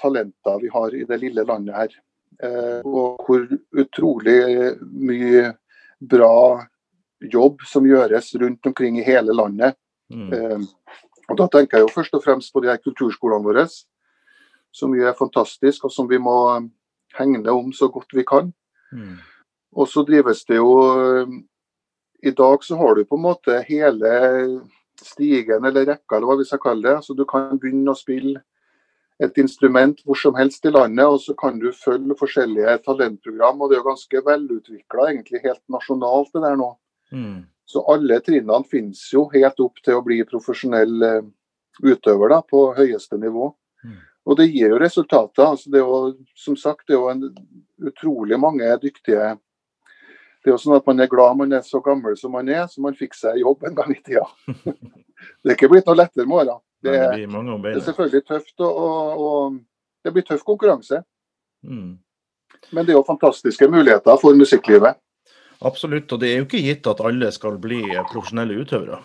talenter 0.00 0.60
vi 0.62 0.70
har 0.72 0.94
i 0.94 1.04
det 1.08 1.20
lille 1.22 1.44
landet 1.46 1.76
her. 1.76 1.96
Eh, 2.42 2.78
og 2.86 3.20
hvor 3.26 3.46
utrolig 3.82 4.40
mye 4.80 5.50
bra 6.00 6.34
jobb 7.20 7.64
som 7.68 7.88
gjøres 7.88 8.32
rundt 8.40 8.66
omkring 8.70 9.00
i 9.00 9.04
hele 9.04 9.34
landet. 9.36 9.76
Mm. 10.10 10.64
Og 11.28 11.36
Da 11.38 11.46
tenker 11.52 11.78
jeg 11.78 11.84
jo 11.84 11.92
først 11.92 12.14
og 12.16 12.22
fremst 12.24 12.52
på 12.52 12.62
de 12.64 12.70
her 12.70 12.80
kulturskolene 12.80 13.44
våre, 13.44 13.66
som 14.72 14.94
jo 14.96 15.04
er 15.06 15.18
fantastiske, 15.18 15.84
og 15.84 15.92
som 15.92 16.08
vi 16.08 16.18
må 16.18 16.32
hegne 17.18 17.52
om 17.52 17.68
så 17.76 17.90
godt 17.92 18.16
vi 18.16 18.24
kan. 18.24 18.48
Mm. 18.90 19.18
Og 19.76 19.88
så 19.88 20.02
drives 20.06 20.44
det 20.48 20.58
jo 20.58 20.70
I 22.22 22.32
dag 22.36 22.64
så 22.64 22.76
har 22.76 22.94
du 22.94 23.04
på 23.08 23.16
en 23.16 23.24
måte 23.24 23.60
hele 23.68 24.10
stigen 25.00 25.64
eller 25.64 25.86
rekka, 25.88 26.16
eller 26.16 26.28
hva 26.28 26.38
vi 26.40 26.46
skal 26.48 26.60
kalle 26.62 26.88
det. 26.88 27.04
Så 27.06 27.16
du 27.16 27.24
kan 27.28 27.58
begynne 27.58 27.94
å 27.94 27.98
spille 27.98 28.42
et 29.20 29.38
instrument 29.40 29.98
hvor 30.04 30.16
som 30.16 30.36
helst 30.36 30.64
i 30.64 30.72
landet, 30.72 31.04
og 31.06 31.20
så 31.20 31.34
kan 31.38 31.58
du 31.60 31.70
følge 31.76 32.16
forskjellige 32.18 32.78
talentprogram. 32.86 33.60
Og 33.60 33.70
det 33.70 33.76
er 33.76 33.82
jo 33.82 33.88
ganske 33.88 34.22
velutvikla, 34.26 35.08
egentlig 35.10 35.42
helt 35.44 35.62
nasjonalt 35.72 36.32
det 36.34 36.44
der 36.44 36.60
nå. 36.60 36.70
Mm. 37.12 37.40
Så 37.68 37.84
alle 37.92 38.20
trinnene 38.26 38.66
finnes 38.70 39.02
jo 39.12 39.26
helt 39.34 39.60
opp 39.62 39.80
til 39.84 39.98
å 39.98 40.04
bli 40.04 40.22
profesjonell 40.28 41.04
utøver 41.80 42.32
da, 42.32 42.40
på 42.42 42.64
høyeste 42.76 43.18
nivå. 43.20 43.52
Mm. 43.84 43.98
Og 44.28 44.38
det 44.40 44.48
gir 44.50 44.74
jo 44.74 44.80
resultater. 44.80 45.44
altså 45.44 45.70
det 45.70 45.80
er 45.80 45.86
jo, 45.86 46.26
Som 46.36 46.56
sagt, 46.56 46.86
det 46.88 46.96
er 46.96 47.00
jo 47.00 47.10
en 47.10 47.22
utrolig 47.88 48.38
mange 48.40 48.66
dyktige 48.82 49.36
Det 50.40 50.48
er 50.48 50.54
jo 50.54 50.60
sånn 50.62 50.78
at 50.78 50.86
man 50.88 51.02
er 51.04 51.08
glad 51.12 51.36
man 51.36 51.52
er 51.52 51.64
så 51.66 51.82
gammel 51.84 52.16
som 52.16 52.32
man 52.32 52.48
er, 52.48 52.64
så 52.70 52.80
man 52.80 52.96
fikk 52.96 53.16
seg 53.18 53.42
jobb 53.42 53.66
en 53.68 53.76
gang 53.76 53.90
i 53.92 53.98
tida. 54.00 54.24
det 55.42 55.52
er 55.52 55.56
ikke 55.56 55.68
blitt 55.72 55.88
noe 55.90 55.98
lettere 56.00 56.24
med 56.28 56.42
åra. 56.42 56.56
Det, 56.80 56.94
det 56.96 57.26
det 57.28 57.74
er 57.74 57.82
selvfølgelig 57.84 58.24
tøft, 58.24 58.54
og, 58.64 58.78
og, 58.80 59.20
og 59.20 59.58
det 60.04 60.14
blir 60.14 60.24
tøff 60.24 60.46
konkurranse. 60.48 61.02
Mm. 61.60 61.98
Men 62.72 62.86
det 62.86 62.94
er 62.94 62.98
jo 62.98 63.04
fantastiske 63.04 63.68
muligheter 63.68 64.16
for 64.20 64.36
musikklivet. 64.36 64.96
Absolutt. 65.60 66.12
Og 66.12 66.20
det 66.22 66.30
er 66.30 66.38
jo 66.40 66.46
ikke 66.48 66.62
gitt 66.64 66.88
at 66.88 67.02
alle 67.04 67.28
skal 67.36 67.58
bli 67.60 67.82
profesjonelle 68.08 68.62
utøvere. 68.62 69.00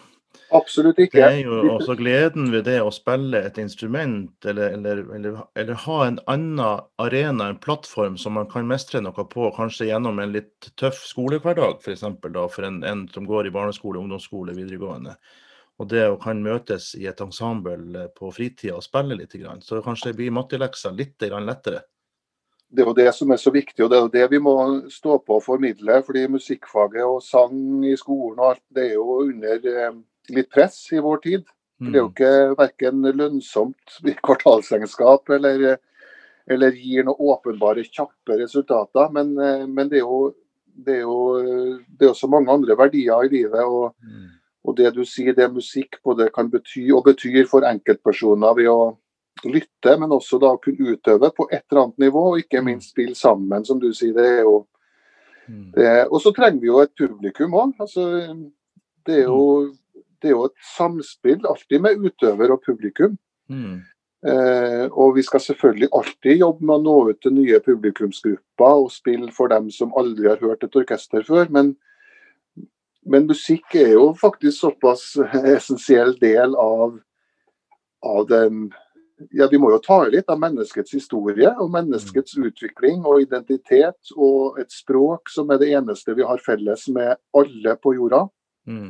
Absolutt 0.56 0.98
Det 0.98 1.10
ikke. 1.10 1.24
er 1.28 1.40
jo 1.44 1.76
også 1.76 1.96
gleden 2.00 2.50
ved 2.54 2.66
det 2.70 2.80
å 2.82 2.92
spille 2.94 3.42
et 3.48 3.58
instrument, 3.62 4.34
eller, 4.48 4.76
eller, 4.78 5.02
eller, 5.18 5.40
eller 5.60 5.82
ha 5.86 6.02
en 6.08 6.20
annen 6.32 6.62
arena, 7.02 7.50
en 7.52 7.62
plattform 7.62 8.16
som 8.22 8.38
man 8.40 8.48
kan 8.52 8.68
mestre 8.70 9.02
noe 9.04 9.26
på, 9.32 9.50
kanskje 9.58 9.90
gjennom 9.92 10.22
en 10.24 10.36
litt 10.36 10.72
tøff 10.80 11.02
skolehverdag, 11.10 11.82
f.eks. 11.84 12.06
For, 12.22 12.46
for 12.54 12.70
en, 12.70 12.84
en 12.88 13.08
som 13.14 13.28
går 13.28 13.50
i 13.50 13.56
barneskole, 13.56 14.00
ungdomsskole, 14.00 14.56
videregående. 14.58 15.18
Og 15.76 15.90
det 15.92 16.06
å 16.08 16.16
kan 16.22 16.40
møtes 16.44 16.94
i 16.96 17.04
et 17.10 17.20
ensemble 17.24 18.08
på 18.16 18.32
fritida 18.32 18.78
og 18.78 18.86
spille 18.86 19.18
litt, 19.20 19.36
så 19.66 19.82
kanskje 19.84 20.16
blir 20.16 20.32
matteleksa 20.32 20.94
litt 20.96 21.20
lettere. 21.20 21.84
det 22.70 22.82
er 22.82 22.88
jo 22.88 22.96
det 22.96 23.12
som 23.16 23.32
er 23.32 23.38
så 23.38 23.52
viktig, 23.52 23.84
og 23.84 23.92
det 23.92 23.98
er 23.98 24.04
jo 24.06 24.14
det 24.14 24.28
vi 24.32 24.40
må 24.40 24.56
stå 24.92 25.20
på 25.20 25.38
og 25.38 25.44
formidle. 25.44 26.02
fordi 26.04 26.28
musikkfaget 26.28 27.04
og 27.04 27.24
sang 27.24 27.84
i 27.86 27.96
skolen 27.98 28.40
og 28.40 28.50
alt, 28.50 28.64
det 28.70 28.90
er 28.90 28.94
jo 28.94 29.22
under 29.22 29.68
eh, 29.74 29.94
litt 30.30 30.50
press 30.50 30.88
i 30.94 31.00
vår 31.00 31.18
tid. 31.24 31.44
For 31.78 31.92
Det 31.92 31.96
er 31.96 32.02
jo 32.02 32.08
Mm. 32.08 32.14
ikke 32.16 32.58
verken 32.58 33.02
lønnsomt 33.18 33.98
i 34.08 34.14
kvartalsregnskap 34.24 35.30
eller, 35.30 35.78
eller 36.48 36.72
gir 36.72 37.04
noen 37.04 37.20
åpenbare 37.20 37.84
kjappe 37.84 38.38
resultater. 38.40 39.12
Men, 39.12 39.38
eh, 39.38 39.66
men 39.68 39.90
det, 39.90 39.98
er 39.98 40.06
jo, 40.06 40.34
det, 40.86 40.96
er 40.96 41.02
jo, 41.02 41.76
det 42.00 42.02
er 42.06 42.08
jo 42.14 42.14
så 42.14 42.30
mange 42.30 42.50
andre 42.50 42.76
verdier 42.78 43.24
i 43.26 43.30
livet. 43.30 43.60
og 43.64 43.94
Mm. 44.02 44.30
og 44.68 44.76
det 44.78 44.94
du 44.96 45.04
sier, 45.06 45.34
det 45.36 45.52
musikk 45.54 46.00
både 46.04 46.30
kan 46.34 46.50
bety 46.50 46.90
og 46.92 47.04
betyr 47.06 47.46
for 47.48 47.62
enkeltpersoner 47.62 48.56
ved 48.56 48.66
å 48.68 48.98
lytte, 49.44 50.00
men 50.00 50.10
også 50.10 50.40
da 50.42 50.56
kunne 50.58 50.96
utøve 50.96 51.30
på 51.36 51.48
et 51.52 51.62
eller 51.72 51.84
annet 51.84 51.98
nivå, 52.00 52.24
og 52.34 52.40
ikke 52.40 52.64
minst 52.66 52.90
spille 52.96 53.14
sammen, 53.16 53.64
som 53.66 53.80
du 53.80 53.92
sier. 53.94 54.14
det 54.14 54.26
er 54.26 54.42
jo 54.44 54.66
Mm. 55.48 55.72
det, 55.76 56.08
Og 56.12 56.20
så 56.22 56.34
trenger 56.34 56.60
vi 56.62 56.68
jo 56.68 56.80
et 56.80 56.96
publikum 56.98 57.52
òg. 57.54 57.74
Altså, 57.80 58.34
det, 59.06 59.20
er 59.20 59.24
jo- 59.26 59.72
det 60.22 60.32
er 60.32 60.36
jo 60.36 60.48
et 60.50 60.70
samspill 60.76 61.46
alltid 61.48 61.84
med 61.84 62.06
utøver 62.06 62.54
og 62.56 62.64
publikum. 62.66 63.18
Mm. 63.50 63.84
Eh, 64.26 64.86
og 64.92 65.16
vi 65.16 65.24
skal 65.24 65.42
selvfølgelig 65.44 65.90
alltid 65.94 66.40
jobbe 66.42 66.66
med 66.66 66.76
å 66.80 66.84
nå 66.86 66.94
ut 67.12 67.20
til 67.22 67.36
nye 67.36 67.60
publikumsgrupper 67.62 68.80
og 68.86 68.94
spille 68.94 69.30
for 69.36 69.52
dem 69.54 69.68
som 69.74 69.94
aldri 70.00 70.32
har 70.32 70.42
hørt 70.42 70.66
et 70.66 70.78
orkester 70.80 71.26
før. 71.28 71.52
Men, 71.54 71.76
men 73.06 73.28
musikk 73.30 73.76
er 73.78 73.94
jo 73.94 74.08
faktisk 74.18 74.64
såpass 74.64 75.12
essensiell 75.56 76.16
del 76.24 76.58
av, 76.58 76.98
av 78.02 78.26
den 78.32 78.68
ja, 79.32 79.48
Vi 79.48 79.60
må 79.62 79.70
jo 79.72 79.80
ta 79.80 80.02
litt 80.12 80.28
av 80.28 80.42
menneskets 80.42 80.92
historie 80.98 81.48
og 81.62 81.70
menneskets 81.72 82.36
utvikling 82.36 83.06
og 83.08 83.22
identitet 83.24 84.12
og 84.18 84.58
et 84.60 84.74
språk 84.74 85.32
som 85.32 85.54
er 85.54 85.62
det 85.62 85.70
eneste 85.78 86.18
vi 86.18 86.26
har 86.28 86.42
felles 86.44 86.84
med 86.92 87.16
alle 87.32 87.76
på 87.80 87.94
jorda. 87.96 88.26
Mm. 88.68 88.90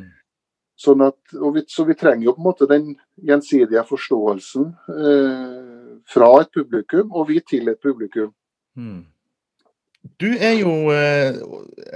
Sånn 0.76 1.00
at, 1.06 1.16
vi, 1.32 1.62
så 1.72 1.86
vi 1.88 1.96
trenger 1.96 2.28
jo 2.28 2.34
på 2.36 2.42
en 2.42 2.48
måte 2.50 2.68
den 2.68 2.90
gjensidige 3.24 3.84
forståelsen 3.88 4.66
eh, 4.92 5.92
fra 6.12 6.32
et 6.42 6.50
publikum, 6.52 7.14
og 7.16 7.30
vi 7.30 7.40
til 7.40 7.70
et 7.72 7.80
publikum. 7.80 8.34
Mm. 8.76 9.06
Du 10.20 10.28
er 10.34 10.58
jo 10.60 10.74
eh, 10.92 11.38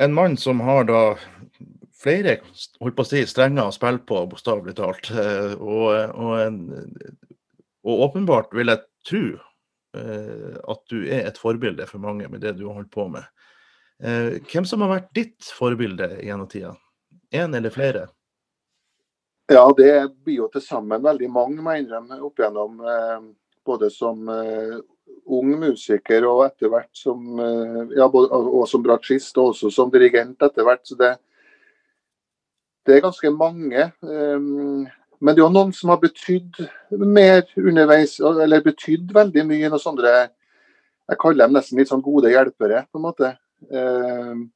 en 0.01 0.16
mann 0.16 0.39
som 0.41 0.62
har 0.64 0.89
da 0.89 1.03
flere 2.01 2.39
holdt 2.81 2.97
på 2.97 3.05
å 3.05 3.11
si, 3.11 3.20
strenger 3.28 3.68
å 3.68 3.76
spille 3.76 4.01
på, 4.09 4.24
bokstavelig 4.33 4.74
talt. 4.81 5.12
Eh, 5.12 5.53
og, 5.61 6.16
og, 6.16 6.35
en, 6.41 6.59
og 7.85 8.07
åpenbart 8.09 8.57
vil 8.57 8.72
jeg 8.72 8.87
tro 9.11 9.24
eh, 10.01 10.57
at 10.57 10.85
du 10.89 11.03
er 11.05 11.28
et 11.28 11.41
forbilde 11.41 11.85
for 11.91 12.03
mange 12.03 12.33
med 12.33 12.41
det 12.41 12.57
du 12.57 12.64
har 12.70 12.81
holdt 12.81 12.95
på 12.97 13.11
med. 13.12 13.28
Eh, 14.01 14.41
hvem 14.49 14.64
som 14.64 14.81
har 14.87 14.97
vært 14.97 15.12
ditt 15.20 15.53
forbilde 15.53 16.14
gjennom 16.24 16.49
tida? 16.49 16.78
én 17.31 17.55
eller 17.55 17.70
flere? 17.70 18.09
Ja, 19.51 19.64
det 19.76 19.92
blir 20.22 20.44
jo 20.44 20.46
til 20.53 20.62
sammen 20.62 21.03
veldig 21.03 21.26
mange, 21.34 21.59
må 21.59 21.72
jeg 21.74 21.88
opp 22.22 22.38
igjennom. 22.38 22.76
Eh, 22.86 23.22
både 23.66 23.88
som 23.90 24.28
eh, 24.30 24.76
ung 25.26 25.57
musiker 25.59 26.22
og 26.28 26.44
etter 26.44 26.70
hvert 26.70 26.90
som 26.94 27.40
eh, 27.42 27.96
ja, 27.98 28.07
både, 28.12 28.30
og 28.30 28.62
som 28.70 28.84
bratsjist 28.84 29.40
og 29.42 29.51
også 29.53 29.72
som 29.74 29.90
dirigent 29.90 30.42
etter 30.46 30.66
hvert. 30.66 30.84
Så 30.86 30.94
det, 31.01 31.16
det 32.86 32.94
er 32.96 33.03
ganske 33.09 33.32
mange. 33.34 33.88
Um, 34.07 34.86
men 35.20 35.34
det 35.34 35.42
er 35.42 35.44
jo 35.48 35.53
noen 35.53 35.74
som 35.76 35.90
har 35.92 35.98
betydd 36.05 36.62
mer 37.03 37.42
underveis, 37.59 38.20
eller 38.22 38.62
betydd 38.64 39.11
veldig 39.14 39.44
mye. 39.48 39.72
noe 39.72 39.82
sånne, 39.82 40.14
Jeg 41.11 41.18
kaller 41.20 41.48
dem 41.48 41.59
nesten 41.59 41.82
litt 41.82 41.90
sånn 41.90 42.07
gode 42.07 42.30
hjelpere, 42.30 42.84
på 42.86 43.03
en 43.03 43.07
måte. 43.09 43.32
Um, 43.66 44.46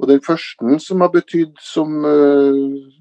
og 0.00 0.08
den 0.08 0.24
første 0.24 0.80
som 0.80 1.04
har 1.04 1.12
betydd 1.12 1.60
som, 1.60 1.92
uh, 2.08 2.99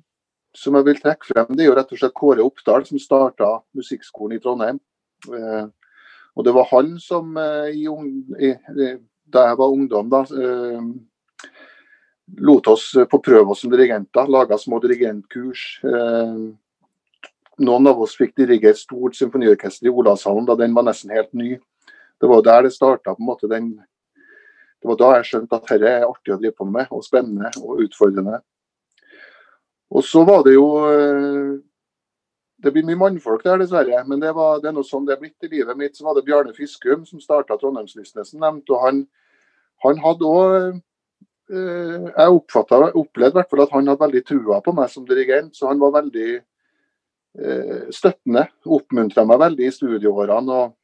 som 0.60 0.76
jeg 0.78 0.88
vil 0.90 1.02
trekke 1.02 1.30
frem, 1.32 1.52
det 1.56 1.66
er 1.66 1.70
jo 1.70 1.76
rett 1.78 1.92
og 1.94 2.02
slett 2.02 2.16
Kåre 2.18 2.46
Oppdal, 2.46 2.86
som 2.88 3.02
starta 3.02 3.52
musikkskolen 3.78 4.38
i 4.38 4.42
Trondheim. 4.44 4.80
Uh, 5.28 5.68
og 6.36 6.46
det 6.48 6.54
var 6.56 6.70
han 6.72 6.94
som 7.04 7.32
uh, 7.40 7.68
i, 7.72 7.86
i, 7.88 8.92
da 9.30 9.46
jeg 9.50 9.60
var 9.60 9.76
ungdom, 9.76 10.12
da, 10.12 10.24
lot 12.40 12.68
oss 12.70 12.92
få 13.10 13.20
prøve 13.26 13.54
oss 13.54 13.64
som 13.64 13.72
dirigenter. 13.74 14.30
Laga 14.30 14.58
små 14.62 14.78
dirigentkurs. 14.84 15.64
Noen 17.60 17.90
av 17.90 18.02
oss 18.06 18.14
fikk 18.20 18.36
dirigere 18.38 18.76
et 18.76 18.82
stort 18.82 19.18
symfoniorkester 19.18 19.90
i 19.90 19.94
Olavshallen 19.94 20.46
da 20.46 20.56
den 20.60 20.76
var 20.78 20.86
nesten 20.86 21.14
helt 21.16 21.34
ny. 21.34 21.56
Det 22.22 22.30
var 22.30 22.44
der 22.46 22.68
det 22.68 22.74
starta 22.76 23.16
på 23.16 23.24
en 23.24 23.30
måte 23.32 23.50
den 23.50 23.72
det 24.80 24.88
var 24.88 25.00
da 25.00 25.10
jeg 25.18 25.28
skjønte 25.28 25.58
at 25.58 25.66
dette 25.68 25.90
er 25.92 26.06
artig 26.08 26.34
å 26.34 26.38
drive 26.40 26.56
på 26.56 26.66
med, 26.70 26.88
og 26.96 27.04
spennende 27.04 27.50
og 27.60 27.82
utfordrende. 27.84 28.40
Og 29.90 30.06
så 30.06 30.24
var 30.28 30.44
det 30.46 30.54
jo 30.54 30.68
eh, 30.86 31.58
Det 32.60 32.74
blir 32.76 32.84
mye 32.86 33.00
mannfolk 33.00 33.44
der, 33.46 33.62
dessverre. 33.62 34.04
Men 34.08 34.20
det, 34.20 34.34
var, 34.36 34.60
det 34.60 34.70
er 34.70 34.76
noe 34.76 34.88
sånn 34.88 35.08
det 35.08 35.16
er 35.16 35.22
blitt 35.22 35.48
i 35.48 35.52
livet 35.54 35.78
mitt. 35.80 35.96
Så 35.96 36.04
var 36.04 36.18
det 36.18 36.26
Bjarne 36.28 36.54
Fiskum 36.54 37.06
som 37.08 37.22
starta 37.24 37.56
Trondheimslistene, 37.58 38.28
nevnte. 38.42 38.76
Og 38.76 38.84
han, 38.84 39.04
han 39.86 40.02
hadde 40.04 40.28
òg 40.28 40.58
eh, 40.68 42.10
Jeg 42.10 42.36
oppfattet, 42.36 42.98
opplevde 43.00 43.40
hvert 43.40 43.64
at 43.64 43.78
han 43.78 43.88
hadde 43.88 44.04
veldig 44.04 44.24
trua 44.28 44.60
på 44.66 44.76
meg 44.76 44.92
som 44.92 45.08
dirigent. 45.08 45.56
Så 45.56 45.72
han 45.72 45.80
var 45.80 45.96
veldig 46.02 46.28
eh, 46.36 47.88
støttende. 47.96 48.50
Oppmuntra 48.68 49.24
meg 49.30 49.40
veldig 49.48 49.70
i 49.70 49.78
studieårene. 49.80 50.60
og 50.60 50.76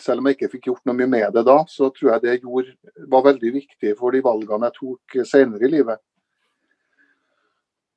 selv 0.00 0.22
om 0.22 0.28
jeg 0.28 0.38
ikke 0.38 0.52
fikk 0.54 0.70
gjort 0.70 0.86
noe 0.88 0.96
mye 0.96 1.10
med 1.10 1.34
det 1.36 1.42
da, 1.44 1.58
så 1.68 1.90
tror 1.92 2.14
jeg 2.14 2.22
det 2.24 2.38
gjorde, 2.40 2.72
var 3.12 3.26
veldig 3.26 3.50
viktig 3.58 3.92
for 3.98 4.14
de 4.14 4.22
valgene 4.24 4.70
jeg 4.70 4.78
tok 4.78 5.16
senere 5.28 5.68
i 5.68 5.72
livet. 5.74 6.00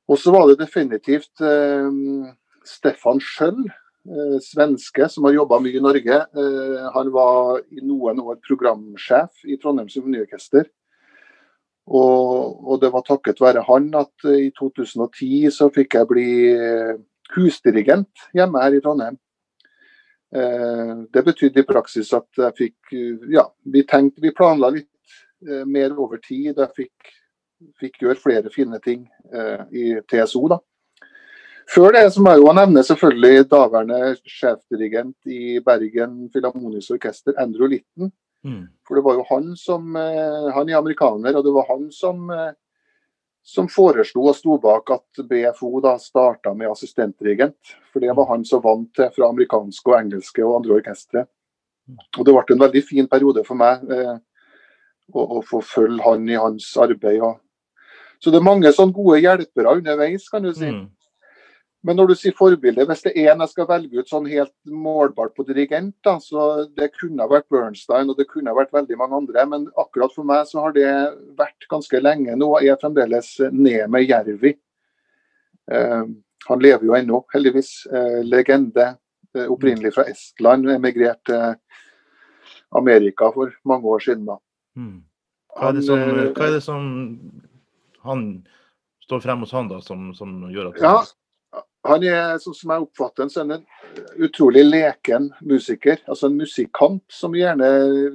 Og 0.06 0.20
så 0.22 0.32
var 0.34 0.46
det 0.48 0.60
definitivt 0.60 1.42
eh, 1.42 2.30
Stefan 2.66 3.20
Schjøll, 3.22 3.64
eh, 4.06 4.38
svenske, 4.44 5.08
som 5.10 5.26
har 5.26 5.34
jobba 5.34 5.58
mye 5.62 5.80
i 5.80 5.82
Norge. 5.82 6.22
Eh, 6.22 6.88
han 6.94 7.12
var 7.14 7.62
i 7.70 7.82
noen 7.82 8.22
år 8.22 8.38
programsjef 8.46 9.46
i 9.46 9.58
Trondheim 9.58 9.90
Symfoniorkester. 9.90 10.68
Og, 11.86 12.64
og, 12.66 12.80
det 12.82 12.90
var 12.90 13.04
takket 13.06 13.40
være 13.40 13.62
han 13.68 13.92
at 13.94 14.26
eh, 14.26 14.48
i 14.48 14.50
2010 14.58 15.52
så 15.54 15.68
fikk 15.74 15.94
jeg 15.94 16.10
bli 16.10 16.30
eh, 16.50 16.96
husdirigent 17.36 18.26
hjemme 18.34 18.62
her 18.62 18.74
i 18.74 18.80
Trondheim. 18.82 19.18
Eh, 20.34 20.94
det 21.14 21.22
betydde 21.28 21.62
i 21.62 21.68
praksis 21.68 22.10
at 22.16 22.42
jeg 22.42 22.58
fikk 22.58 22.96
Ja, 23.30 23.46
vi 23.62 23.84
tenkte, 23.86 24.22
vi 24.24 24.34
planla 24.34 24.72
litt 24.74 24.90
mer 25.68 25.92
over 26.00 26.18
tid. 26.18 26.56
Jeg 26.56 26.72
fikk, 26.74 27.10
fikk 27.80 28.02
gjøre 28.02 28.20
flere 28.20 28.52
fine 28.52 28.80
ting 28.84 29.06
eh, 29.32 29.62
i 29.72 29.86
TSO, 30.08 30.46
da. 30.52 30.60
Før 31.66 31.96
det 31.96 32.04
så 32.14 32.22
må 32.22 32.30
jeg 32.30 32.44
jo 32.44 32.52
nevne 32.54 32.82
selvfølgelig 32.86 33.48
daværende 33.50 34.00
sjefdirigent 34.30 35.32
i 35.34 35.56
Bergen 35.66 36.28
Filharmoniske 36.30 36.94
Orkester, 36.94 37.34
Andrew 37.42 37.66
Litten. 37.72 38.12
Mm. 38.46 38.68
For 38.86 38.94
det 38.94 39.02
var 39.02 39.16
jo 39.18 39.24
han 39.26 39.48
som 39.58 39.96
Han 39.96 40.68
er 40.70 40.76
amerikaner, 40.78 41.34
og 41.34 41.42
det 41.42 41.54
var 41.56 41.66
han 41.72 41.88
som 41.90 42.28
som 43.46 43.68
foreslo 43.70 44.24
og 44.26 44.34
sto 44.34 44.56
bak 44.58 44.90
at 44.90 45.20
BFO 45.30 45.78
da 45.84 45.94
starta 46.02 46.50
med 46.54 46.72
assistentdirigent. 46.72 47.76
For 47.92 48.02
det 48.02 48.14
var 48.18 48.26
han 48.32 48.44
så 48.44 48.58
vant 48.62 48.90
til 48.98 49.12
fra 49.14 49.28
amerikanske 49.30 49.92
og 49.92 49.98
engelske 50.00 50.42
og 50.42 50.56
andre 50.58 50.80
orkestre. 50.80 51.22
Og 52.18 52.26
det 52.26 52.34
ble 52.34 52.56
en 52.56 52.64
veldig 52.64 52.82
fin 52.82 53.06
periode 53.06 53.44
for 53.46 53.58
meg 53.58 53.84
eh, 53.94 54.16
å, 55.14 55.22
å, 55.22 55.42
få 55.46 55.60
følge 55.62 56.02
han 56.02 56.26
i 56.26 56.40
hans 56.40 56.72
arbeid. 56.82 57.20
Og... 57.22 57.38
Så 58.22 58.32
det 58.32 58.40
er 58.40 58.46
mange 58.48 58.72
sånne 58.72 58.96
gode 58.96 59.20
hjelpere 59.20 59.76
underveis, 59.78 60.28
kan 60.32 60.44
du 60.44 60.52
si. 60.56 60.70
Mm. 60.72 60.86
Men 61.86 62.00
når 62.00 62.10
du 62.10 62.14
sier 62.18 62.34
forbilde, 62.34 62.82
hvis 62.88 63.04
det 63.04 63.12
er 63.14 63.30
en 63.30 63.42
jeg 63.44 63.52
skal 63.52 63.68
velge 63.68 64.02
ut 64.02 64.10
sånn 64.10 64.26
helt 64.26 64.54
målbart 64.66 65.36
på 65.36 65.44
dirigent, 65.46 65.94
da, 66.02 66.16
så 66.22 66.66
det 66.74 66.88
kunne 66.96 67.28
vært 67.30 67.46
Bernstein 67.52 68.10
og 68.10 68.18
det 68.18 68.26
kunne 68.30 68.54
vært 68.56 68.74
veldig 68.74 68.98
mange 68.98 69.20
andre. 69.20 69.44
Men 69.46 69.68
akkurat 69.78 70.14
for 70.16 70.26
meg 70.26 70.48
så 70.50 70.64
har 70.64 70.74
det 70.74 70.88
vært 71.38 71.68
ganske 71.70 72.00
lenge 72.02 72.34
nå. 72.40 72.48
Jeg 72.64 72.74
er 72.74 72.80
fremdeles 72.82 73.30
ned 73.52 73.84
med 73.92 74.08
Jervi. 74.08 74.56
Uh, 75.70 76.10
han 76.48 76.62
lever 76.62 76.88
jo 76.88 76.96
ennå, 76.98 77.22
heldigvis. 77.34 77.70
Uh, 77.92 78.22
legende. 78.26 78.94
Uh, 79.36 79.46
opprinnelig 79.52 79.94
fra 79.94 80.08
Estland. 80.10 80.66
Emigrert 80.74 81.22
til 81.28 81.54
Amerika 82.74 83.30
for 83.34 83.54
mange 83.68 83.94
år 83.94 84.02
siden. 84.08 84.26
da. 84.26 84.40
Mm. 84.74 85.04
Hva, 85.56 85.70
er 85.70 85.84
som, 85.86 86.02
hva, 86.34 86.48
er 86.48 86.58
det 86.58 86.64
som, 86.66 86.82
han 88.06 88.26
står 89.06 89.22
frem 89.22 89.44
hos 89.44 89.54
han 89.54 89.70
da, 89.70 89.80
som, 89.84 90.10
som 90.16 90.38
gjør 90.50 90.72
at 90.72 90.82
ja, 90.82 90.96
han 91.86 92.04
er, 92.06 92.38
sånn 92.42 92.56
som 92.56 92.72
jeg 92.72 92.84
oppfatter 92.86 93.28
så 93.30 93.44
en 93.44 93.60
utrolig 94.22 94.64
leken 94.66 95.30
musiker. 95.46 96.00
Altså 96.10 96.30
en 96.30 96.40
musikant, 96.40 97.04
som 97.12 97.36
gjerne 97.36 97.68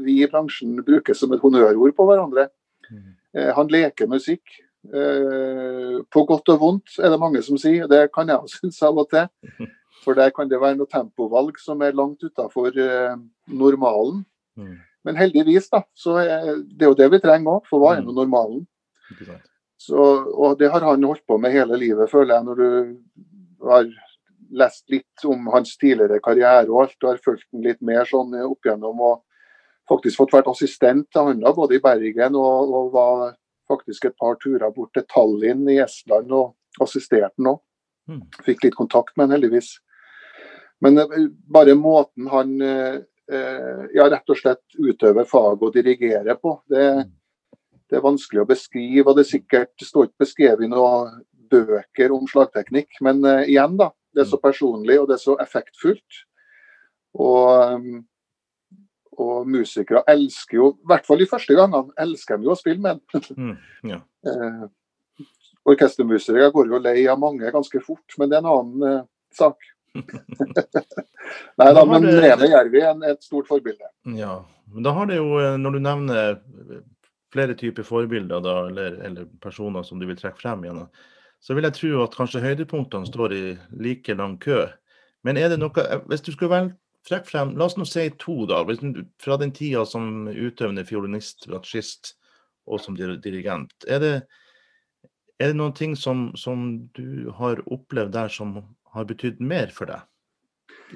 vi 0.04 0.22
i 0.22 0.30
bransjen 0.30 0.80
bruker 0.86 1.18
som 1.18 1.34
et 1.34 1.44
honnørord 1.44 1.96
på 1.98 2.08
hverandre. 2.10 2.50
Mm. 2.90 3.14
Eh, 3.38 3.52
han 3.56 3.72
leker 3.72 4.12
musikk. 4.12 4.44
Eh, 4.82 6.00
på 6.10 6.24
godt 6.26 6.50
og 6.50 6.62
vondt, 6.62 6.96
er 6.98 7.14
det 7.14 7.22
mange 7.22 7.44
som 7.46 7.60
sier. 7.62 7.88
Det 7.92 8.08
kan 8.16 8.30
jeg 8.30 8.42
også 8.42 8.60
synes 8.66 8.82
av 8.90 9.04
og 9.04 9.12
til. 9.14 9.30
For 10.02 10.18
der 10.18 10.34
kan 10.34 10.50
det 10.50 10.58
være 10.58 10.80
noe 10.80 10.90
tempovalg 10.90 11.60
som 11.62 11.82
er 11.86 11.98
langt 11.98 12.24
utafor 12.26 12.74
eh, 12.74 13.20
normalen. 13.48 14.24
Mm. 14.58 14.80
Men 15.06 15.18
heldigvis, 15.18 15.70
da, 15.72 15.84
så 15.98 16.18
er 16.22 16.60
det 16.66 16.90
jo 16.90 16.98
det 16.98 17.08
vi 17.14 17.22
trenger 17.22 17.60
òg. 17.60 17.70
For 17.70 17.82
hva 17.82 17.96
er 17.96 18.04
nå 18.06 18.14
normalen? 18.18 18.66
Så, 19.82 19.98
og 19.98 20.60
det 20.60 20.70
har 20.74 20.84
han 20.86 21.04
holdt 21.08 21.26
på 21.28 21.40
med 21.42 21.54
hele 21.56 21.80
livet, 21.80 22.10
føler 22.12 22.36
jeg. 22.36 22.46
Når 22.48 22.62
du 22.62 23.68
har 23.70 23.90
lest 24.62 24.84
litt 24.92 25.26
om 25.26 25.48
hans 25.54 25.74
tidligere 25.80 26.22
karriere 26.24 26.68
og 26.70 26.84
alt, 26.84 26.98
og 27.02 27.10
har 27.10 27.22
fulgt 27.24 27.48
den 27.54 27.66
litt 27.66 27.82
mer 27.86 28.06
sånn 28.10 28.36
opp 28.44 28.68
igjennom. 28.68 29.02
og 29.02 29.22
faktisk 29.92 30.22
fått 30.22 30.36
vært 30.36 30.50
assistent 30.52 31.08
til 31.12 31.28
han 31.28 31.44
da, 31.44 31.54
både 31.56 31.78
i 31.78 31.84
Bergen 31.84 32.38
og, 32.40 32.72
og, 32.72 32.92
var 32.94 33.36
faktisk 33.72 34.08
et 34.08 34.18
par 34.20 34.38
turer 34.40 34.72
bort 34.76 34.92
til 34.96 35.06
Tallinn 35.12 35.64
i 35.72 35.80
Estland 35.84 36.32
og 36.36 36.84
assisterte 36.84 37.34
han 37.40 37.54
òg. 37.54 37.62
Mm. 38.12 38.22
Fikk 38.46 38.66
litt 38.66 38.78
kontakt 38.78 39.16
med 39.16 39.28
han 39.28 39.38
heldigvis. 39.38 39.74
Men 40.84 41.00
eh, 41.00 41.28
bare 41.52 41.76
måten 41.80 42.28
han 42.32 42.56
eh, 42.62 43.00
ja, 43.32 44.08
rett 44.12 44.34
og 44.34 44.40
slett 44.40 44.76
utøver 44.76 45.28
faget 45.30 45.68
og 45.68 45.76
dirigerer 45.76 46.40
på, 46.40 46.58
det, 46.72 46.88
hmm. 47.00 47.12
Det, 47.92 48.00
er 48.00 48.06
vanskelig 48.06 48.44
å 48.44 48.50
beskrive. 48.50 49.06
og 49.10 49.18
Det 49.18 49.26
er 49.26 49.34
sikkert 49.34 49.86
står 49.86 50.08
ikke 50.08 50.24
beskrevet 50.24 50.66
i 50.66 50.72
noen 50.72 51.20
bøker 51.52 52.14
om 52.16 52.28
slagteknikk. 52.30 53.02
Men 53.04 53.24
uh, 53.28 53.42
igjen, 53.44 53.76
da. 53.80 53.92
Det 54.12 54.26
er 54.26 54.28
så 54.32 54.40
mm. 54.40 54.44
personlig 54.44 55.00
og 55.00 55.10
det 55.10 55.18
er 55.18 55.24
så 55.24 55.38
effektfullt. 55.44 56.22
Og, 57.20 57.76
um, 57.76 58.02
og 59.22 59.50
musikere 59.52 60.04
elsker 60.12 60.58
jo, 60.58 60.70
i 60.76 60.92
hvert 60.92 61.08
fall 61.08 61.20
de 61.22 61.28
første 61.30 61.56
gangene, 61.56 61.92
elsker 62.00 62.40
de 62.40 62.48
jo 62.48 62.56
å 62.56 62.60
spille 62.60 62.84
med 62.84 63.02
den. 63.12 63.28
mm, 63.52 63.92
ja. 63.92 64.00
uh, 64.28 65.28
orkestermusikere 65.72 66.52
går 66.56 66.72
jo 66.72 66.82
lei 66.84 67.04
av 67.12 67.20
mange 67.22 67.52
ganske 67.54 67.84
fort, 67.84 68.18
men 68.20 68.32
det 68.32 68.40
er 68.40 68.46
en 68.46 68.52
annen 68.56 68.88
uh, 68.88 69.04
sak. 69.36 69.60
Nei 71.60 71.68
da, 71.76 71.84
men 71.84 72.08
Rene 72.08 72.48
Jervi 72.48 72.80
er 72.80 73.02
et 73.12 73.24
stort 73.28 73.50
forbilde. 73.52 73.92
Ja, 74.16 74.38
men 74.72 74.88
da 74.88 74.96
har 74.96 75.10
det 75.10 75.20
jo, 75.20 75.36
når 75.60 75.76
du 75.76 75.80
nevner 75.84 76.38
flere 77.32 77.56
typer 77.58 77.86
forbilder 77.88 78.44
da, 78.44 78.58
eller, 78.68 79.00
eller, 79.08 79.32
personer 79.44 79.84
som 79.88 80.00
du 80.00 80.08
vil 80.10 80.20
trekke 80.20 80.42
frem 80.42 80.66
igjen, 80.66 80.86
så 81.42 81.56
vil 81.58 81.66
jeg 81.68 81.78
tro 81.78 82.04
at 82.04 82.16
kanskje 82.18 82.44
høydepunktene 82.44 83.10
står 83.10 83.34
i 83.34 83.44
like 83.82 84.16
lang 84.18 84.38
kø. 84.42 84.66
Men 85.26 85.38
er 85.38 85.52
det 85.52 85.60
noe 85.62 85.84
Hvis 86.10 86.24
du 86.26 86.32
skulle 86.34 86.52
velge 86.52 86.76
trekke 87.08 87.30
frem 87.30 87.56
La 87.58 87.66
oss 87.66 87.78
nå 87.78 87.86
si 87.90 88.08
to, 88.22 88.44
da. 88.50 88.62
Fra 89.22 89.38
den 89.42 89.54
tida 89.56 89.86
som 89.90 90.28
utøvende 90.30 90.86
fiolinist, 90.86 91.48
bratsjist 91.50 92.16
og 92.70 92.82
som 92.82 92.96
dirigent. 92.96 93.74
Er 93.90 94.00
det, 94.04 94.14
er 95.42 95.52
det 95.52 95.58
noen 95.58 95.74
ting 95.78 95.96
som, 95.98 96.30
som, 96.38 96.86
du 96.94 97.32
har 97.38 97.64
opplevd 97.66 98.14
der 98.14 98.30
som 98.30 98.60
har 98.94 99.10
betydd 99.10 99.42
mer 99.42 99.74
for 99.74 99.90
deg? 99.90 100.06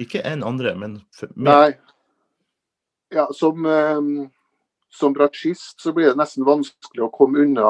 Ikke 0.05 0.21
enn 0.27 0.45
andre, 0.45 0.75
men 0.77 0.99
for, 1.15 1.31
mer? 1.35 1.49
Nei. 1.49 1.95
Ja, 3.15 3.25
som, 3.33 3.65
um, 3.65 4.27
som 4.95 5.13
bratsjist 5.13 5.81
så 5.81 5.93
blir 5.93 6.11
det 6.11 6.19
nesten 6.19 6.45
vanskelig 6.47 7.05
å 7.05 7.13
komme 7.13 7.43
unna 7.45 7.69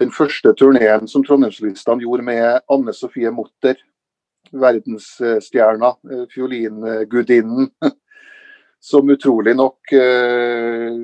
den 0.00 0.12
første 0.14 0.52
turneen 0.56 1.08
som 1.10 1.24
Trondheimslistene 1.26 2.04
gjorde 2.06 2.24
med 2.24 2.62
Anne 2.72 2.92
Sofie 2.96 3.30
Motter, 3.34 3.76
verdensstjerna, 4.50 5.90
eh, 6.10 6.22
fiolingudinnen, 6.32 7.68
som 8.90 9.12
utrolig 9.12 9.52
nok 9.58 9.92
eh, 9.92 10.96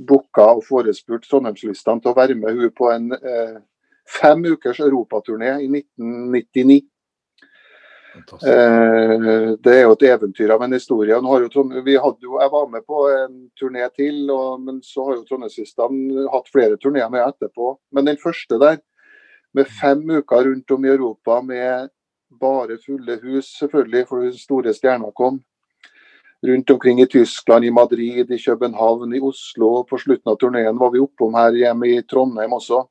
booka 0.00 0.46
og 0.54 0.64
forespurte 0.64 1.28
Trondheimslistene 1.28 2.00
til 2.00 2.14
å 2.14 2.16
være 2.16 2.38
med 2.40 2.56
hun 2.56 2.72
på 2.72 2.88
en 2.94 3.12
eh, 3.18 3.58
fem 4.08 4.46
ukers 4.48 4.80
europaturné 4.86 5.58
i 5.60 5.68
1999. 5.68 6.80
Eh, 8.16 9.56
det 9.62 9.72
er 9.74 9.84
jo 9.84 9.94
et 9.94 10.06
eventyr 10.08 10.50
av 10.54 10.64
en 10.64 10.74
historie. 10.74 11.14
Jo, 11.14 11.38
jo, 11.46 12.32
jeg 12.40 12.52
var 12.52 12.70
med 12.72 12.86
på 12.86 13.04
en 13.14 13.36
turné 13.58 13.86
til, 13.94 14.24
og, 14.34 14.60
men 14.64 14.80
så 14.82 15.06
har 15.06 15.18
jo 15.18 15.26
Trondheimsistene 15.28 16.26
hatt 16.32 16.50
flere 16.50 16.78
turneer 16.80 17.10
med 17.12 17.22
etterpå. 17.26 17.76
Men 17.94 18.10
den 18.10 18.18
første 18.22 18.58
der, 18.62 18.80
med 19.54 19.70
fem 19.80 20.02
uker 20.10 20.44
rundt 20.46 20.70
om 20.70 20.84
i 20.84 20.92
Europa 20.92 21.40
med 21.42 21.90
bare 22.40 22.78
fulle 22.84 23.18
hus, 23.22 23.56
selvfølgelig, 23.58 24.04
for 24.08 24.26
den 24.26 24.36
store 24.38 24.74
stjerner 24.74 25.10
kom 25.16 25.40
rundt 26.46 26.70
omkring 26.70 27.00
i 27.02 27.06
Tyskland, 27.10 27.64
i 27.64 27.70
Madrid, 27.70 28.30
i 28.30 28.38
København, 28.38 29.14
i 29.14 29.20
Oslo. 29.20 29.82
På 29.84 29.98
slutten 29.98 30.30
av 30.30 30.38
turneen 30.40 30.78
var 30.78 30.92
vi 30.94 31.02
oppom 31.02 31.34
her 31.36 31.56
hjemme 31.56 31.90
i 31.90 32.02
Trondheim 32.08 32.54
også. 32.56 32.84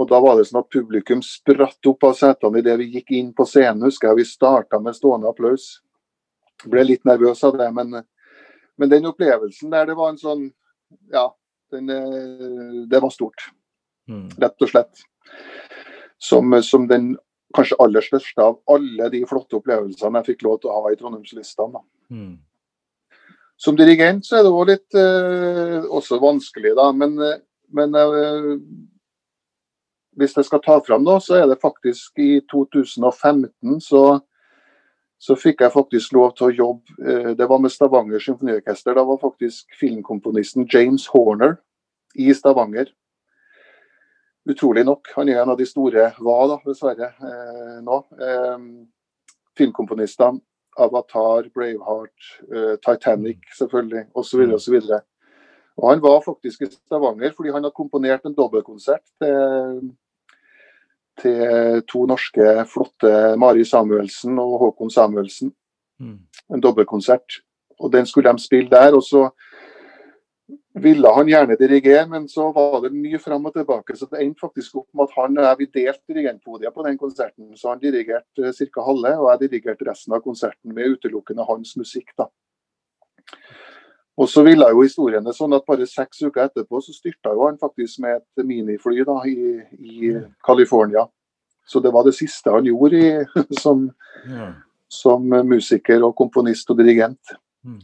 Og 0.00 0.08
Da 0.08 0.20
var 0.22 0.38
det 0.38 0.46
sånn 0.48 0.62
at 0.62 0.72
publikum 0.72 1.20
spratt 1.24 1.86
opp 1.90 2.06
av 2.08 2.14
setene 2.16 2.62
idet 2.62 2.78
vi 2.80 2.88
gikk 2.94 3.12
inn 3.18 3.34
på 3.36 3.44
scenen. 3.44 3.84
husker 3.84 4.08
jeg 4.08 4.22
Vi 4.22 4.24
starta 4.24 4.80
med 4.80 4.96
stående 4.96 5.28
applaus. 5.28 5.82
Ble 6.64 6.84
litt 6.84 7.04
nervøs 7.04 7.44
av 7.44 7.58
det, 7.58 7.68
men, 7.72 8.02
men 8.76 8.88
den 8.88 9.08
opplevelsen 9.08 9.70
der, 9.70 9.86
det 9.86 9.96
var 9.96 10.12
en 10.12 10.20
sånn 10.20 10.50
Ja, 11.12 11.28
den, 11.70 11.90
eh, 11.90 12.86
det 12.90 13.00
var 13.00 13.12
stort. 13.14 13.50
Mm. 14.08 14.28
Rett 14.42 14.62
og 14.64 14.70
slett. 14.72 15.02
Som, 16.18 16.56
som, 16.62 16.88
den 16.88 17.12
kanskje 17.56 17.78
aller 17.80 18.04
største 18.04 18.42
av 18.42 18.58
alle 18.70 19.08
de 19.12 19.22
flotte 19.28 19.56
opplevelsene 19.60 20.20
jeg 20.20 20.32
fikk 20.32 20.42
lov 20.46 20.60
til 20.60 20.72
å 20.72 20.80
ha 20.80 20.90
i 20.92 20.98
Trondheimslistene. 20.98 21.82
Mm. 22.10 22.38
Som 23.60 23.76
dirigent 23.76 24.26
så 24.26 24.38
er 24.38 24.46
det 24.46 24.50
også 24.50 24.70
litt 24.72 24.98
eh, 24.98 25.86
også 25.86 26.18
vanskelig, 26.22 26.74
da. 26.78 26.88
Men, 26.96 27.18
eh, 27.20 27.40
men 27.76 27.96
eh, 28.00 28.54
hvis 30.20 30.36
jeg 30.36 30.46
skal 30.46 30.60
ta 30.64 30.76
fram 30.84 31.04
noe, 31.06 31.20
så 31.24 31.38
er 31.40 31.48
det 31.48 31.60
faktisk 31.62 32.20
i 32.20 32.42
2015 32.52 33.80
så, 33.84 34.04
så 35.20 35.36
fikk 35.38 35.64
jeg 35.64 35.74
faktisk 35.74 36.14
lov 36.16 36.34
til 36.36 36.50
å 36.50 36.54
jobbe 36.58 36.96
eh, 37.00 37.32
Det 37.38 37.48
var 37.48 37.62
med 37.62 37.72
Stavanger 37.72 38.22
symfoniorkester. 38.22 38.96
Da 38.96 39.04
var 39.08 39.20
faktisk 39.22 39.76
filmkomponisten 39.80 40.68
James 40.68 41.08
Horner 41.14 41.56
i 42.14 42.30
Stavanger. 42.36 42.92
Utrolig 44.50 44.84
nok. 44.84 45.08
Han 45.16 45.28
er 45.28 45.42
en 45.42 45.52
av 45.52 45.58
de 45.60 45.68
store, 45.68 46.10
var 46.18 46.46
da, 46.52 46.60
dessverre, 46.66 47.12
eh, 47.24 47.76
nå. 47.84 48.00
Eh, 48.20 48.64
filmkomponistene 49.58 50.40
Avatar, 50.80 51.48
Braveheart, 51.54 52.28
eh, 52.54 52.76
Titanic 52.84 53.38
selvfølgelig, 53.58 54.06
osv. 54.14 54.44
Mm. 54.46 54.54
osv. 54.54 54.76
Og 55.80 55.90
han 55.90 56.02
var 56.02 56.22
faktisk 56.24 56.62
i 56.62 56.70
Stavanger 56.70 57.32
fordi 57.36 57.52
han 57.52 57.64
hadde 57.64 57.76
komponert 57.76 58.26
en 58.26 58.36
dobbeltkonsert 58.36 59.04
til, 59.22 59.90
til 61.20 61.84
to 61.90 62.06
norske 62.08 62.64
flotte 62.70 63.36
Mari 63.40 63.64
Samuelsen 63.64 64.38
og 64.40 64.58
Håkon 64.64 64.90
Samuelsen. 64.90 65.52
Mm. 66.00 66.18
En 66.54 66.64
dobbeltkonsert. 66.64 67.40
Og 67.80 67.92
den 67.92 68.06
skulle 68.06 68.32
de 68.32 68.42
spille 68.42 68.70
der. 68.70 68.96
og 68.96 69.02
så 69.02 69.28
ville 70.74 71.10
han 71.14 71.28
gjerne 71.28 71.56
dirigere, 71.58 72.06
men 72.08 72.28
så 72.28 72.50
var 72.54 72.80
det 72.84 72.92
mye 72.94 73.18
fram 73.18 73.46
og 73.46 73.54
tilbake. 73.54 73.96
Så 73.96 74.06
det 74.10 74.20
endte 74.22 74.44
faktisk 74.44 74.76
opp 74.82 74.88
med 74.94 75.08
at 75.08 75.16
han 75.18 75.38
og 75.38 75.46
jeg 75.46 75.58
vi 75.58 75.68
delte 75.78 76.12
dirigentpodiet 76.12 76.74
på 76.74 76.84
den 76.86 76.98
konserten. 76.98 77.56
Så 77.56 77.72
han 77.72 77.82
dirigerte 77.82 78.46
eh, 78.46 78.54
ca. 78.54 78.84
halve, 78.86 79.16
og 79.18 79.30
jeg 79.32 79.48
dirigerte 79.48 79.88
resten 79.88 80.14
av 80.14 80.22
konserten 80.24 80.74
med 80.74 80.96
utelukkende 80.96 81.46
hans 81.48 81.74
musikk. 81.80 82.14
da. 82.18 82.30
Og 84.18 84.28
så 84.28 84.42
ville 84.44 84.66
jo 84.72 84.82
historien 84.82 85.24
det 85.24 85.36
sånn 85.36 85.54
at 85.56 85.66
bare 85.68 85.86
seks 85.88 86.22
uker 86.26 86.48
etterpå 86.48 86.80
så 86.82 86.92
styrta 86.92 87.32
jo 87.36 87.46
han 87.46 87.60
faktisk 87.60 88.02
med 88.04 88.18
et 88.18 88.44
minifly 88.44 89.04
da, 89.06 89.20
i, 89.28 89.60
i 89.78 90.14
California. 90.46 91.06
Så 91.66 91.80
det 91.80 91.92
var 91.94 92.04
det 92.04 92.16
siste 92.18 92.52
han 92.52 92.66
gjorde 92.66 92.98
i, 92.98 93.12
som, 93.64 93.86
ja. 94.26 94.50
som 94.90 95.24
musiker 95.46 96.02
og 96.04 96.16
komponist 96.18 96.72
og 96.72 96.80
dirigent. 96.82 97.36
Mm. 97.64 97.80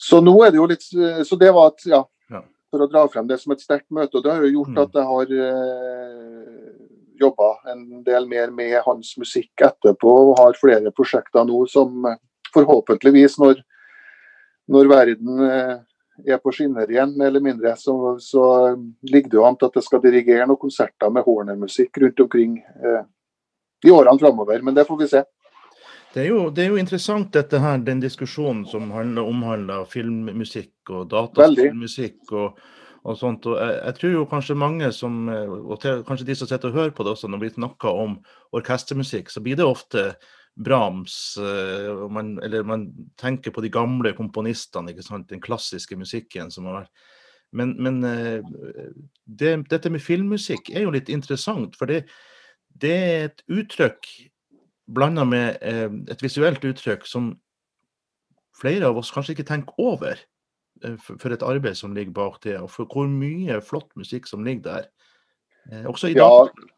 Så 0.00 0.18
nå 0.24 0.34
er 0.44 0.52
det 0.52 0.58
jo 0.60 0.66
litt 0.68 0.84
Så 1.26 1.36
det 1.38 1.48
var 1.54 1.72
at, 1.72 1.84
ja, 1.90 2.04
for 2.74 2.82
å 2.82 2.90
dra 2.90 3.04
frem 3.10 3.28
det 3.30 3.38
som 3.42 3.54
et 3.54 3.62
sterkt 3.62 3.86
møte. 3.94 4.18
og 4.18 4.24
Det 4.24 4.32
har 4.32 4.42
jo 4.42 4.56
gjort 4.58 4.74
mm. 4.74 4.80
at 4.82 4.98
jeg 4.98 5.06
har 5.10 5.34
eh, 5.46 6.72
jobba 7.22 7.50
en 7.70 7.84
del 8.06 8.26
mer 8.30 8.50
med 8.54 8.74
hans 8.82 9.14
musikk 9.20 9.62
etterpå, 9.62 10.14
og 10.30 10.40
har 10.40 10.58
flere 10.58 10.90
prosjekter 10.96 11.46
nå 11.46 11.62
som 11.70 12.08
forhåpentligvis, 12.54 13.38
når, 13.42 13.62
når 14.70 14.88
verden 14.90 15.44
eh, 15.44 15.74
er 16.34 16.40
på 16.42 16.52
skinner 16.54 16.90
igjen, 16.90 17.14
mer 17.18 17.32
eller 17.32 17.44
mindre, 17.44 17.74
så, 17.76 18.16
så 18.22 18.44
ligger 19.10 19.30
det 19.30 19.40
jo 19.40 19.46
an 19.48 19.58
til 19.58 19.70
at 19.70 19.78
jeg 19.80 19.86
skal 19.88 20.02
dirigere 20.04 20.46
noen 20.48 20.60
konserter 20.60 21.12
med 21.12 21.26
hornermusikk 21.26 22.00
rundt 22.02 22.22
omkring 22.24 22.58
eh, 22.62 23.02
i 23.84 23.92
årene 23.92 24.20
framover. 24.22 24.62
Men 24.62 24.76
det 24.76 24.86
får 24.88 25.00
vi 25.02 25.10
se. 25.10 25.24
Det 26.14 26.22
er, 26.22 26.28
jo, 26.30 26.46
det 26.54 26.62
er, 26.62 26.70
jo, 26.70 26.78
interessant 26.78 27.32
dette 27.34 27.58
her, 27.58 27.80
den 27.82 27.98
diskusjonen 27.98 28.62
som 28.70 28.92
handler, 28.94 29.26
omhandler 29.26 29.88
filmmusikk 29.90 30.92
og 30.94 31.08
dataspillmusikk 31.10 32.30
og, 32.38 32.60
og, 33.02 33.16
sånt. 33.18 33.48
Og 33.50 33.58
jeg, 33.58 33.80
jeg, 33.80 33.96
tror 33.98 34.12
jo 34.12 34.28
kanskje 34.30 34.56
mange 34.62 34.92
som, 34.94 35.24
og 35.26 35.74
til, 35.82 36.04
kanskje 36.06 36.28
de 36.28 36.36
som 36.38 36.50
sitter 36.50 36.70
og 36.70 36.78
hører 36.78 36.94
på 36.94 37.02
det 37.02 37.16
også, 37.16 37.32
når 37.32 37.42
vi 37.42 37.50
snakker 37.56 37.98
om 38.04 38.14
orkestermusikk, 38.54 39.34
så 39.34 39.42
blir 39.42 39.58
det 39.58 39.66
ofte 39.66 40.12
Brahms, 40.54 41.36
eh, 41.36 42.08
man, 42.10 42.38
eller 42.42 42.62
man 42.62 42.86
tenker 43.18 43.50
på 43.50 43.62
de 43.64 43.70
gamle 43.74 44.14
komponistene, 44.14 44.92
ikke 44.92 45.06
sant? 45.06 45.28
den 45.30 45.42
klassiske 45.42 45.98
musikken 45.98 46.52
som 46.54 46.68
har 46.70 46.82
vært. 46.82 47.08
Men, 47.54 47.74
men 47.82 47.98
eh, 48.06 48.54
det, 49.26 49.56
dette 49.70 49.90
med 49.90 50.02
filmmusikk 50.02 50.70
er 50.74 50.86
jo 50.86 50.94
litt 50.94 51.10
interessant, 51.12 51.74
for 51.78 51.90
det, 51.90 52.04
det 52.70 52.94
er 52.94 53.26
et 53.30 53.42
uttrykk 53.50 54.10
blanda 54.94 55.24
med 55.26 55.58
eh, 55.64 55.88
et 56.12 56.22
visuelt 56.22 56.62
uttrykk 56.66 57.06
som 57.08 57.32
flere 58.54 58.90
av 58.90 59.00
oss 59.00 59.10
kanskje 59.14 59.34
ikke 59.34 59.48
tenker 59.48 59.82
over 59.82 60.20
for, 61.00 61.32
et 61.32 61.42
arbeid 61.46 61.78
som 61.78 61.94
ligger 61.96 62.14
bak 62.14 62.42
det, 62.44 62.58
og 62.60 62.68
for 62.70 62.90
hvor 62.90 63.08
mye 63.10 63.58
flott 63.64 63.88
musikk 63.98 64.28
som 64.28 64.44
ligger 64.46 64.66
der. 64.68 64.88
Også 65.88 66.10
i 66.12 66.16
dag. 66.18 66.50
Ja, 66.52 66.73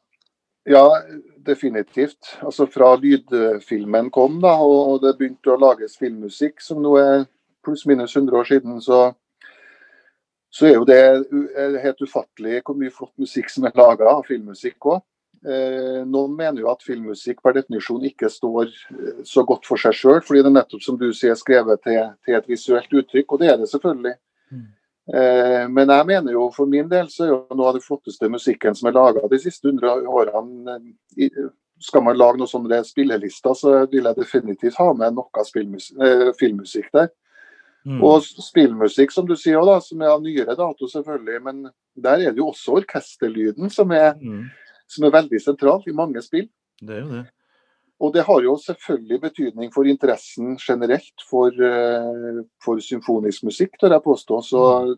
ja, 0.67 0.85
definitivt. 1.47 2.37
Altså 2.43 2.67
Fra 2.71 2.95
lydfilmen 3.01 4.11
kom 4.14 4.41
da, 4.43 4.57
og 4.59 5.01
det 5.05 5.17
begynte 5.19 5.55
å 5.55 5.61
lages 5.61 5.99
filmmusikk, 6.01 6.61
som 6.64 6.83
nå 6.83 6.97
er 7.01 7.27
pluss-minus 7.67 8.17
100 8.17 8.39
år 8.39 8.49
siden, 8.51 8.81
så, 8.83 9.01
så 10.51 10.69
er 10.69 10.77
jo 10.77 10.87
det 10.89 11.03
helt 11.83 12.03
ufattelig 12.03 12.62
hvor 12.67 12.79
mye 12.79 12.95
flott 12.95 13.14
musikk 13.19 13.51
som 13.51 13.67
er 13.67 13.79
laga 13.79 14.11
av 14.12 14.27
filmmusikk 14.29 14.91
òg. 14.95 15.05
Eh, 15.47 16.03
noen 16.09 16.33
mener 16.35 16.62
jo 16.64 16.71
at 16.73 16.83
filmmusikk 16.83 17.43
per 17.45 17.55
definisjon 17.55 18.07
ikke 18.09 18.31
står 18.33 18.71
eh, 18.71 19.19
så 19.29 19.45
godt 19.47 19.69
for 19.69 19.79
seg 19.79 19.95
sjøl, 19.95 20.23
fordi 20.25 20.41
det 20.43 20.51
er 20.51 20.57
nettopp 20.57 20.83
som 20.83 20.97
du 20.99 21.11
sier 21.14 21.37
skrevet 21.39 21.83
til, 21.85 22.01
til, 22.27 22.39
et 22.39 22.49
visuelt 22.51 22.97
uttrykk, 23.03 23.35
og 23.37 23.43
det 23.43 23.53
er 23.53 23.61
det 23.61 23.69
selvfølgelig. 23.71 24.17
Mm. 24.51 24.64
Eh, 25.07 25.65
men 25.71 25.93
jeg 25.93 26.07
mener 26.09 26.35
jo 26.35 26.49
for 26.55 26.67
min 26.71 26.89
del 26.91 27.11
så 27.13 27.27
er 27.27 27.31
jo 27.31 27.39
noe 27.55 27.69
av 27.71 27.77
den 27.77 27.85
flotteste 27.85 28.31
musikken 28.33 28.75
som 28.75 28.89
er 28.91 28.97
laga 28.97 29.29
de 29.31 29.39
siste 29.39 29.71
100 29.71 30.09
årene 30.11 30.81
Skal 31.79 32.03
man 32.03 32.17
lage 32.17 32.41
noen 32.41 32.51
sånne 32.51 32.81
spillelister, 32.89 33.55
så 33.55 33.77
vil 33.93 34.09
jeg 34.09 34.17
definitivt 34.17 34.79
ha 34.81 34.91
med 34.97 35.15
noe 35.15 35.45
filmmusikk 36.41 36.91
der. 36.97 37.11
Mm. 37.87 38.01
Og 38.03 38.25
spillmusikk, 38.25 39.13
som 39.13 39.27
du 39.29 39.37
sier, 39.37 39.61
da, 39.63 39.77
som 39.85 40.01
er 40.03 40.15
av 40.15 40.23
nyere 40.25 40.57
dato, 40.57 40.89
selvfølgelig. 40.89 41.43
Men 41.45 41.67
der 41.95 42.25
er 42.25 42.33
det 42.33 42.41
jo 42.41 42.49
også 42.49 42.81
orkesterlyden 42.81 43.71
som 43.71 43.93
er 43.95 44.17
mm 44.17 44.47
som 44.91 45.07
er 45.07 45.15
veldig 45.15 45.41
sentralt 45.43 45.89
i 45.91 45.97
mange 45.97 46.23
spill. 46.25 46.47
Det 46.81 46.99
er 46.99 47.03
jo 47.03 47.11
det. 47.13 47.25
Og 48.01 48.12
det 48.12 48.26
har 48.26 48.42
jo 48.44 48.57
selvfølgelig 48.61 49.20
betydning 49.20 49.72
for 49.72 49.88
interessen 49.88 50.57
generelt 50.61 51.24
for, 51.30 51.49
uh, 51.49 52.42
for 52.64 52.80
symfonisk 52.84 53.47
musikk, 53.49 53.78
tør 53.80 53.97
jeg 53.97 54.05
påstå. 54.05 54.40
Så 54.44 54.62
mm. 54.84 54.97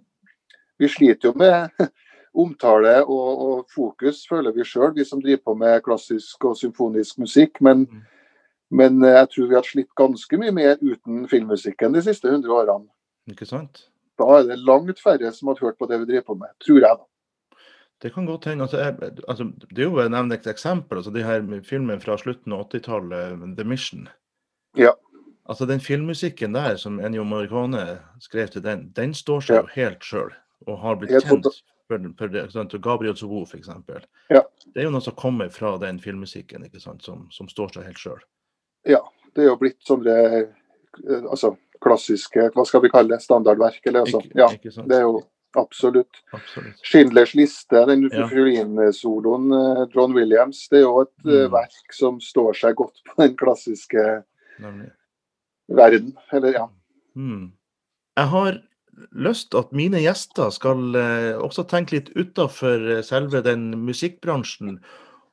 vi 0.82 0.88
sliter 0.90 1.30
jo 1.30 1.34
med 1.38 1.68
omtale 2.42 2.96
og, 3.05 3.28
og 3.46 3.66
fokus, 3.74 4.24
føler 4.30 4.55
vi 4.55 4.66
sjøl, 4.66 4.96
vi 4.96 5.07
som 5.07 5.22
driver 5.22 5.44
på 5.46 5.55
med 5.59 5.82
klassisk 5.86 6.49
og 6.51 6.59
symfonisk 6.59 7.20
musikk. 7.22 7.62
Men, 7.62 7.86
mm. 7.86 8.03
men 8.80 8.99
jeg 9.07 9.30
tror 9.34 9.53
vi 9.53 9.59
har 9.61 9.70
slitt 9.70 9.94
ganske 9.99 10.42
mye 10.42 10.57
mer 10.59 10.82
uten 10.82 11.28
filmmusikken 11.30 11.94
de 11.94 12.03
siste 12.03 12.30
100 12.32 12.51
årene. 12.51 12.90
Ikke 13.30 13.46
sant? 13.46 13.86
Da 14.18 14.26
er 14.40 14.49
det 14.49 14.59
langt 14.66 14.99
færre 14.99 15.30
som 15.30 15.53
har 15.53 15.62
hørt 15.62 15.78
på 15.78 15.86
det 15.86 16.01
vi 16.03 16.11
driver 16.11 16.32
på 16.32 16.38
med, 16.42 16.51
tror 16.64 16.82
jeg. 16.82 16.99
da. 16.99 17.07
Det 18.03 18.12
kan 18.14 18.26
godt 18.26 18.44
hende. 18.44 18.64
Altså, 18.64 18.78
altså, 19.28 19.44
det 19.70 19.82
er 19.82 19.88
jo 19.88 19.99
å 19.99 20.09
nevne 20.09 20.36
et 20.38 20.46
eksempel. 20.46 21.01
altså 21.01 21.11
de 21.11 21.24
her 21.26 21.42
Filmen 21.66 22.01
fra 22.01 22.16
slutten 22.18 22.55
av 22.55 22.68
80-tallet, 22.68 23.57
'The 23.57 23.64
Mission'. 23.64 24.09
Ja. 24.78 24.94
Altså 25.49 25.66
Den 25.66 25.80
filmmusikken 25.80 26.53
der 26.53 26.76
som 26.76 27.01
Ennio 27.01 27.24
Morricone 27.24 27.99
skrev 28.20 28.49
til 28.49 28.62
den, 28.62 28.92
den 28.96 29.14
står 29.14 29.40
seg 29.40 29.57
ja. 29.57 29.62
jo 29.62 29.68
helt 29.74 30.05
sjøl. 30.05 30.30
Og 30.66 30.78
har 30.78 30.99
blitt 31.01 31.24
kjent 31.24 31.46
for, 31.88 32.05
for, 32.18 32.34
og 32.61 32.82
Gabriel 32.84 33.16
Zovo, 33.16 33.44
f.eks. 33.46 33.70
Ja. 34.30 34.42
Det 34.74 34.82
er 34.82 34.84
jo 34.84 34.92
noe 34.92 35.03
som 35.03 35.16
kommer 35.16 35.49
fra 35.49 35.76
den 35.80 36.01
filmmusikken, 36.05 36.66
ikke 36.68 36.82
sant? 36.82 37.03
Som, 37.07 37.26
som 37.32 37.49
står 37.49 37.72
seg 37.74 37.88
helt 37.88 38.03
sjøl. 38.03 38.20
Ja, 38.86 39.01
det 39.34 39.46
er 39.46 39.49
jo 39.49 39.57
blitt 39.61 39.80
sånne 39.88 40.18
eh, 40.26 41.24
altså, 41.30 41.55
klassiske, 41.80 42.51
hva 42.55 42.66
skal 42.68 42.84
vi 42.84 42.92
kalle 42.92 43.16
det, 43.16 43.22
standardverk. 43.24 43.80
Eller, 43.86 44.05
altså. 44.05 44.20
Ja, 44.36 44.51
det 44.53 45.01
er 45.01 45.07
jo 45.07 45.22
absolutt. 45.59 46.21
Absolutt. 46.33 46.79
Schindlers 46.87 47.35
liste, 47.35 47.85
den 47.87 48.07
Ja. 48.13 48.27
fiolinsoloen, 48.31 49.51
eh, 49.53 49.87
John 49.95 50.15
Williams, 50.15 50.67
det 50.71 50.79
er 50.81 50.87
jo 50.87 51.01
et 51.03 51.27
eh, 51.27 51.47
Mm. 51.49 51.53
verk 51.53 51.93
som 51.93 52.21
står 52.21 52.55
seg 52.55 52.77
godt 52.77 53.03
på 53.07 53.17
den 53.23 53.37
klassiske 53.37 54.25
Nemlig. 54.61 54.91
verden. 55.69 56.17
Eller 56.33 56.53
ja. 56.53 56.69
Mm. 57.17 57.53
Jeg 58.17 58.27
har 58.29 58.63
lyst 59.15 59.55
at 59.55 59.71
mine 59.73 60.01
gjester 60.03 60.51
skal 60.51 60.95
eh, 60.97 61.35
også 61.39 61.67
tenke 61.69 61.93
litt 61.99 62.11
utafor 62.17 63.03
selve 63.07 63.43
den 63.45 63.71
musikkbransjen, 63.87 64.81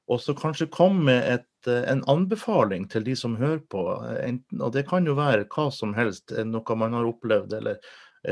og 0.08 0.20
så 0.22 0.36
kanskje 0.38 0.70
komme 0.70 1.04
med 1.08 1.24
et, 1.40 1.68
en 1.68 2.04
anbefaling 2.08 2.88
til 2.92 3.02
de 3.04 3.16
som 3.16 3.36
hører 3.38 3.64
på. 3.74 3.82
Enten, 4.22 4.62
og 4.62 4.72
det 4.74 4.88
kan 4.88 5.04
jo 5.06 5.16
være 5.18 5.48
hva 5.50 5.72
som 5.74 5.96
helst, 5.98 6.30
noe 6.46 6.76
man 6.78 6.94
har 6.94 7.08
opplevd, 7.10 7.54
eller 7.58 7.80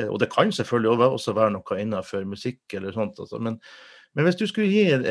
Og 0.09 0.19
det 0.19 0.29
kan 0.33 0.51
selvfølgelig 0.51 1.09
også 1.13 1.33
være- 1.37 1.53
noe 1.53 1.79
innenfor 1.81 2.25
musikk 2.25 2.73
eller 2.73 2.91
sånt. 2.95 3.19
Altså. 3.19 3.39
Men, 3.39 3.59
men 4.15 4.25
hvis 4.25 4.37
du 4.39 4.47
skulle 4.47 4.69
gi 4.71 4.91
en, 4.93 5.05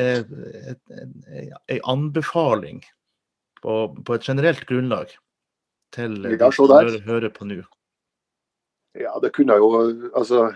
anbefaling 1.83 2.83
på, 3.61 3.77
på 4.05 4.13
et 4.17 4.23
generelt 4.27 4.65
grunnlag 4.67 5.13
til 5.95 6.25
eh, 6.25 6.35
Ja, 6.35 6.45
de 6.49 6.51
som 6.55 6.67
hører, 6.71 6.99
hører 7.05 7.29
på 7.33 7.45
nå. 7.47 7.61
ja, 8.99 9.13
det 9.21 9.31
kunne 9.33 9.55
jo 9.57 9.69
altså 10.15 10.51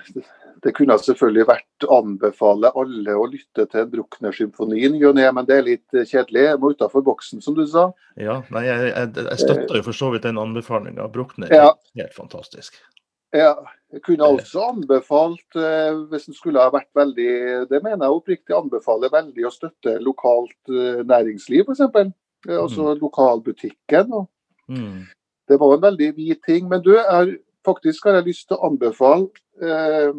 det 0.64 0.74
kunne 0.74 0.98
selvfølgelig 0.98 1.46
vært 1.48 1.86
anbefale 1.94 2.72
alle 2.74 3.14
å 3.14 3.28
lytte 3.30 3.68
til 3.70 3.86
Bruckner-symfonien, 3.92 4.96
ne, 5.16 5.28
men 5.32 5.46
det 5.46 5.58
er 5.60 5.66
litt 5.68 5.94
eh, 5.94 6.06
kjedelig. 6.10 6.48
Jeg 6.48 6.60
må 6.64 6.72
utafor 6.74 7.04
boksen, 7.06 7.44
som 7.46 7.54
du 7.58 7.62
sa. 7.70 7.92
Ja, 8.18 8.40
nei, 8.50 8.64
jeg, 8.66 8.88
jeg, 8.90 9.12
jeg 9.22 9.42
støtter 9.44 9.78
jo 9.80 9.86
for 9.86 9.98
så 10.00 10.10
vidt 10.16 10.26
den 10.26 10.42
anbefalinga. 10.42 11.06
Bruckner 11.14 11.54
Ja. 11.54 11.68
er 11.94 12.02
helt 12.08 12.18
fantastisk. 12.18 12.80
Ja, 13.36 13.54
jeg 13.92 14.02
kunne 14.06 14.24
også 14.24 14.62
anbefalt, 14.72 15.56
eh, 15.56 15.98
hvis 16.12 16.28
en 16.30 16.36
skulle 16.36 16.62
ha 16.64 16.70
vært 16.72 16.88
veldig 16.96 17.68
Det 17.70 17.82
mener 17.84 18.06
jeg 18.06 18.16
oppriktig 18.16 18.56
anbefaler 18.56 19.12
veldig 19.12 19.46
å 19.48 19.52
støtte 19.52 19.98
lokalt 20.04 20.72
eh, 20.72 21.04
næringsliv, 21.08 21.68
f.eks. 21.68 21.82
Altså 21.82 22.14
altså 22.62 22.94
lokalbutikken. 23.02 24.14
Og 24.14 24.28
Mm. 24.70 25.06
det 25.48 25.60
var 25.60 25.74
en 25.76 25.82
veldig 25.82 26.16
vid 26.16 26.42
ting. 26.46 26.68
Men 26.70 26.82
du, 26.84 26.92
er, 26.98 27.38
faktisk 27.66 28.04
har 28.06 28.18
jeg 28.20 28.26
lyst 28.28 28.48
til 28.50 28.58
å 28.58 28.68
anbefale 28.68 29.30
eh, 29.62 30.12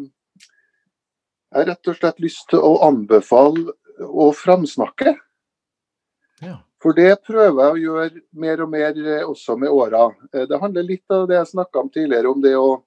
Jeg 1.53 1.57
har 1.57 1.65
rett 1.65 1.87
og 1.87 1.95
slett 1.97 2.19
lyst 2.19 2.49
til 2.49 2.59
å 2.59 2.79
anbefale 2.85 3.73
å 4.05 4.31
framsnakke. 4.33 5.15
Ja. 6.41 6.57
For 6.81 6.93
det 6.93 7.17
prøver 7.27 7.61
jeg 7.61 7.71
å 7.73 7.81
gjøre 7.83 8.21
mer 8.33 8.61
og 8.63 8.69
mer 8.69 8.93
eh, 9.05 9.25
også 9.25 9.57
med 9.57 9.69
åra. 9.69 10.11
Eh, 10.33 10.45
Det 10.45 10.59
handler 10.61 10.83
litt 10.83 11.09
av 11.11 11.27
det 11.27 11.35
jeg 11.35 11.53
snakka 11.55 11.79
om 11.79 11.89
tidligere, 11.89 12.29
om 12.29 12.41
det 12.41 12.55
å 12.57 12.83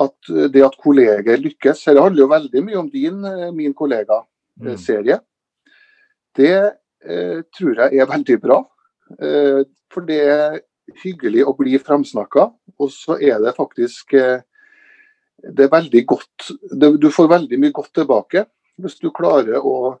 at, 0.00 0.30
det 0.52 0.62
at 0.64 0.76
kolleger 0.80 1.40
lykkes. 1.40 1.84
Dette 1.86 2.02
handler 2.02 2.24
jo 2.24 2.30
veldig 2.30 2.62
mye 2.66 2.78
om 2.80 2.90
din, 2.90 3.24
eh, 3.26 3.50
min 3.54 3.74
kollega-serie. 3.76 5.18
Mm. 5.18 5.66
Det 6.38 6.52
eh, 6.56 7.40
tror 7.56 7.82
jeg 7.84 8.00
er 8.00 8.10
veldig 8.10 8.38
bra. 8.42 8.60
Eh, 9.18 9.64
for 9.90 10.06
det 10.06 10.20
er 10.22 10.60
hyggelig 11.02 11.44
å 11.46 11.56
bli 11.58 11.78
framsnakka, 11.78 12.46
og 12.78 12.92
så 12.94 13.18
er 13.18 13.40
det 13.42 13.56
faktisk 13.58 14.14
eh, 14.18 14.46
det 15.40 15.66
er 15.66 15.72
veldig 15.72 16.04
godt. 16.06 16.50
Det, 16.70 16.94
du 17.00 17.08
får 17.12 17.30
veldig 17.30 17.58
mye 17.60 17.74
godt 17.74 17.94
tilbake 17.96 18.44
hvis 18.80 18.98
du 19.00 19.10
klarer 19.12 19.60
å, 19.60 19.96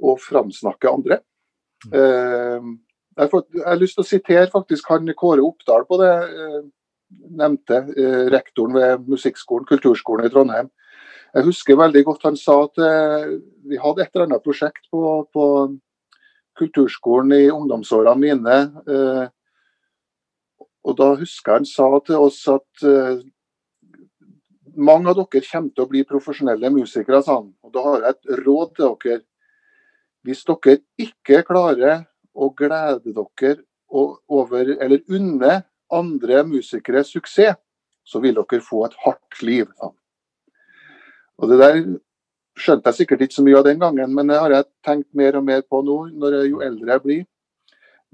å 0.00 0.16
framsnakke 0.20 0.90
andre. 0.90 1.20
Eh, 1.92 2.64
har 3.16 3.30
jeg 3.32 3.64
har 3.64 3.78
lyst 3.80 3.96
til 3.96 4.04
å 4.04 4.08
sitere 4.08 4.52
faktisk 4.52 4.88
han 4.92 5.08
Kåre 5.16 5.44
Oppdal 5.44 5.86
på 5.88 5.98
det. 6.00 6.12
Nevnte 7.10 7.84
eh, 7.94 8.26
rektoren 8.32 8.74
ved 8.74 9.06
musikkskolen, 9.06 9.66
kulturskolen 9.68 10.26
i 10.26 10.32
Trondheim. 10.32 10.70
Jeg 11.36 11.46
husker 11.46 11.78
veldig 11.78 12.02
godt 12.06 12.24
han 12.26 12.38
sa 12.40 12.56
at 12.64 12.80
eh, 12.82 13.36
vi 13.68 13.78
hadde 13.82 14.02
et 14.02 14.10
eller 14.14 14.26
annet 14.26 14.44
prosjekt 14.44 14.88
på, 14.90 15.02
på 15.32 15.46
kulturskolen 16.58 17.34
i 17.36 17.46
ungdomsårene 17.52 18.22
mine. 18.22 18.58
Eh, 18.90 19.24
og 20.86 20.98
da 20.98 21.12
husker 21.20 21.58
han 21.58 21.68
sa 21.68 21.88
til 22.06 22.26
oss 22.26 22.44
at 22.50 22.86
mange 24.76 25.10
av 25.10 25.16
dere 25.18 25.42
kommer 25.46 25.72
til 25.72 25.82
å 25.82 25.90
bli 25.90 26.02
profesjonelle 26.06 26.70
musikere, 26.70 27.22
sa 27.22 27.40
han. 27.40 27.48
Og 27.64 27.72
da 27.74 27.82
har 27.86 28.04
jeg 28.04 28.14
et 28.14 28.44
råd 28.46 28.74
til 28.76 28.92
dere. 29.02 29.22
Hvis 30.26 30.44
dere 30.46 30.76
ikke 31.00 31.42
klarer 31.48 32.04
å 32.34 32.50
glede 32.54 33.14
dere 33.16 33.56
over, 33.90 34.76
eller 34.76 35.02
unne 35.10 35.56
andre 35.92 36.42
musikere 36.48 37.04
suksess, 37.06 37.56
så 38.06 38.20
vil 38.22 38.36
dere 38.38 38.62
få 38.62 38.84
et 38.86 38.94
hardt 39.02 39.40
liv. 39.42 39.70
Og 41.36 41.50
det 41.50 41.58
der 41.58 41.80
skjønte 42.56 42.92
jeg 42.92 43.02
sikkert 43.02 43.24
ikke 43.26 43.36
så 43.36 43.44
mye 43.44 43.58
av 43.58 43.66
den 43.66 43.80
gangen, 43.82 44.12
men 44.14 44.30
det 44.30 44.38
har 44.40 44.54
jeg 44.54 44.68
tenkt 44.86 45.08
mer 45.18 45.36
og 45.38 45.44
mer 45.48 45.64
på 45.66 45.82
nå, 45.84 45.96
når 46.14 46.38
jeg, 46.38 46.52
jo 46.52 46.62
eldre 46.64 46.94
jeg 46.94 47.04
blir. 47.04 47.24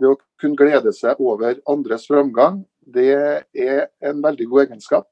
Det 0.00 0.08
å 0.08 0.18
kunne 0.40 0.58
glede 0.58 0.94
seg 0.96 1.20
over 1.22 1.60
andres 1.70 2.08
framgang, 2.08 2.62
det 2.82 3.12
er 3.12 3.84
en 4.02 4.24
veldig 4.24 4.48
god 4.50 4.64
egenskap. 4.64 5.08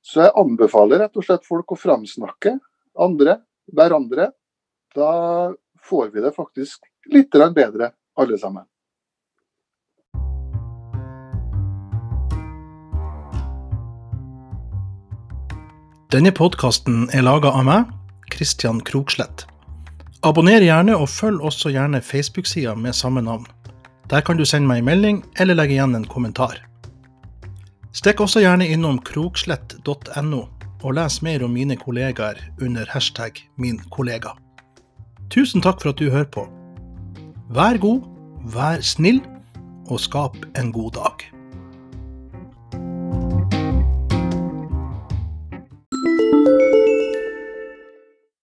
Så 0.00 0.22
jeg 0.22 0.36
anbefaler 0.40 1.02
rett 1.02 1.18
og 1.18 1.26
slett 1.26 1.44
folk 1.44 1.74
å 1.74 1.78
framsnakke 1.78 2.54
andre, 2.98 3.40
hverandre. 3.74 4.30
Da 4.96 5.12
får 5.84 6.14
vi 6.14 6.24
det 6.24 6.32
faktisk 6.36 6.86
litt 7.12 7.34
bedre, 7.34 7.92
alle 8.16 8.38
sammen. 8.40 8.64
Denne 16.08 16.30
podkasten 16.32 17.02
er 17.12 17.20
laga 17.20 17.50
av 17.52 17.66
meg, 17.68 17.88
Kristian 18.32 18.78
Krokslett. 18.80 19.42
Abonner 20.24 20.64
gjerne, 20.64 20.94
og 20.96 21.10
følg 21.12 21.42
også 21.44 21.68
gjerne 21.74 22.00
Facebook-sida 22.00 22.72
med 22.80 22.96
samme 22.96 23.20
navn. 23.20 23.44
Der 24.08 24.24
kan 24.24 24.40
du 24.40 24.46
sende 24.48 24.70
meg 24.70 24.80
en 24.80 24.88
melding 24.88 25.20
eller 25.36 25.58
legge 25.58 25.76
igjen 25.76 25.92
en 25.98 26.08
kommentar. 26.08 26.62
Stikk 27.92 28.24
også 28.24 28.40
gjerne 28.40 28.70
innom 28.72 29.02
krokslett.no 29.04 30.42
og 30.80 30.96
les 30.96 31.20
mer 31.28 31.44
om 31.44 31.52
mine 31.52 31.76
kollegaer 31.76 32.40
under 32.64 32.88
hashtag 32.88 33.44
min 33.60 33.76
kollega. 33.92 34.32
Tusen 35.28 35.60
takk 35.60 35.84
for 35.84 35.92
at 35.92 36.00
du 36.00 36.08
hører 36.08 36.32
på. 36.32 36.48
Vær 37.52 37.76
god, 37.84 38.00
vær 38.56 38.80
snill, 38.80 39.20
og 39.92 40.00
skap 40.00 40.40
en 40.56 40.72
god 40.72 40.96
dag. 41.02 41.28